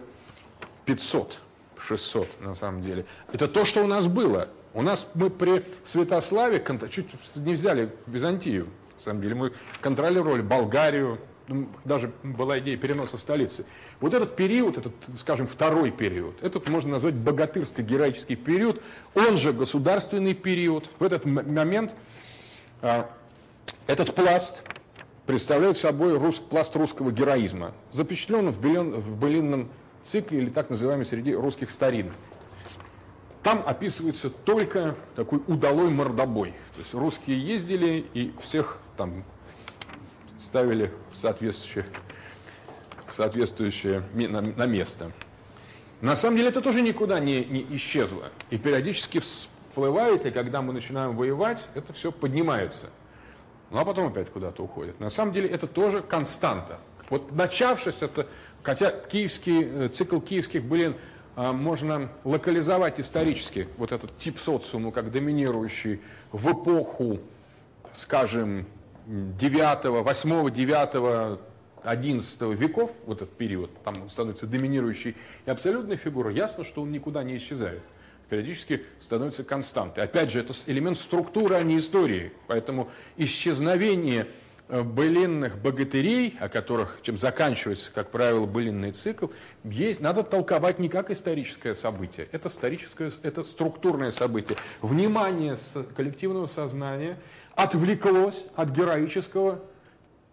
500, 0.85 1.39
600 1.77 2.41
на 2.41 2.55
самом 2.55 2.81
деле. 2.81 3.05
Это 3.33 3.47
то, 3.47 3.65
что 3.65 3.83
у 3.83 3.87
нас 3.87 4.07
было. 4.07 4.47
У 4.73 4.81
нас 4.81 5.07
мы 5.15 5.29
при 5.29 5.65
Святославе 5.83 6.63
чуть 6.89 7.07
не 7.35 7.53
взяли 7.53 7.89
Византию, 8.05 8.67
на 8.95 9.01
самом 9.01 9.21
деле. 9.21 9.35
Мы 9.35 9.51
контролировали 9.81 10.41
Болгарию, 10.41 11.19
даже 11.83 12.11
была 12.23 12.59
идея 12.59 12.77
переноса 12.77 13.17
столицы. 13.17 13.65
Вот 13.99 14.13
этот 14.13 14.35
период, 14.35 14.77
этот, 14.77 14.93
скажем, 15.17 15.47
второй 15.47 15.91
период, 15.91 16.41
этот 16.41 16.67
можно 16.69 16.91
назвать 16.91 17.15
богатырско-героический 17.15 18.35
период, 18.35 18.81
он 19.15 19.37
же 19.37 19.53
государственный 19.53 20.33
период. 20.33 20.89
В 20.99 21.03
этот 21.03 21.25
момент 21.25 21.95
а, 22.81 23.09
этот 23.87 24.13
пласт 24.15 24.61
представляет 25.25 25.77
собой 25.77 26.17
рус, 26.17 26.39
пласт 26.39 26.75
русского 26.75 27.11
героизма, 27.11 27.73
запечатлен 27.91 28.49
в, 28.49 28.59
белен, 28.59 28.91
в 28.91 29.17
былинном 29.17 29.69
цикле 30.03 30.39
или 30.39 30.49
так 30.49 30.69
называемой 30.69 31.05
среди 31.05 31.35
русских 31.35 31.71
старин. 31.71 32.11
Там 33.43 33.63
описывается 33.65 34.29
только 34.29 34.95
такой 35.15 35.41
удалой 35.47 35.89
мордобой. 35.89 36.51
То 36.75 36.79
есть 36.79 36.93
русские 36.93 37.39
ездили 37.39 38.05
и 38.13 38.33
всех 38.41 38.79
там 38.97 39.23
ставили 40.39 40.91
в 41.11 41.17
соответствующее, 41.17 41.85
в 43.07 43.15
соответствующее 43.15 44.03
на, 44.13 44.41
на 44.41 44.65
место. 44.65 45.11
На 46.01 46.15
самом 46.15 46.37
деле 46.37 46.49
это 46.49 46.61
тоже 46.61 46.81
никуда 46.81 47.19
не, 47.19 47.43
не 47.43 47.65
исчезло. 47.75 48.31
И 48.49 48.57
периодически 48.57 49.19
всплывает, 49.19 50.25
и 50.25 50.31
когда 50.31 50.61
мы 50.61 50.73
начинаем 50.73 51.15
воевать, 51.15 51.65
это 51.75 51.91
все 51.93 52.11
поднимается. 52.11 52.89
Ну 53.69 53.79
а 53.79 53.85
потом 53.85 54.07
опять 54.07 54.29
куда-то 54.29 54.63
уходит. 54.63 54.99
На 54.99 55.09
самом 55.09 55.33
деле 55.33 55.49
это 55.49 55.67
тоже 55.67 56.01
константа. 56.01 56.79
Вот 57.09 57.31
начавшись 57.31 58.01
это, 58.01 58.27
хотя 58.63 58.91
киевский, 58.91 59.63
э, 59.63 59.89
цикл 59.89 60.19
киевских 60.19 60.63
былин 60.63 60.95
а, 61.35 61.53
можно 61.53 62.09
локализовать 62.23 62.99
исторически, 62.99 63.67
вот 63.77 63.91
этот 63.91 64.17
тип 64.17 64.39
социума, 64.39 64.91
как 64.91 65.11
доминирующий 65.11 66.01
в 66.31 66.51
эпоху, 66.51 67.19
скажем, 67.93 68.65
9, 69.09 70.03
8, 70.03 70.51
9, 70.51 71.39
11 71.83 72.41
веков, 72.41 72.91
вот 73.07 73.21
этот 73.21 73.35
период, 73.35 73.71
там 73.83 73.95
он 74.03 74.09
становится 74.09 74.45
доминирующей 74.45 75.15
и 75.45 75.49
абсолютной 75.49 75.95
фигурой, 75.95 76.35
ясно, 76.35 76.63
что 76.63 76.83
он 76.83 76.91
никуда 76.91 77.23
не 77.23 77.37
исчезает. 77.37 77.81
Периодически 78.29 78.85
становится 78.99 79.43
константой. 79.43 80.03
Опять 80.03 80.31
же, 80.31 80.39
это 80.39 80.53
элемент 80.67 80.99
структуры, 80.99 81.55
а 81.55 81.63
не 81.63 81.79
истории. 81.79 82.31
Поэтому 82.45 82.91
исчезновение 83.17 84.27
э, 84.67 84.83
былинных 84.83 85.57
богатырей, 85.57 86.37
о 86.39 86.47
которых, 86.47 86.99
чем 87.01 87.17
заканчивается, 87.17 87.89
как 87.91 88.11
правило, 88.11 88.45
былинный 88.45 88.91
цикл, 88.91 89.29
есть, 89.63 90.01
надо 90.01 90.21
толковать 90.21 90.77
не 90.77 90.89
как 90.89 91.09
историческое 91.09 91.73
событие. 91.73 92.27
Это 92.31 92.49
историческое, 92.49 93.11
это 93.23 93.43
структурное 93.43 94.11
событие. 94.11 94.59
Внимание 94.83 95.57
коллективного 95.95 96.45
сознания 96.45 97.17
отвлеклось 97.63 98.45
от 98.55 98.69
героического 98.69 99.59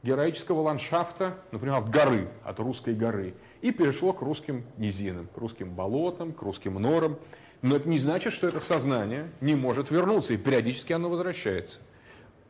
героического 0.02 0.60
ландшафта, 0.60 1.36
например, 1.50 1.78
от 1.78 1.90
горы, 1.90 2.28
от 2.44 2.60
русской 2.60 2.94
горы, 2.94 3.34
и 3.60 3.72
перешло 3.72 4.12
к 4.12 4.22
русским 4.22 4.64
низинам, 4.76 5.26
к 5.34 5.36
русским 5.36 5.74
болотам, 5.74 6.32
к 6.32 6.40
русским 6.42 6.74
норам. 6.74 7.18
Но 7.62 7.74
это 7.74 7.88
не 7.88 7.98
значит, 7.98 8.32
что 8.32 8.46
это 8.46 8.60
сознание 8.60 9.32
не 9.40 9.56
может 9.56 9.90
вернуться, 9.90 10.34
и 10.34 10.36
периодически 10.36 10.92
оно 10.92 11.08
возвращается. 11.08 11.80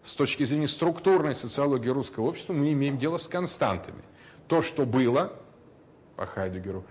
С 0.05 0.15
точки 0.15 0.44
зрения 0.44 0.69
структурной 0.69 1.35
социологии 1.35 1.89
русского 1.89 2.27
общества 2.27 2.53
мы 2.53 2.73
имеем 2.73 2.98
дело 2.98 3.16
с 3.16 3.27
константами. 3.27 4.03
То, 4.48 4.61
что 4.61 4.85
было, 4.85 5.32
по 6.16 6.27
Хайдегеру, 6.27 6.85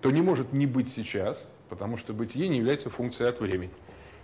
то 0.00 0.12
не 0.12 0.22
может 0.22 0.52
не 0.52 0.66
быть 0.66 0.88
сейчас, 0.88 1.44
потому 1.68 1.96
что 1.96 2.12
бытие 2.12 2.46
не 2.46 2.58
является 2.58 2.90
функцией 2.90 3.28
от 3.28 3.40
времени. 3.40 3.72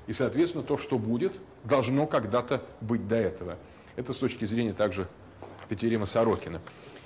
И, 0.06 0.12
соответственно, 0.12 0.62
то, 0.62 0.78
что 0.78 0.98
будет, 0.98 1.34
должно 1.68 2.06
когда-то 2.06 2.62
быть 2.80 3.06
до 3.06 3.16
этого. 3.16 3.56
Это 3.96 4.12
с 4.12 4.18
точки 4.18 4.44
зрения 4.44 4.72
также 4.72 5.06
Петерима 5.68 6.06
Сорокина. 6.06 6.60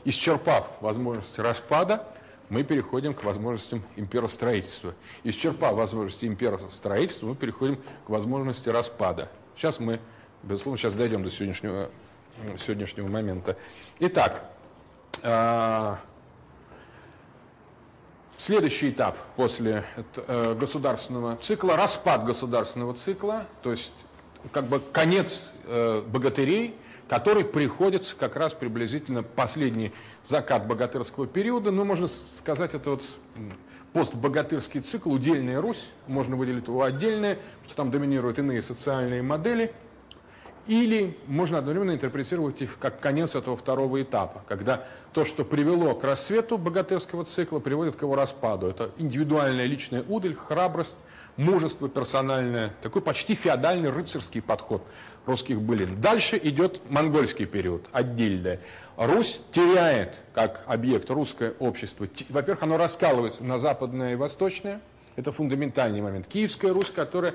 Исчерпав 0.05 0.69
возможности 0.81 1.41
распада, 1.41 2.07
мы 2.49 2.63
переходим 2.63 3.15
к 3.15 3.25
возможностям 3.25 3.83
имперостроительства. 3.97 4.95
Исчерпав 5.25 5.75
возможности 5.75 6.27
имперостроительства, 6.27 7.27
мы 7.27 7.35
переходим 7.35 7.81
к 8.07 8.09
возможности 8.09 8.69
распада. 8.69 9.29
Сейчас 9.57 9.81
мы, 9.81 10.01
безусловно, 10.43 10.79
сейчас 10.79 10.95
дойдем 10.95 11.23
до 11.23 11.31
сегодняшнего, 11.31 11.91
сегодняшнего 12.57 13.09
момента. 13.09 13.57
Итак, 13.99 14.45
а, 15.23 15.99
Следующий 18.39 18.91
этап 18.91 19.17
после 19.37 19.85
э, 20.17 20.55
государственного 20.59 21.37
цикла, 21.37 21.77
распад 21.77 22.25
государственного 22.25 22.93
цикла, 22.95 23.47
то 23.63 23.71
есть 23.71 23.93
как 24.51 24.65
бы 24.65 24.81
конец 24.93 25.53
э, 25.67 26.03
богатырей, 26.07 26.75
который 27.09 27.45
приходится 27.45 28.17
как 28.17 28.37
раз 28.37 28.55
приблизительно 28.55 29.23
последний 29.23 29.93
закат 30.25 30.67
богатырского 30.67 31.27
периода. 31.27 31.71
Ну, 31.71 31.85
можно 31.85 32.09
сказать, 32.09 32.75
это 32.75 32.91
вот 32.91 33.03
постбогатырский 33.93 34.81
цикл, 34.81 35.13
удельная 35.13 35.61
Русь, 35.61 35.91
можно 36.07 36.37
выделить 36.37 36.67
его 36.67 36.83
отдельное, 36.83 37.39
что 37.67 37.77
там 37.77 37.91
доминируют 37.91 38.39
иные 38.39 38.63
социальные 38.63 39.23
модели, 39.23 39.75
или 40.67 41.19
можно 41.27 41.59
одновременно 41.59 41.91
интерпретировать 41.91 42.63
их 42.63 42.79
как 42.79 43.01
конец 43.01 43.35
этого 43.35 43.57
второго 43.57 44.01
этапа, 44.01 44.45
когда 44.49 44.87
то, 45.13 45.25
что 45.25 45.45
привело 45.45 45.95
к 45.95 46.05
рассвету 46.05 46.57
богатырского 46.57 47.25
цикла, 47.25 47.59
приводит 47.59 47.97
к 47.97 48.03
его 48.03 48.15
распаду. 48.15 48.69
Это 48.69 48.91
индивидуальная 48.97 49.67
личная 49.67 50.05
удаль, 50.09 50.35
храбрость, 50.35 50.97
мужество 51.37 51.89
персональное, 51.89 52.73
такой 52.83 53.03
почти 53.03 53.35
феодальный 53.35 53.91
рыцарский 53.91 54.43
подход 54.43 54.83
русских 55.27 55.61
былин. 55.61 56.01
Дальше 56.01 56.39
идет 56.43 56.81
монгольский 56.91 57.47
период, 57.47 57.87
отдельное. 57.93 58.61
Русь 58.97 59.41
теряет 59.53 60.23
как 60.35 60.65
объект 60.67 61.11
русское 61.11 61.55
общество. 61.59 62.07
Во-первых, 62.29 62.63
оно 62.63 62.77
раскалывается 62.77 63.45
на 63.45 63.59
западное 63.59 64.13
и 64.13 64.17
восточное. 64.17 64.81
Это 65.17 65.33
фундаментальный 65.33 66.01
момент. 66.01 66.27
Киевская 66.27 66.73
Русь, 66.73 66.91
которая, 66.91 67.35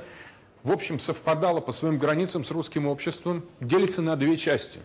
в 0.63 0.71
общем, 0.71 0.99
совпадала 0.99 1.61
по 1.61 1.71
своим 1.71 1.97
границам 1.97 2.43
с 2.43 2.51
русским 2.51 2.87
обществом, 2.87 3.45
делится 3.59 4.01
на 4.01 4.15
две 4.15 4.37
части. 4.37 4.79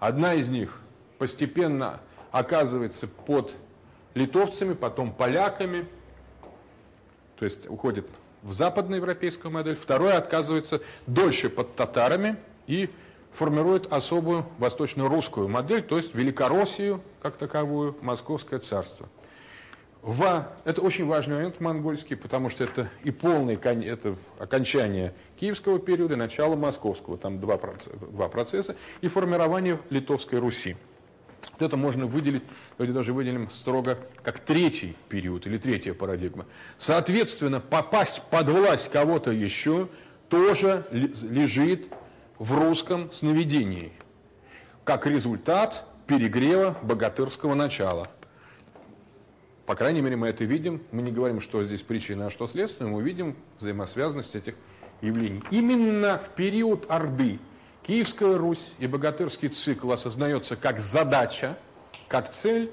Одна 0.00 0.34
из 0.34 0.48
них 0.48 0.80
постепенно 1.18 2.00
оказывается 2.30 3.06
под 3.06 3.52
литовцами, 4.14 4.74
потом 4.74 5.12
поляками, 5.12 5.86
то 7.36 7.44
есть 7.44 7.68
уходит 7.68 8.06
в 8.44 8.52
западноевропейскую 8.52 9.50
модель, 9.50 9.74
второе 9.74 10.16
отказывается 10.16 10.82
дольше 11.06 11.48
под 11.48 11.74
татарами 11.74 12.36
и 12.66 12.90
формирует 13.32 13.92
особую 13.92 14.46
восточно-русскую 14.58 15.48
модель, 15.48 15.82
то 15.82 15.96
есть 15.96 16.14
Великороссию 16.14 17.00
как 17.20 17.36
таковую, 17.36 17.96
Московское 18.00 18.60
царство. 18.60 19.08
В, 20.02 20.46
это 20.66 20.82
очень 20.82 21.06
важный 21.06 21.36
момент 21.36 21.60
монгольский, 21.60 22.14
потому 22.14 22.50
что 22.50 22.64
это 22.64 22.90
и 23.04 23.10
полное 23.10 23.56
это 23.56 24.16
окончание 24.38 25.14
киевского 25.36 25.78
периода, 25.78 26.14
начало 26.14 26.54
московского, 26.54 27.16
там 27.16 27.40
два 27.40 27.58
два 28.12 28.28
процесса, 28.28 28.76
и 29.00 29.08
формирование 29.08 29.80
Литовской 29.88 30.38
Руси. 30.38 30.76
Это 31.58 31.76
можно 31.76 32.06
выделить, 32.06 32.42
давайте 32.76 32.92
даже 32.92 33.12
выделим 33.12 33.50
строго 33.50 33.98
как 34.22 34.40
третий 34.40 34.96
период 35.08 35.46
или 35.46 35.58
третья 35.58 35.94
парадигма. 35.94 36.46
Соответственно, 36.78 37.60
попасть 37.60 38.22
под 38.30 38.48
власть 38.48 38.90
кого-то 38.90 39.30
еще 39.32 39.88
тоже 40.28 40.86
лежит 40.90 41.88
в 42.38 42.52
русском 42.58 43.12
сновидении, 43.12 43.92
как 44.84 45.06
результат 45.06 45.84
перегрева 46.06 46.76
богатырского 46.82 47.54
начала. 47.54 48.08
По 49.66 49.74
крайней 49.74 50.02
мере, 50.02 50.16
мы 50.16 50.28
это 50.28 50.44
видим. 50.44 50.82
Мы 50.92 51.00
не 51.02 51.10
говорим, 51.10 51.40
что 51.40 51.64
здесь 51.64 51.80
причина, 51.80 52.26
а 52.26 52.30
что 52.30 52.46
следствие. 52.46 52.90
Мы 52.90 53.02
видим 53.02 53.34
взаимосвязанность 53.58 54.34
этих 54.34 54.54
явлений. 55.00 55.42
Именно 55.50 56.18
в 56.18 56.34
период 56.34 56.84
Орды 56.90 57.38
Киевская 57.86 58.38
Русь 58.38 58.70
и 58.78 58.86
богатырский 58.86 59.48
цикл 59.48 59.92
осознается 59.92 60.56
как 60.56 60.80
задача, 60.80 61.58
как 62.08 62.30
цель, 62.30 62.70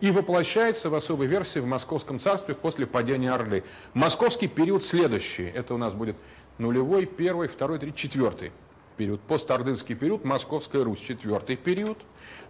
и 0.00 0.10
воплощается 0.10 0.90
в 0.90 0.94
особой 0.94 1.28
версии 1.28 1.60
в 1.60 1.66
Московском 1.66 2.20
царстве 2.20 2.54
после 2.54 2.86
падения 2.86 3.32
Орды. 3.32 3.64
Московский 3.94 4.48
период 4.48 4.84
следующий. 4.84 5.44
Это 5.44 5.74
у 5.74 5.78
нас 5.78 5.94
будет 5.94 6.16
нулевой, 6.58 7.06
первый, 7.06 7.48
второй, 7.48 7.78
третий, 7.78 7.96
четвертый 7.96 8.52
период. 8.98 9.22
Постордынский 9.22 9.94
период, 9.94 10.24
Московская 10.24 10.84
Русь, 10.84 10.98
четвертый 10.98 11.56
период. 11.56 11.96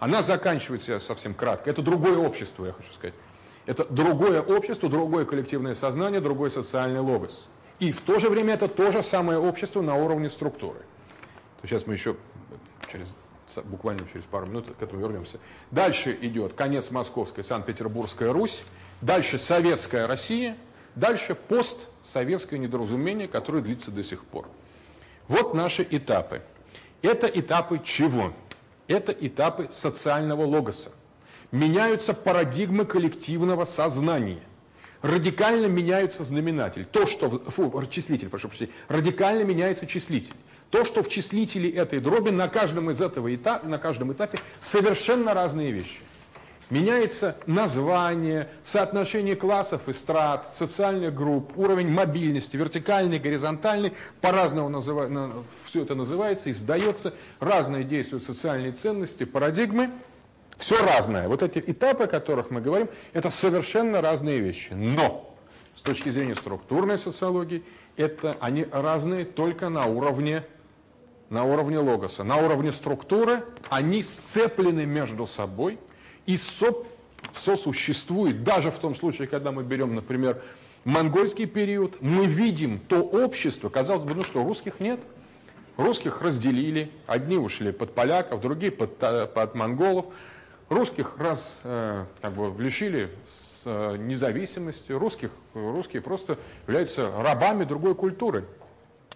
Она 0.00 0.22
заканчивается 0.22 0.98
совсем 0.98 1.32
кратко. 1.32 1.70
Это 1.70 1.80
другое 1.80 2.18
общество, 2.18 2.66
я 2.66 2.72
хочу 2.72 2.92
сказать. 2.92 3.14
Это 3.66 3.84
другое 3.84 4.42
общество, 4.42 4.88
другое 4.88 5.26
коллективное 5.26 5.76
сознание, 5.76 6.20
другой 6.20 6.50
социальный 6.50 7.00
логос. 7.00 7.48
И 7.78 7.92
в 7.92 8.00
то 8.00 8.18
же 8.18 8.28
время 8.28 8.54
это 8.54 8.66
то 8.66 8.90
же 8.90 9.04
самое 9.04 9.38
общество 9.38 9.80
на 9.80 9.94
уровне 9.94 10.28
структуры 10.28 10.80
то 11.60 11.68
сейчас 11.68 11.86
мы 11.86 11.94
еще 11.94 12.16
через, 12.90 13.14
буквально 13.64 14.06
через 14.12 14.24
пару 14.24 14.46
минут 14.46 14.66
к 14.78 14.82
этому 14.82 15.00
вернемся. 15.00 15.38
Дальше 15.70 16.16
идет 16.20 16.54
конец 16.54 16.90
Московской, 16.90 17.44
Санкт-Петербургская 17.44 18.32
Русь, 18.32 18.62
дальше 19.00 19.38
Советская 19.38 20.06
Россия, 20.06 20.56
дальше 20.94 21.34
постсоветское 21.34 22.58
недоразумение, 22.58 23.28
которое 23.28 23.62
длится 23.62 23.90
до 23.90 24.02
сих 24.02 24.24
пор. 24.24 24.48
Вот 25.28 25.54
наши 25.54 25.86
этапы. 25.88 26.42
Это 27.02 27.26
этапы 27.26 27.80
чего? 27.84 28.32
Это 28.88 29.12
этапы 29.12 29.68
социального 29.70 30.42
логоса. 30.42 30.92
Меняются 31.52 32.14
парадигмы 32.14 32.84
коллективного 32.84 33.64
сознания. 33.64 34.42
Радикально 35.02 35.66
меняется 35.66 36.24
знаменатель. 36.24 36.84
То, 36.84 37.06
что... 37.06 37.30
Фу, 37.30 37.86
числитель, 37.88 38.28
прошу 38.28 38.48
прощения. 38.48 38.72
Радикально 38.88 39.44
меняется 39.44 39.86
числитель. 39.86 40.34
То, 40.70 40.84
что 40.84 41.02
в 41.02 41.08
числителе 41.08 41.68
этой 41.70 42.00
дроби 42.00 42.30
на 42.30 42.48
каждом 42.48 42.90
из 42.90 43.00
этого 43.00 43.34
этапа, 43.34 43.66
на 43.66 43.78
каждом 43.78 44.12
этапе 44.12 44.38
совершенно 44.60 45.34
разные 45.34 45.72
вещи. 45.72 45.98
Меняется 46.70 47.36
название, 47.46 48.48
соотношение 48.62 49.34
классов 49.34 49.88
и 49.88 49.92
страт, 49.92 50.50
социальных 50.54 51.12
групп, 51.12 51.58
уровень 51.58 51.88
мобильности, 51.88 52.56
вертикальный, 52.56 53.18
горизонтальный, 53.18 53.92
по-разному 54.20 54.80
все 55.64 55.82
это 55.82 55.96
называется, 55.96 56.52
издается, 56.52 57.12
разные 57.40 57.82
действуют 57.82 58.22
социальные 58.22 58.70
ценности, 58.70 59.24
парадигмы, 59.24 59.90
все 60.58 60.80
разное. 60.80 61.26
Вот 61.26 61.42
эти 61.42 61.58
этапы, 61.58 62.04
о 62.04 62.06
которых 62.06 62.50
мы 62.50 62.60
говорим, 62.60 62.88
это 63.14 63.30
совершенно 63.30 64.00
разные 64.00 64.38
вещи. 64.38 64.72
Но 64.72 65.34
С 65.74 65.82
точки 65.82 66.10
зрения 66.10 66.36
структурной 66.36 66.98
социологии, 66.98 67.64
это 67.96 68.36
они 68.38 68.64
разные 68.70 69.24
только 69.24 69.70
на 69.70 69.86
уровне, 69.86 70.44
на 71.30 71.44
уровне 71.44 71.78
логоса. 71.78 72.24
На 72.24 72.36
уровне 72.36 72.72
структуры 72.72 73.44
они 73.70 74.02
сцеплены 74.02 74.84
между 74.84 75.26
собой 75.26 75.78
и 76.26 76.36
со, 76.36 76.74
сосуществуют. 77.34 78.42
Даже 78.42 78.70
в 78.70 78.78
том 78.78 78.94
случае, 78.94 79.28
когда 79.28 79.52
мы 79.52 79.62
берем, 79.62 79.94
например, 79.94 80.42
монгольский 80.84 81.46
период, 81.46 82.02
мы 82.02 82.26
видим 82.26 82.80
то 82.80 82.96
общество, 82.96 83.68
казалось 83.68 84.04
бы, 84.04 84.14
ну 84.14 84.22
что, 84.22 84.42
русских 84.42 84.80
нет? 84.80 85.00
Русских 85.76 86.20
разделили, 86.20 86.90
одни 87.06 87.38
ушли 87.38 87.72
под 87.72 87.94
поляков, 87.94 88.40
другие 88.40 88.72
под, 88.72 88.98
под 88.98 89.54
монголов. 89.54 90.06
Русских 90.68 91.16
раз 91.16 91.58
э, 91.64 92.04
как 92.20 92.32
бы 92.32 92.62
лишили 92.62 93.10
с 93.28 93.62
э, 93.64 93.96
независимости, 93.96 94.92
русских, 94.92 95.30
русские 95.54 96.02
просто 96.02 96.38
являются 96.66 97.10
рабами 97.22 97.64
другой 97.64 97.94
культуры. 97.94 98.44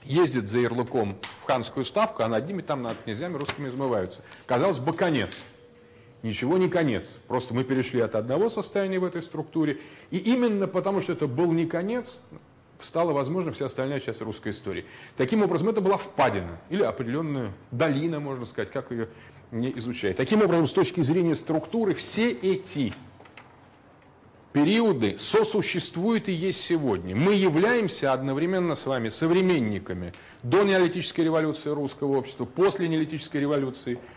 Ездят 0.04 0.48
за 0.48 0.58
ярлыком 0.58 1.16
в 1.42 1.46
ханскую 1.46 1.84
ставку, 1.84 2.22
а 2.22 2.28
над 2.28 2.46
ними 2.46 2.62
там, 2.62 2.82
над 2.82 2.98
князьями 3.02 3.36
русскими 3.36 3.68
измываются. 3.68 4.22
Казалось 4.46 4.78
бы, 4.78 4.92
конец. 4.92 5.34
Ничего 6.22 6.56
не 6.56 6.68
конец. 6.68 7.06
Просто 7.28 7.54
мы 7.54 7.64
перешли 7.64 8.00
от 8.00 8.14
одного 8.14 8.48
состояния 8.48 8.98
в 8.98 9.04
этой 9.04 9.22
структуре. 9.22 9.80
И 10.10 10.18
именно 10.18 10.66
потому, 10.66 11.00
что 11.00 11.12
это 11.12 11.26
был 11.26 11.52
не 11.52 11.66
конец, 11.66 12.18
стала 12.80 13.12
возможна 13.12 13.52
вся 13.52 13.66
остальная 13.66 14.00
часть 14.00 14.20
русской 14.20 14.52
истории. 14.52 14.84
Таким 15.16 15.42
образом, 15.42 15.68
это 15.68 15.80
была 15.80 15.96
впадина 15.96 16.58
или 16.70 16.82
определенная 16.82 17.52
долина, 17.70 18.20
можно 18.20 18.44
сказать, 18.46 18.70
как 18.70 18.90
ее 18.90 19.08
не 19.50 19.70
изучать. 19.78 20.16
Таким 20.16 20.42
образом, 20.42 20.66
с 20.66 20.72
точки 20.72 21.00
зрения 21.02 21.34
структуры, 21.34 21.94
все 21.94 22.30
эти 22.30 22.92
периоды 24.54 25.16
сосуществуют 25.18 26.30
и 26.30 26.32
есть 26.32 26.62
сегодня. 26.64 27.14
Мы 27.14 27.34
являемся 27.34 28.14
одновременно 28.14 28.74
с 28.74 28.86
вами 28.86 29.10
современниками 29.10 30.14
до 30.42 30.62
неолитической 30.62 31.24
революции 31.24 31.68
русского 31.68 32.16
общества, 32.16 32.46
после 32.46 32.88
неолитической 32.88 33.42
революции– 33.42 33.98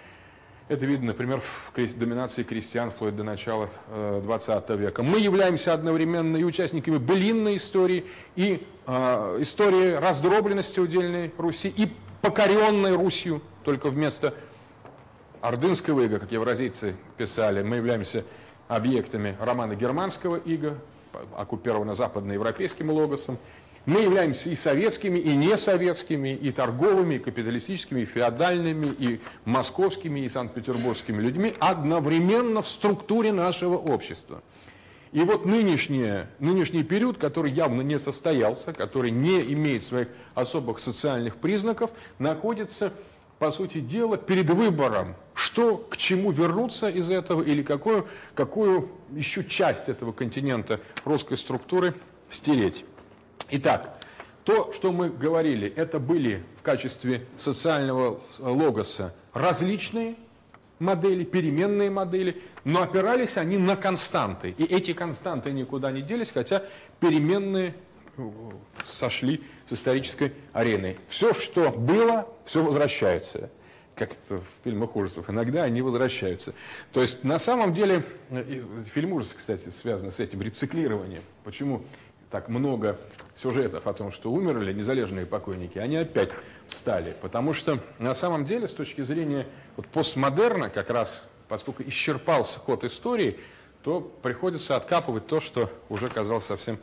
это 0.70 0.86
видно, 0.86 1.08
например, 1.08 1.42
в 1.42 1.98
доминации 1.98 2.44
крестьян 2.44 2.92
вплоть 2.92 3.16
до 3.16 3.24
начала 3.24 3.70
XX 3.90 4.64
э, 4.68 4.76
века. 4.76 5.02
Мы 5.02 5.20
являемся 5.20 5.74
одновременно 5.74 6.36
и 6.36 6.44
участниками 6.44 6.98
былинной 6.98 7.56
истории, 7.56 8.06
и 8.36 8.68
э, 8.86 9.38
истории 9.40 9.94
раздробленности 9.94 10.82
удельной 10.82 11.34
Руси, 11.38 11.70
и 11.70 11.90
покоренной 12.22 12.96
Русью, 12.96 13.42
только 13.64 13.90
вместо 13.90 14.34
ордынского 15.40 16.02
ига, 16.02 16.20
как 16.20 16.34
евразийцы 16.34 16.98
писали, 17.16 17.64
мы 17.64 17.78
являемся 17.78 18.26
объектами 18.68 19.36
романа 19.40 19.76
германского 19.76 20.38
ига, 20.38 20.78
оккупировано 21.36 21.96
западноевропейским 21.96 22.90
логосом, 22.90 23.38
мы 23.86 24.02
являемся 24.02 24.50
и 24.50 24.56
советскими, 24.56 25.18
и 25.18 25.34
несоветскими, 25.34 26.36
и 26.36 26.52
торговыми, 26.52 27.16
и 27.16 27.20
капиталистическими, 27.20 28.02
и 28.02 28.06
феодальными, 28.06 28.88
и 28.88 29.22
московскими, 29.46 30.20
и 30.20 30.30
санкт-петербургскими 30.30 31.22
людьми 31.22 31.54
одновременно 31.60 32.62
в 32.62 32.68
структуре 32.68 33.32
нашего 33.32 33.78
общества. 33.78 34.44
И 35.14 35.22
вот 35.22 35.46
нынешний, 35.46 36.26
нынешний 36.40 36.84
период, 36.84 37.18
который 37.18 37.50
явно 37.50 37.82
не 37.82 37.98
состоялся, 37.98 38.74
который 38.74 39.10
не 39.10 39.42
имеет 39.54 39.84
своих 39.84 40.10
особых 40.36 40.80
социальных 40.80 41.38
признаков, 41.38 41.92
находится, 42.20 42.92
по 43.40 43.52
сути 43.52 43.80
дела, 43.80 44.18
перед 44.18 44.50
выбором, 44.50 45.16
что 45.34 45.78
к 45.78 45.98
чему 45.98 46.32
вернуться 46.32 46.90
из 46.90 47.10
этого 47.10 47.42
или 47.42 47.62
какую, 47.62 48.08
какую 48.34 48.90
еще 49.12 49.44
часть 49.44 49.90
этого 49.90 50.12
континента 50.12 50.80
русской 51.06 51.38
структуры 51.38 51.94
стереть. 52.30 52.84
Итак, 53.52 53.98
то, 54.44 54.72
что 54.74 54.92
мы 54.92 55.10
говорили, 55.10 55.72
это 55.76 56.00
были 56.00 56.44
в 56.60 56.64
качестве 56.64 57.26
социального 57.38 58.20
логоса 58.40 59.14
различные 59.34 60.16
модели, 60.80 61.24
переменные 61.24 61.90
модели, 61.90 62.42
но 62.64 62.82
опирались 62.82 63.38
они 63.38 63.58
на 63.58 63.76
константы. 63.76 64.56
И 64.58 64.64
эти 64.64 64.94
константы 64.94 65.52
никуда 65.52 65.92
не 65.92 66.02
делись, 66.02 66.32
хотя 66.32 66.64
переменные 67.00 67.76
сошли 68.86 69.44
с 69.68 69.74
исторической 69.74 70.34
арены. 70.54 70.98
Все, 71.08 71.34
что 71.34 71.72
было, 71.72 72.28
все 72.46 72.64
возвращается. 72.64 73.50
Как 73.96 74.12
это 74.12 74.38
в 74.38 74.46
фильмах 74.64 74.96
ужасов. 74.96 75.30
Иногда 75.30 75.64
они 75.64 75.82
возвращаются. 75.82 76.54
То 76.92 77.02
есть, 77.02 77.24
на 77.24 77.40
самом 77.40 77.74
деле, 77.74 78.04
э, 78.30 78.62
фильм 78.94 79.14
ужасов, 79.14 79.38
кстати, 79.38 79.70
связан 79.70 80.12
с 80.12 80.20
этим 80.20 80.42
рециклированием. 80.42 81.24
Почему 81.44 81.84
так 82.30 82.50
много 82.50 83.00
сюжетов 83.36 83.88
о 83.88 83.94
том, 83.94 84.12
что 84.12 84.32
умерли 84.32 84.74
незалежные 84.74 85.26
покойники, 85.26 85.78
они 85.80 85.98
опять 85.98 86.30
встали. 86.68 87.16
Потому 87.22 87.54
что 87.54 87.80
на 88.00 88.14
самом 88.14 88.46
деле, 88.46 88.68
с 88.68 88.74
точки 88.74 89.02
зрения 89.02 89.48
вот, 89.76 89.88
постмодерна, 89.88 90.70
как 90.70 90.90
раз 90.90 91.26
поскольку 91.48 91.84
исчерпался 91.84 92.60
ход 92.60 92.84
истории, 92.84 93.40
то 93.84 94.02
приходится 94.02 94.76
откапывать 94.76 95.28
то, 95.28 95.40
что 95.40 95.72
уже 95.90 96.10
казалось 96.10 96.46
совсем 96.46 96.80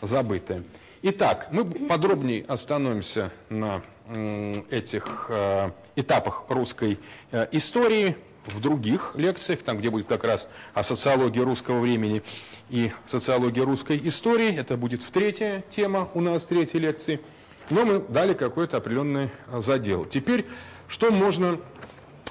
забытым. 0.00 0.64
Итак, 1.02 1.48
мы 1.50 1.64
подробнее 1.64 2.44
остановимся 2.46 3.30
на 3.48 3.82
этих 4.70 5.26
э, 5.28 5.70
этапах 5.96 6.44
русской 6.48 6.98
э, 7.30 7.46
истории 7.52 8.16
в 8.46 8.60
других 8.60 9.12
лекциях, 9.14 9.62
там, 9.62 9.78
где 9.78 9.90
будет 9.90 10.08
как 10.08 10.24
раз 10.24 10.48
о 10.74 10.82
социологии 10.82 11.40
русского 11.40 11.80
времени 11.80 12.22
и 12.70 12.90
социологии 13.06 13.60
русской 13.60 14.00
истории. 14.04 14.54
Это 14.54 14.76
будет 14.76 15.02
в 15.02 15.10
третья 15.10 15.62
тема 15.70 16.08
у 16.14 16.20
нас, 16.20 16.44
третьей 16.46 16.80
лекции. 16.80 17.20
Но 17.68 17.84
мы 17.84 18.00
дали 18.00 18.34
какой-то 18.34 18.78
определенный 18.78 19.30
задел. 19.52 20.04
Теперь, 20.04 20.46
что 20.88 21.12
можно 21.12 21.60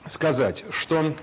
сказать? 0.06 0.66
Что 0.70 1.16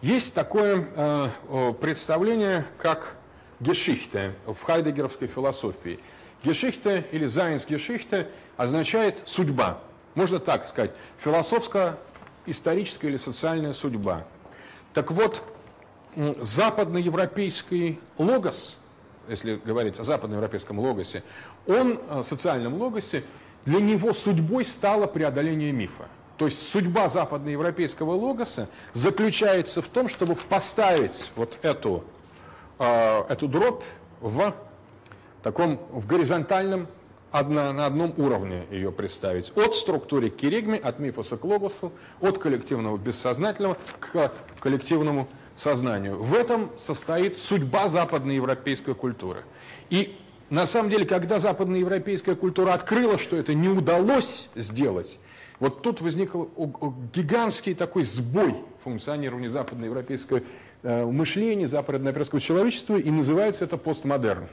есть 0.00 0.32
такое 0.32 0.88
э, 0.94 1.74
представление, 1.80 2.66
как 2.78 3.16
Гешихте 3.62 4.34
в 4.46 4.60
хайдегеровской 4.62 5.28
философии. 5.28 6.00
Гешихте 6.44 7.06
или 7.12 7.26
Зайнс-Гешихте 7.26 8.26
означает 8.56 9.22
«судьба». 9.24 9.80
Можно 10.14 10.40
так 10.40 10.66
сказать, 10.66 10.90
философская 11.18 11.96
историческая 12.44 13.08
или 13.08 13.16
социальная 13.16 13.72
судьба. 13.72 14.24
Так 14.92 15.10
вот, 15.10 15.42
западноевропейский 16.16 18.00
логос, 18.18 18.76
если 19.28 19.54
говорить 19.64 19.98
о 19.98 20.04
западноевропейском 20.04 20.78
логосе, 20.78 21.22
он, 21.66 22.00
э, 22.08 22.22
социальном 22.24 22.74
логосе, 22.74 23.24
для 23.64 23.80
него 23.80 24.12
судьбой 24.12 24.64
стало 24.64 25.06
преодоление 25.06 25.72
мифа. 25.72 26.08
То 26.36 26.46
есть 26.46 26.68
судьба 26.68 27.08
западноевропейского 27.08 28.12
логоса 28.12 28.68
заключается 28.92 29.80
в 29.80 29.86
том, 29.86 30.08
чтобы 30.08 30.34
поставить 30.34 31.30
вот 31.36 31.58
эту, 31.62 32.04
э, 32.78 33.24
эту 33.28 33.48
дробь 33.48 33.82
в 34.20 34.54
таком 35.42 35.80
в 35.90 36.06
горизонтальном 36.06 36.86
одна, 37.32 37.72
на 37.72 37.86
одном 37.86 38.14
уровне 38.16 38.64
ее 38.70 38.92
представить. 38.92 39.52
От 39.56 39.74
структуры 39.74 40.30
к 40.30 40.36
керигме, 40.36 40.78
от 40.78 40.98
мифоса 40.98 41.36
к 41.36 41.44
логосу, 41.44 41.92
от 42.20 42.38
коллективного 42.38 42.96
бессознательного 42.96 43.76
к 43.98 44.32
коллективному 44.60 45.28
сознанию. 45.56 46.22
В 46.22 46.34
этом 46.34 46.70
состоит 46.78 47.36
судьба 47.36 47.88
западноевропейской 47.88 48.94
культуры. 48.94 49.42
И 49.90 50.16
на 50.50 50.66
самом 50.66 50.90
деле, 50.90 51.06
когда 51.06 51.38
западноевропейская 51.38 52.34
культура 52.34 52.72
открыла, 52.72 53.18
что 53.18 53.36
это 53.36 53.54
не 53.54 53.68
удалось 53.68 54.48
сделать, 54.54 55.18
вот 55.60 55.82
тут 55.82 56.00
возник 56.00 56.34
гигантский 57.14 57.74
такой 57.74 58.04
сбой 58.04 58.56
функционирования 58.82 59.48
западноевропейского 59.48 60.38
э, 60.38 60.42
мышления, 60.82 61.68
западноевропейского 61.68 62.40
человечества, 62.40 62.96
и 62.96 63.10
называется 63.10 63.64
это 63.64 63.76
постмодерн. 63.76 64.48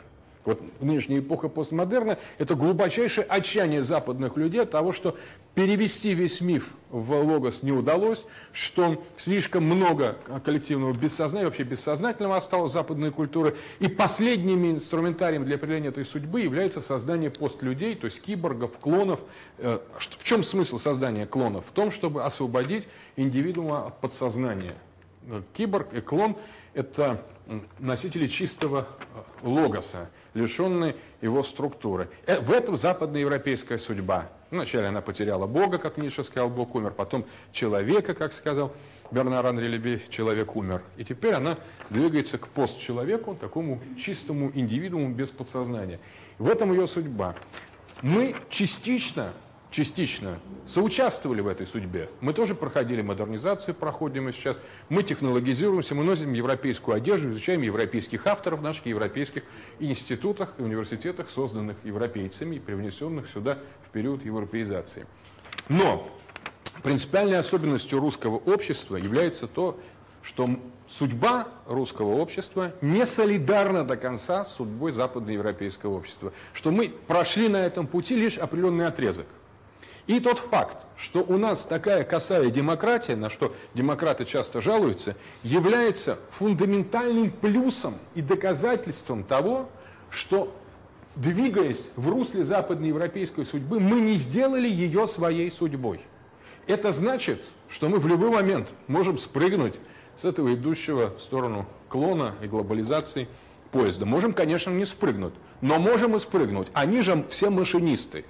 Вот 0.45 0.61
нынешняя 0.81 1.19
эпоха 1.19 1.49
постмодерна– 1.49 2.18
это 2.38 2.56
глубочайшее 2.56 3.26
отчаяние 3.26 3.84
западных 3.84 4.38
людей 4.38 4.61
от 4.61 4.72
того, 4.72 4.93
что 4.93 5.18
перевести 5.53 6.14
весь 6.14 6.39
миф 6.39 6.69
в 6.89 7.11
логос 7.11 7.61
не 7.61 7.72
удалось, 7.72 8.26
что 8.53 9.03
слишком 9.18 9.65
много 9.65 10.18
коллективного 10.45 10.93
бессознания, 10.93 11.45
вообще 11.45 11.64
бессознательного 11.64 12.38
осталось 12.38 12.72
западной 12.72 13.11
культуры, 13.11 13.57
и 13.80 13.88
последним 13.89 14.72
инструментарием 14.72 15.43
для 15.43 15.56
определения 15.56 15.89
этой 15.89 16.06
судьбы 16.06 16.41
является 16.41 16.80
создание 16.80 17.30
постлюдей, 17.30 17.95
то 17.95 18.06
есть 18.06 18.22
киборгов, 18.22 18.72
клонов. 18.80 19.19
Э, 19.57 19.80
в 19.97 20.23
чем 20.23 20.43
смысл 20.43 20.77
создания 20.77 21.26
клонов? 21.26 21.65
В 21.69 21.73
том, 21.73 21.91
чтобы 21.91 22.23
освободить 22.23 22.88
индивидуума 23.18 23.88
от 23.88 23.99
подсознания. 23.99 24.73
Киборг 25.53 25.93
и 25.93 26.01
клон– 26.01 26.35
это 26.73 27.23
носители 27.80 28.27
чистого 28.27 28.88
э, 29.41 29.47
логоса, 29.47 30.10
лишенные 30.34 30.95
его 31.22 31.43
структуры. 31.43 32.10
Э, 32.26 32.39
в 32.39 32.51
этом 32.51 32.76
западноевропейская 32.76 33.77
судьба. 33.77 34.30
Вначале 34.51 34.88
она 34.88 35.01
потеряла 35.01 35.47
Бога, 35.47 35.77
как 35.77 35.97
Ницше 35.97 36.23
сказал, 36.23 36.49
Бог 36.49 36.76
умер, 36.76 36.91
потом 36.91 37.26
человека, 37.51 38.14
как 38.14 38.34
сказал 38.34 38.73
Бернар 39.11 39.45
Анри 39.45 39.68
Леби, 39.68 40.01
человек 40.10 40.56
умер. 40.56 40.81
И 40.97 41.03
теперь 41.03 41.34
она 41.34 41.57
двигается 41.89 42.38
к 42.38 42.47
постчеловеку, 42.47 43.35
такому 43.35 43.80
чистому 43.97 44.51
индивидууму 44.53 45.14
без 45.14 45.30
подсознания. 45.30 45.99
В 46.38 46.47
этом 46.47 46.72
ее 46.72 46.88
судьба. 46.88 47.35
Мы 48.01 48.35
частично 48.49 49.34
частично 49.72 50.40
соучаствовали 50.66 51.41
в 51.41 51.48
этой 51.48 51.68
судьбе. 51.68 52.10
Мы 52.22 52.34
тоже 52.34 52.56
проходили 52.56 53.02
модернизацию, 53.02 53.76
проходим 53.76 54.30
и 54.30 54.32
сейчас. 54.32 54.58
Мы 54.90 55.04
технологизируемся, 55.04 55.96
мы 55.96 56.04
носим 56.04 56.34
европейскую 56.34 56.96
одежду, 56.96 57.32
изучаем 57.32 57.62
европейских 57.62 58.26
авторов 58.28 58.60
в 58.60 58.64
наших 58.64 58.86
европейских 58.88 59.44
институтах 59.80 60.54
и 60.58 60.64
университетах, 60.64 61.30
созданных 61.30 61.78
европейцами 61.84 62.56
и 62.56 62.60
привнесенных 62.60 63.28
сюда 63.30 63.60
в 63.88 63.91
период 63.91 64.26
европеизации. 64.26 65.06
Но 65.68 66.10
принципиальной 66.84 67.38
особенностью 67.38 68.00
русского 68.00 68.38
общества 68.38 68.96
является 68.96 69.48
то, 69.48 69.80
что 70.24 70.50
судьба 70.88 71.48
русского 71.68 72.16
общества 72.16 72.74
не 72.82 73.06
солидарна 73.06 73.86
до 73.86 73.96
конца 73.98 74.44
с 74.44 74.56
судьбой 74.56 74.91
западноевропейского 74.91 75.96
общества, 75.96 76.34
что 76.54 76.72
мы 76.72 76.90
прошли 76.90 77.48
на 77.48 77.58
этом 77.58 77.88
пути 77.88 78.16
лишь 78.16 78.38
определенный 78.38 78.88
отрезок. 78.88 79.28
И 80.07 80.19
тот 80.19 80.39
факт, 80.39 80.77
что 80.97 81.19
у 81.19 81.38
нас 81.38 81.65
такая 81.65 82.03
косая 82.03 82.49
демократия, 82.49 83.15
на 83.15 83.30
что 83.30 83.55
демократы 83.73 84.26
часто 84.26 84.61
жалуются, 84.61 85.15
является 85.43 86.19
фундаментальным 86.31 87.31
плюсом 87.31 87.95
и 88.15 88.21
доказательством 88.21 89.23
того, 89.23 89.69
что 90.09 90.53
двигаясь 91.15 91.89
в 91.95 92.09
русле 92.09 92.43
западноевропейской 92.43 93.45
судьбы, 93.45 93.80
мы 93.80 93.99
не 93.99 94.15
сделали 94.15 94.67
ее 94.67 95.07
своей 95.07 95.51
судьбой. 95.51 96.01
Это 96.67 96.91
значит, 96.91 97.49
что 97.67 97.89
мы 97.89 97.99
в 97.99 98.07
любой 98.07 98.30
момент 98.30 98.69
можем 98.88 99.17
спрыгнуть 99.17 99.76
с 100.15 100.26
этого 100.26 100.53
идущего 100.53 101.15
в 101.15 101.21
сторону 101.21 101.65
клона 101.88 102.35
и 102.41 102.47
глобализации 102.47 103.27
поезда. 103.71 104.05
Можем, 104.05 104.34
конечно, 104.34 104.69
не 104.69 104.85
спрыгнуть, 104.85 105.34
но 105.61 105.80
можем 105.80 106.15
и 106.15 106.19
спрыгнуть. 106.19 106.67
Они 106.73 107.01
же 107.01 107.26
все 107.30 107.49
машинисты. 107.49 108.26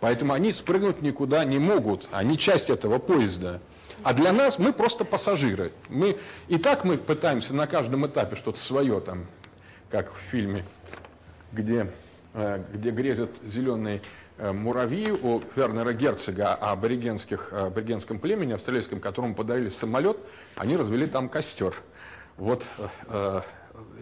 Поэтому 0.00 0.32
они 0.32 0.52
спрыгнуть 0.52 1.02
никуда 1.02 1.44
не 1.44 1.58
могут, 1.58 2.08
они 2.10 2.38
часть 2.38 2.70
этого 2.70 2.98
поезда. 2.98 3.60
А 4.02 4.14
для 4.14 4.32
нас 4.32 4.58
мы 4.58 4.72
просто 4.72 5.04
пассажиры. 5.04 5.72
Мы, 5.88 6.16
и 6.48 6.56
так 6.56 6.84
мы 6.84 6.96
пытаемся 6.96 7.54
на 7.54 7.66
каждом 7.66 8.06
этапе 8.06 8.34
что-то 8.34 8.58
свое, 8.58 9.00
там, 9.00 9.26
как 9.90 10.12
в 10.12 10.18
фильме, 10.30 10.64
где, 11.52 11.92
э, 12.32 12.62
где 12.72 12.90
грезят 12.90 13.30
зеленые 13.44 14.00
э, 14.38 14.52
муравьи 14.52 15.10
у 15.10 15.42
Вернера 15.54 15.92
Герцога 15.92 16.54
о 16.54 16.72
аборигенских, 16.72 17.52
аборигенском 17.52 18.18
племени 18.18 18.54
австралийском, 18.54 19.00
которому 19.00 19.34
подарили 19.34 19.68
самолет, 19.68 20.16
они 20.56 20.76
развели 20.76 21.06
там 21.06 21.28
костер. 21.28 21.74
Вот 22.38 22.64
э, 23.08 23.42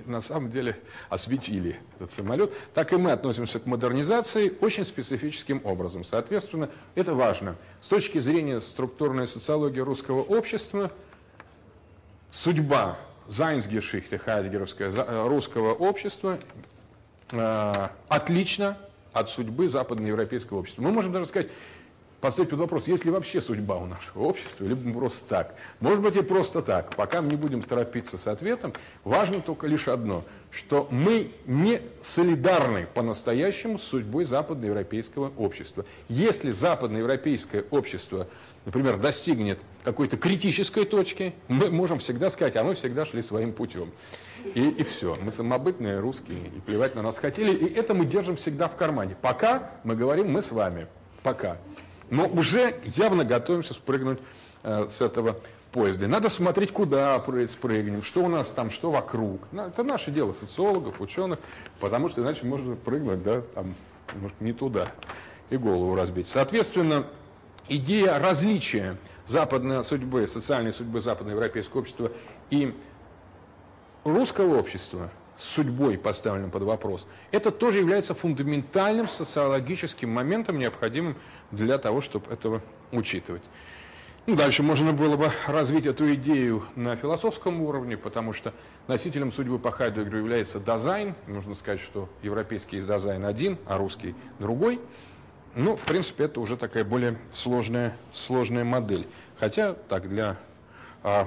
на 0.06 0.20
самом 0.20 0.50
деле 0.50 0.76
осветили 1.08 1.80
этот 1.96 2.12
самолет. 2.12 2.52
Так 2.74 2.92
и 2.92 2.96
мы 2.96 3.12
относимся 3.12 3.60
к 3.60 3.66
модернизации 3.66 4.52
очень 4.60 4.84
специфическим 4.84 5.60
образом. 5.64 6.04
Соответственно, 6.04 6.70
это 6.94 7.14
важно. 7.14 7.56
С 7.80 7.88
точки 7.88 8.18
зрения 8.18 8.60
структурной 8.60 9.26
социологии 9.26 9.80
русского 9.80 10.22
общества, 10.22 10.90
судьба 12.30 12.98
Зайнсгешихте, 13.28 14.18
хайдегеровская, 14.18 14.90
э, 14.90 15.28
русского 15.28 15.74
общества 15.74 16.38
э, 17.32 17.88
отлична 18.08 18.78
от 19.12 19.28
судьбы 19.30 19.68
западноевропейского 19.68 20.60
общества. 20.60 20.82
Мы 20.82 20.92
можем 20.92 21.12
даже 21.12 21.26
сказать, 21.26 21.48
поставить 22.20 22.52
вопрос, 22.52 22.88
есть 22.88 23.04
ли 23.04 23.10
вообще 23.10 23.40
судьба 23.40 23.76
у 23.76 23.86
нашего 23.86 24.24
общества, 24.24 24.64
либо 24.64 24.92
просто 24.92 25.24
так. 25.28 25.54
Может 25.80 26.02
быть 26.02 26.16
и 26.16 26.22
просто 26.22 26.62
так. 26.62 26.94
Пока 26.96 27.22
мы 27.22 27.30
не 27.30 27.36
будем 27.36 27.62
торопиться 27.62 28.18
с 28.18 28.26
ответом, 28.26 28.72
важно 29.04 29.40
только 29.40 29.66
лишь 29.66 29.88
одно, 29.88 30.24
что 30.50 30.88
мы 30.90 31.30
не 31.46 31.82
солидарны 32.02 32.86
по-настоящему 32.92 33.78
с 33.78 33.84
судьбой 33.84 34.24
западноевропейского 34.24 35.32
общества. 35.36 35.84
Если 36.08 36.50
западноевропейское 36.50 37.64
общество, 37.70 38.26
например, 38.64 38.98
достигнет 38.98 39.60
какой-то 39.84 40.16
критической 40.16 40.84
точки, 40.84 41.34
мы 41.46 41.70
можем 41.70 42.00
всегда 42.00 42.30
сказать, 42.30 42.56
а 42.56 42.64
мы 42.64 42.74
всегда 42.74 43.06
шли 43.06 43.22
своим 43.22 43.52
путем. 43.52 43.92
И, 44.54 44.68
и 44.68 44.82
все. 44.82 45.16
Мы 45.22 45.30
самобытные 45.30 46.00
русские, 46.00 46.38
и 46.56 46.60
плевать 46.60 46.94
на 46.94 47.02
нас 47.02 47.18
хотели, 47.18 47.54
и 47.54 47.72
это 47.74 47.94
мы 47.94 48.06
держим 48.06 48.36
всегда 48.36 48.68
в 48.68 48.76
кармане. 48.76 49.16
Пока 49.20 49.72
мы 49.84 49.94
говорим, 49.94 50.32
мы 50.32 50.42
с 50.42 50.50
вами. 50.50 50.88
Пока 51.22 51.58
но 52.10 52.26
уже 52.26 52.80
явно 52.96 53.24
готовимся 53.24 53.74
спрыгнуть 53.74 54.18
э, 54.62 54.88
с 54.90 55.00
этого 55.00 55.36
поезда. 55.72 56.08
Надо 56.08 56.28
смотреть, 56.30 56.72
куда 56.72 57.22
спрыгнем, 57.48 58.02
что 58.02 58.24
у 58.24 58.28
нас 58.28 58.50
там, 58.52 58.70
что 58.70 58.90
вокруг. 58.90 59.42
Ну, 59.52 59.66
это 59.66 59.82
наше 59.82 60.10
дело, 60.10 60.32
социологов, 60.32 61.00
ученых, 61.00 61.38
потому 61.80 62.08
что 62.08 62.22
иначе 62.22 62.46
можно 62.46 62.76
прыгнуть, 62.76 63.22
да, 63.22 63.42
там, 63.54 63.74
может, 64.20 64.40
не 64.40 64.52
туда 64.52 64.92
и 65.50 65.56
голову 65.56 65.94
разбить. 65.94 66.28
Соответственно, 66.28 67.06
идея 67.68 68.18
различия 68.18 68.96
западной 69.26 69.84
судьбы, 69.84 70.26
социальной 70.26 70.72
судьбы 70.72 71.00
западноевропейского 71.00 71.80
общества 71.80 72.10
и 72.50 72.74
русского 74.04 74.58
общества 74.58 75.10
судьбой 75.38 75.98
поставленным 75.98 76.50
под 76.50 76.62
вопрос, 76.64 77.06
это 77.30 77.50
тоже 77.50 77.78
является 77.78 78.14
фундаментальным 78.14 79.08
социологическим 79.08 80.10
моментом, 80.10 80.58
необходимым 80.58 81.16
для 81.50 81.78
того, 81.78 82.00
чтобы 82.00 82.32
этого 82.32 82.62
учитывать. 82.92 83.42
Ну, 84.28 84.36
дальше 84.36 84.62
можно 84.62 84.92
было 84.92 85.16
бы 85.16 85.30
развить 85.46 85.86
эту 85.86 86.12
идею 86.12 86.62
на 86.76 86.96
философском 86.96 87.62
уровне, 87.62 87.96
потому 87.96 88.34
что 88.34 88.52
носителем 88.86 89.32
судьбы 89.32 89.58
по 89.58 89.70
Хайдегеру 89.70 90.18
является 90.18 90.60
дизайн. 90.60 91.14
Нужно 91.26 91.54
сказать, 91.54 91.80
что 91.80 92.10
европейский 92.22 92.76
есть 92.76 92.86
дизайн 92.86 93.24
один, 93.24 93.56
а 93.64 93.78
русский 93.78 94.14
другой. 94.38 94.80
Ну, 95.54 95.76
в 95.76 95.80
принципе, 95.80 96.24
это 96.24 96.40
уже 96.40 96.58
такая 96.58 96.84
более 96.84 97.16
сложная, 97.32 97.96
сложная 98.12 98.64
модель. 98.64 99.06
Хотя, 99.38 99.72
так, 99.72 100.10
для 100.10 100.36
а, 101.02 101.26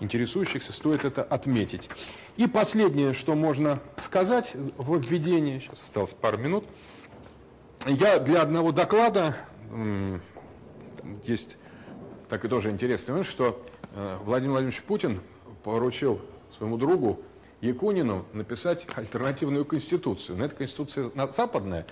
интересующихся 0.00 0.72
стоит 0.72 1.04
это 1.04 1.22
отметить. 1.22 1.90
И 2.36 2.46
последнее, 2.46 3.12
что 3.12 3.34
можно 3.34 3.80
сказать 3.96 4.56
в 4.76 4.98
введении, 5.00 5.60
сейчас. 5.60 5.82
Осталось 5.82 6.14
пару 6.14 6.38
минут– 6.38 6.64
я 7.86 8.18
для 8.18 8.40
одного 8.40 8.72
доклада, 8.72 9.36
есть 11.24 11.56
так 12.30 12.44
и 12.46 12.48
тоже 12.48 12.70
интересный 12.70 13.10
момент, 13.12 13.28
что 13.28 13.62
э, 13.92 14.16
Владимир 14.24 14.52
Владимирович 14.52 14.82
Путин 14.82 15.20
поручил 15.62 16.18
своему 16.56 16.78
другу 16.78 17.20
Якунину 17.60 18.24
написать 18.32 18.86
альтернативную 18.94 19.66
конституцию. 19.66 20.38
Но 20.38 20.46
эта 20.46 20.54
конституция 20.54 21.10
западная, 21.32 21.86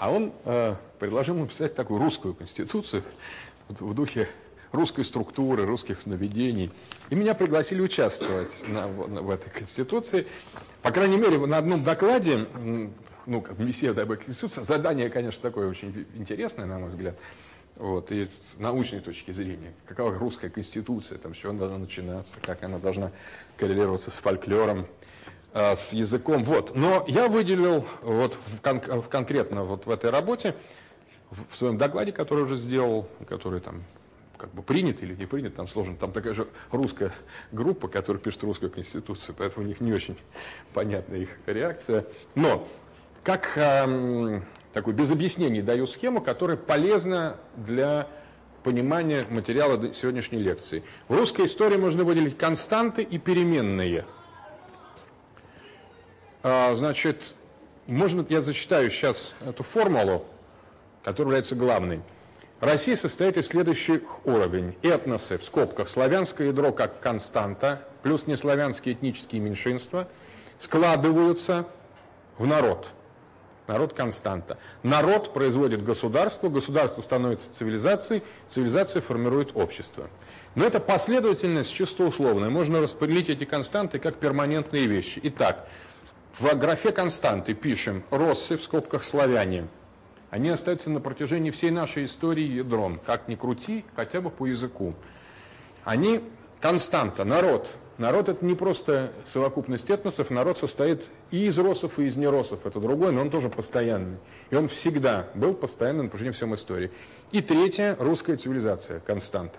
а 0.00 0.10
он 0.10 0.32
э, 0.44 0.74
предложил 0.98 1.36
написать 1.36 1.76
такую 1.76 2.00
русскую 2.00 2.34
конституцию 2.34 3.04
в 3.68 3.94
духе 3.94 4.28
русской 4.76 5.04
структуры, 5.04 5.66
русских 5.66 6.00
сновидений. 6.00 6.70
И 7.10 7.14
меня 7.14 7.34
пригласили 7.34 7.80
участвовать 7.80 8.62
на, 8.68 8.86
в 8.86 9.30
этой 9.30 9.50
конституции. 9.50 10.26
По 10.82 10.92
крайней 10.92 11.16
мере, 11.16 11.38
на 11.38 11.58
одном 11.58 11.82
докладе 11.82 12.46
ну, 13.26 13.40
как 13.40 13.56
беседа 13.56 14.02
об 14.02 14.14
Конституции, 14.14 14.62
задание, 14.62 15.10
конечно, 15.10 15.42
такое 15.42 15.68
очень 15.68 16.06
интересное, 16.14 16.64
на 16.64 16.78
мой 16.78 16.90
взгляд, 16.90 17.16
вот, 17.76 18.10
и 18.10 18.26
с 18.26 18.58
научной 18.58 19.00
точки 19.00 19.32
зрения, 19.32 19.74
какова 19.84 20.16
русская 20.16 20.48
конституция, 20.48 21.18
там, 21.18 21.34
с 21.34 21.38
чего 21.38 21.50
она 21.50 21.60
должна 21.60 21.78
начинаться, 21.78 22.34
как 22.40 22.62
она 22.62 22.78
должна 22.78 23.10
коррелироваться 23.56 24.10
с 24.10 24.18
фольклором, 24.18 24.86
э, 25.52 25.76
с 25.76 25.92
языком, 25.92 26.44
вот. 26.44 26.74
Но 26.74 27.04
я 27.08 27.28
выделил 27.28 27.84
вот 28.02 28.38
в 28.46 28.60
кон 28.62 28.80
в 28.80 29.08
конкретно 29.08 29.64
вот 29.64 29.86
в 29.86 29.90
этой 29.90 30.10
работе, 30.10 30.54
в 31.50 31.56
своем 31.56 31.76
докладе, 31.76 32.12
который 32.12 32.44
уже 32.44 32.56
сделал, 32.56 33.08
который 33.28 33.60
там 33.60 33.82
как 34.36 34.52
бы 34.52 34.62
принят 34.62 35.02
или 35.02 35.14
не 35.14 35.26
принят, 35.26 35.54
там 35.54 35.68
сложно. 35.68 35.96
Там 35.96 36.12
такая 36.12 36.34
же 36.34 36.48
русская 36.70 37.12
группа, 37.52 37.88
которая 37.88 38.22
пишет 38.22 38.42
русскую 38.44 38.70
конституцию, 38.70 39.34
поэтому 39.36 39.64
у 39.64 39.68
них 39.68 39.80
не 39.80 39.92
очень 39.92 40.16
понятна 40.72 41.14
их 41.14 41.30
реакция. 41.46 42.06
Но 42.34 42.68
как 43.24 43.52
э, 43.56 44.40
такую 44.72 44.94
без 44.94 45.10
объяснений 45.10 45.62
даю 45.62 45.86
схему, 45.86 46.20
которая 46.20 46.56
полезна 46.56 47.38
для 47.56 48.08
понимания 48.62 49.24
материала 49.30 49.94
сегодняшней 49.94 50.38
лекции. 50.38 50.82
В 51.08 51.16
русской 51.16 51.46
истории 51.46 51.76
можно 51.76 52.04
выделить 52.04 52.36
константы 52.36 53.02
и 53.02 53.16
переменные. 53.16 54.04
А, 56.42 56.74
значит, 56.74 57.36
можно, 57.86 58.26
я 58.28 58.42
зачитаю 58.42 58.90
сейчас 58.90 59.34
эту 59.40 59.62
формулу, 59.62 60.26
которая 61.04 61.28
является 61.28 61.54
главной. 61.54 62.00
Россия 62.60 62.96
состоит 62.96 63.36
из 63.36 63.46
следующих 63.46 64.26
уровней. 64.26 64.76
Этносы, 64.82 65.38
в 65.38 65.44
скобках, 65.44 65.88
славянское 65.88 66.48
ядро 66.48 66.72
как 66.72 67.00
константа, 67.00 67.86
плюс 68.02 68.26
неславянские 68.26 68.94
этнические 68.94 69.40
меньшинства, 69.40 70.08
складываются 70.58 71.66
в 72.38 72.46
народ– 72.46 72.88
Народ– 73.66 73.92
константа. 73.94 74.58
Народ 74.82 75.34
производит 75.34 75.82
государство, 75.82 76.48
государство 76.48 77.02
становится 77.02 77.52
цивилизацией, 77.52 78.22
цивилизация 78.48 79.02
формирует 79.02 79.56
общество. 79.56 80.08
Но 80.54 80.64
это 80.64 80.78
последовательность 80.78 81.74
чисто 81.74 82.04
условная. 82.04 82.48
Можно 82.48 82.80
распределить 82.80 83.28
эти 83.28 83.44
константы 83.44 83.98
как 83.98 84.16
перманентные 84.16 84.86
вещи. 84.86 85.20
Итак, 85.24 85.68
в 86.38 86.54
графе 86.54 86.92
константы 86.92 87.54
пишем 87.54 88.04
«россы» 88.10 88.56
в 88.56 88.62
скобках 88.62 89.02
«славяне». 89.02 89.66
Они 90.30 90.50
остаются 90.50 90.90
на 90.90 91.00
протяжении 91.00 91.50
всей 91.50 91.70
нашей 91.70 92.04
истории 92.04 92.44
ядром. 92.44 93.00
Как 93.04 93.28
ни 93.28 93.36
крути, 93.36 93.84
хотя 93.94 94.20
бы 94.20 94.30
по 94.30 94.46
языку. 94.46 94.94
Они 95.84 96.20
константа, 96.60 97.24
народ. 97.24 97.68
Народ 97.98 98.28
это 98.28 98.44
не 98.44 98.54
просто 98.54 99.12
совокупность 99.24 99.88
этносов, 99.88 100.28
народ 100.28 100.58
состоит 100.58 101.08
и 101.30 101.46
из 101.46 101.58
росов, 101.58 101.98
и 101.98 102.04
из 102.04 102.16
неросов. 102.16 102.66
Это 102.66 102.78
другой, 102.78 103.10
но 103.12 103.22
он 103.22 103.30
тоже 103.30 103.48
постоянный. 103.48 104.18
И 104.50 104.54
он 104.54 104.68
всегда 104.68 105.28
был 105.34 105.54
постоянным 105.54 106.06
на 106.06 106.10
протяжении 106.10 106.34
всей 106.34 106.52
истории. 106.52 106.90
И 107.32 107.40
третье, 107.40 107.96
русская 107.98 108.36
цивилизация, 108.36 109.00
константа. 109.00 109.58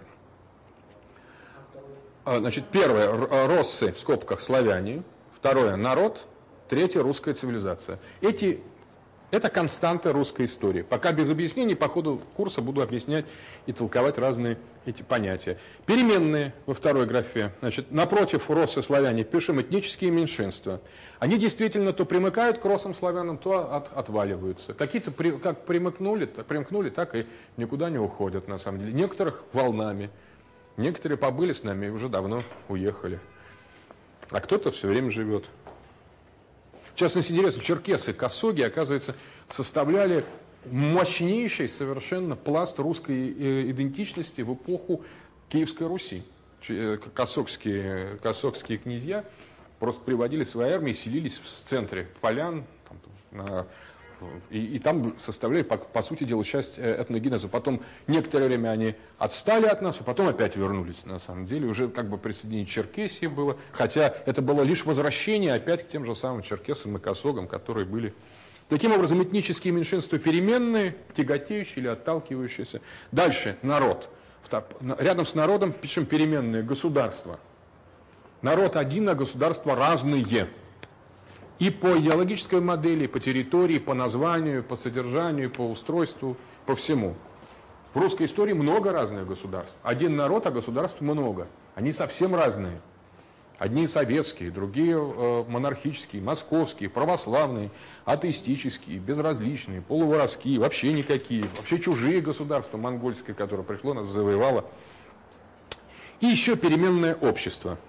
А, 2.25 2.37
значит, 2.39 2.65
первое, 2.71 3.47
россы, 3.47 3.91
в 3.91 3.99
скобках, 3.99 4.41
славяне. 4.41 5.01
Второе, 5.35 5.75
народ. 5.75 6.27
Третье, 6.69 7.01
русская 7.01 7.33
цивилизация. 7.33 7.99
Эти 8.21 8.61
это 9.29 9.49
константа 9.49 10.13
русской 10.13 10.45
истории. 10.45 10.83
Пока 10.83 11.11
без 11.11 11.29
объяснений, 11.29 11.75
по 11.75 11.89
ходу 11.89 12.21
курса 12.35 12.61
буду 12.61 12.81
объяснять 12.81 13.25
и 13.65 13.73
толковать 13.73 14.17
разные 14.17 14.57
эти 14.85 15.01
понятия. 15.01 15.57
Переменные 15.85 16.53
во 16.65 16.73
второй 16.73 17.05
графе. 17.05 17.51
Значит, 17.59 17.91
напротив 17.91 18.49
россы 18.49 18.81
славяне 18.81 19.25
пишем 19.25 19.59
этнические 19.59 20.11
меньшинства. 20.11 20.79
Они 21.19 21.37
действительно 21.37 21.91
то 21.91 22.05
примыкают 22.05 22.59
к 22.59 22.65
росам 22.65 22.95
славянам, 22.95 23.37
то 23.37 23.75
от, 23.75 23.91
отваливаются. 23.97 24.73
Какие-то 24.73 25.11
при, 25.11 25.31
как 25.31 25.65
примыкнули, 25.65 26.25
так, 26.25 26.45
примкнули, 26.45 26.89
так 26.89 27.13
и 27.15 27.25
никуда 27.57 27.89
не 27.89 27.97
уходят 27.97 28.47
на 28.47 28.57
самом 28.57 28.79
деле. 28.79 28.93
Некоторых 28.93 29.43
волнами. 29.51 30.09
Некоторые 30.77 31.17
побыли 31.17 31.53
с 31.53 31.63
нами 31.63 31.87
и 31.87 31.89
уже 31.89 32.07
давно 32.07 32.43
уехали. 32.69 33.19
А 34.29 34.39
кто-то 34.39 34.71
все 34.71 34.87
время 34.87 35.09
живет. 35.09 35.45
В 36.97 36.99
частности, 36.99 37.31
интересно, 37.31 37.61
черкесы, 37.61 38.11
косоги, 38.11 38.63
оказывается, 38.63 39.15
составляли 39.49 40.25
мощнейший 40.65 41.69
совершенно 41.69 42.35
пласт 42.35 42.79
русской 42.79 43.35
э, 43.37 43.69
идентичности 43.69 44.41
в 44.41 44.55
эпоху 44.55 45.03
Киевской 45.47 45.85
Руси. 45.85 46.23
Э, 46.69 46.97
косогские, 47.13 48.17
косогские 48.23 48.79
князья 48.79 49.25
просто 49.77 50.01
приводили 50.01 50.43
свои 50.43 50.71
армии, 50.71 50.93
селились 50.93 51.37
в 51.37 51.45
центре 51.45 52.09
полян, 52.19 52.63
там, 52.89 52.97
на 53.29 53.67
и, 54.49 54.75
и 54.75 54.79
там 54.79 55.19
составляли, 55.19 55.63
по, 55.63 55.77
по 55.77 56.01
сути 56.01 56.23
дела, 56.23 56.43
часть 56.43 56.79
э, 56.79 57.01
этногенеза. 57.01 57.47
Потом 57.47 57.81
некоторое 58.07 58.47
время 58.47 58.69
они 58.69 58.95
отстали 59.17 59.65
от 59.65 59.81
нас, 59.81 59.99
а 60.01 60.03
потом 60.03 60.27
опять 60.27 60.55
вернулись, 60.55 61.05
на 61.05 61.19
самом 61.19 61.45
деле. 61.45 61.67
Уже 61.67 61.87
как 61.87 62.09
бы 62.09 62.17
присоединение 62.17 62.65
Черкесии 62.65 63.27
было, 63.27 63.57
хотя 63.71 64.13
это 64.25 64.41
было 64.41 64.61
лишь 64.61 64.85
возвращение 64.85 65.53
опять 65.53 65.87
к 65.87 65.89
тем 65.89 66.05
же 66.05 66.15
самым 66.15 66.41
черкесам 66.41 66.97
и 66.97 66.99
косогам, 66.99 67.47
которые 67.47 67.85
были. 67.85 68.13
Таким 68.69 68.91
образом, 68.91 69.23
этнические 69.23 69.73
меньшинства 69.73 70.19
переменные, 70.19 70.95
тяготеющие 71.15 71.77
или 71.77 71.87
отталкивающиеся. 71.87 72.81
Дальше, 73.11 73.57
народ. 73.61 74.09
Рядом 74.99 75.25
с 75.25 75.35
народом 75.35 75.71
пишем 75.73 76.05
переменные, 76.05 76.63
государство. 76.63 77.39
Народ 78.41 78.75
один, 78.75 79.09
а 79.09 79.15
государства 79.15 79.75
разные 79.75 80.21
и 81.59 81.69
по 81.69 81.97
идеологической 81.97 82.61
модели, 82.61 83.07
по 83.07 83.19
территории, 83.19 83.79
по 83.79 83.93
названию, 83.93 84.63
по 84.63 84.75
содержанию, 84.75 85.49
по 85.49 85.61
устройству, 85.61 86.37
по 86.65 86.75
всему. 86.75 87.15
В 87.93 87.99
русской 87.99 88.27
истории 88.27 88.53
много 88.53 88.91
разных 88.91 89.27
государств. 89.27 89.75
Один 89.81 90.15
народ, 90.15 90.45
а 90.45 90.51
государств 90.51 91.01
много. 91.01 91.47
Они 91.73 91.93
совсем 91.93 92.35
разные. 92.35 92.79
Одни 93.57 93.87
советские, 93.87 94.51
другие 94.51 94.95
э, 94.95 95.45
монархические, 95.47 96.21
московские, 96.21 96.91
православные, 96.91 97.71
атеистические, 98.05 98.99
безразличные, 98.99 99.81
полуворовские, 99.81 100.59
вообще 100.59 100.93
никакие, 100.93 101.45
вообще 101.55 101.79
чужие 101.79 102.21
государства, 102.21 102.77
монгольское, 102.77 103.35
которое 103.35 103.63
пришло, 103.63 103.95
нас 103.95 104.05
завоевало. 104.05 104.65
И 106.19 106.27
еще 106.27 106.55
переменное 106.55 107.15
общество. 107.15 107.79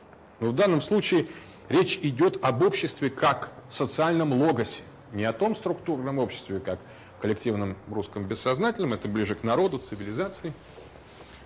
Но 0.40 0.51
в 0.51 0.55
данном 0.55 0.81
случае 0.81 1.27
Речь 1.69 1.99
идет 2.03 2.43
об 2.43 2.62
обществе 2.62 3.11
как 3.11 3.51
социальном 3.69 4.32
логосе, 4.32 4.82
не 5.12 5.24
о 5.24 5.32
том 5.32 5.55
структурном 5.55 6.19
обществе, 6.19 6.61
как 6.61 6.78
коллективном 7.20 7.77
русском 7.90 8.24
бессознательном, 8.24 8.95
это 8.95 9.09
ближе 9.09 9.35
к 9.35 9.43
народу, 9.43 9.78
цивилизации 9.78 10.53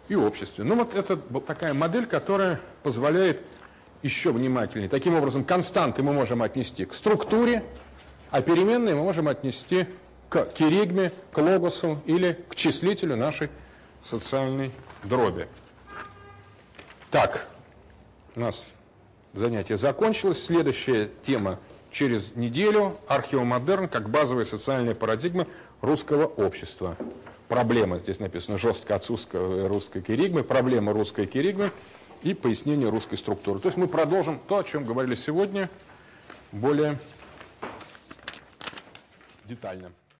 и 0.08 0.14
обществе. 0.14 0.64
Ну 0.64 0.76
вот 0.76 0.94
это 0.94 1.18
вот 1.30 1.46
такая 1.46 1.74
модель, 1.74 2.06
которая 2.06 2.60
позволяет 2.82 3.40
еще 4.02 4.32
внимательнее. 4.32 4.88
Таким 4.88 5.14
образом, 5.14 5.44
константы 5.44 6.02
мы 6.02 6.12
можем 6.12 6.42
отнести 6.42 6.84
к 6.84 6.94
структуре, 6.94 7.64
а 8.30 8.42
переменные 8.42 8.94
мы 8.94 9.02
можем 9.02 9.28
отнести 9.28 9.86
к 10.28 10.46
киригме, 10.46 11.12
к 11.32 11.38
логосу 11.38 12.00
или 12.06 12.44
к 12.48 12.54
числителю 12.54 13.16
нашей 13.16 13.50
социальной 14.04 14.72
дроби. 15.04 15.48
Так, 17.10 17.46
у 18.34 18.40
нас 18.40 18.72
занятие 19.32 19.76
закончилось. 19.76 20.44
Следующая 20.44 21.10
тема 21.24 21.58
через 21.90 22.34
неделю. 22.36 22.98
Археомодерн 23.06 23.88
как 23.88 24.10
базовая 24.10 24.44
социальная 24.44 24.94
парадигма 24.94 25.46
русского 25.80 26.26
общества. 26.26 26.96
Проблема, 27.48 27.98
здесь 27.98 28.18
написано 28.18 28.56
жестко 28.56 28.94
отсутствие 28.94 29.66
русской 29.66 30.00
киригмы, 30.00 30.42
проблема 30.42 30.92
русской 30.92 31.26
киригмы 31.26 31.70
и 32.22 32.32
пояснение 32.32 32.88
русской 32.88 33.16
структуры. 33.16 33.60
То 33.60 33.68
есть 33.68 33.76
мы 33.76 33.88
продолжим 33.88 34.40
то, 34.48 34.58
о 34.58 34.64
чем 34.64 34.86
говорили 34.86 35.16
сегодня, 35.16 35.68
более 36.50 36.98
детально. 39.44 39.92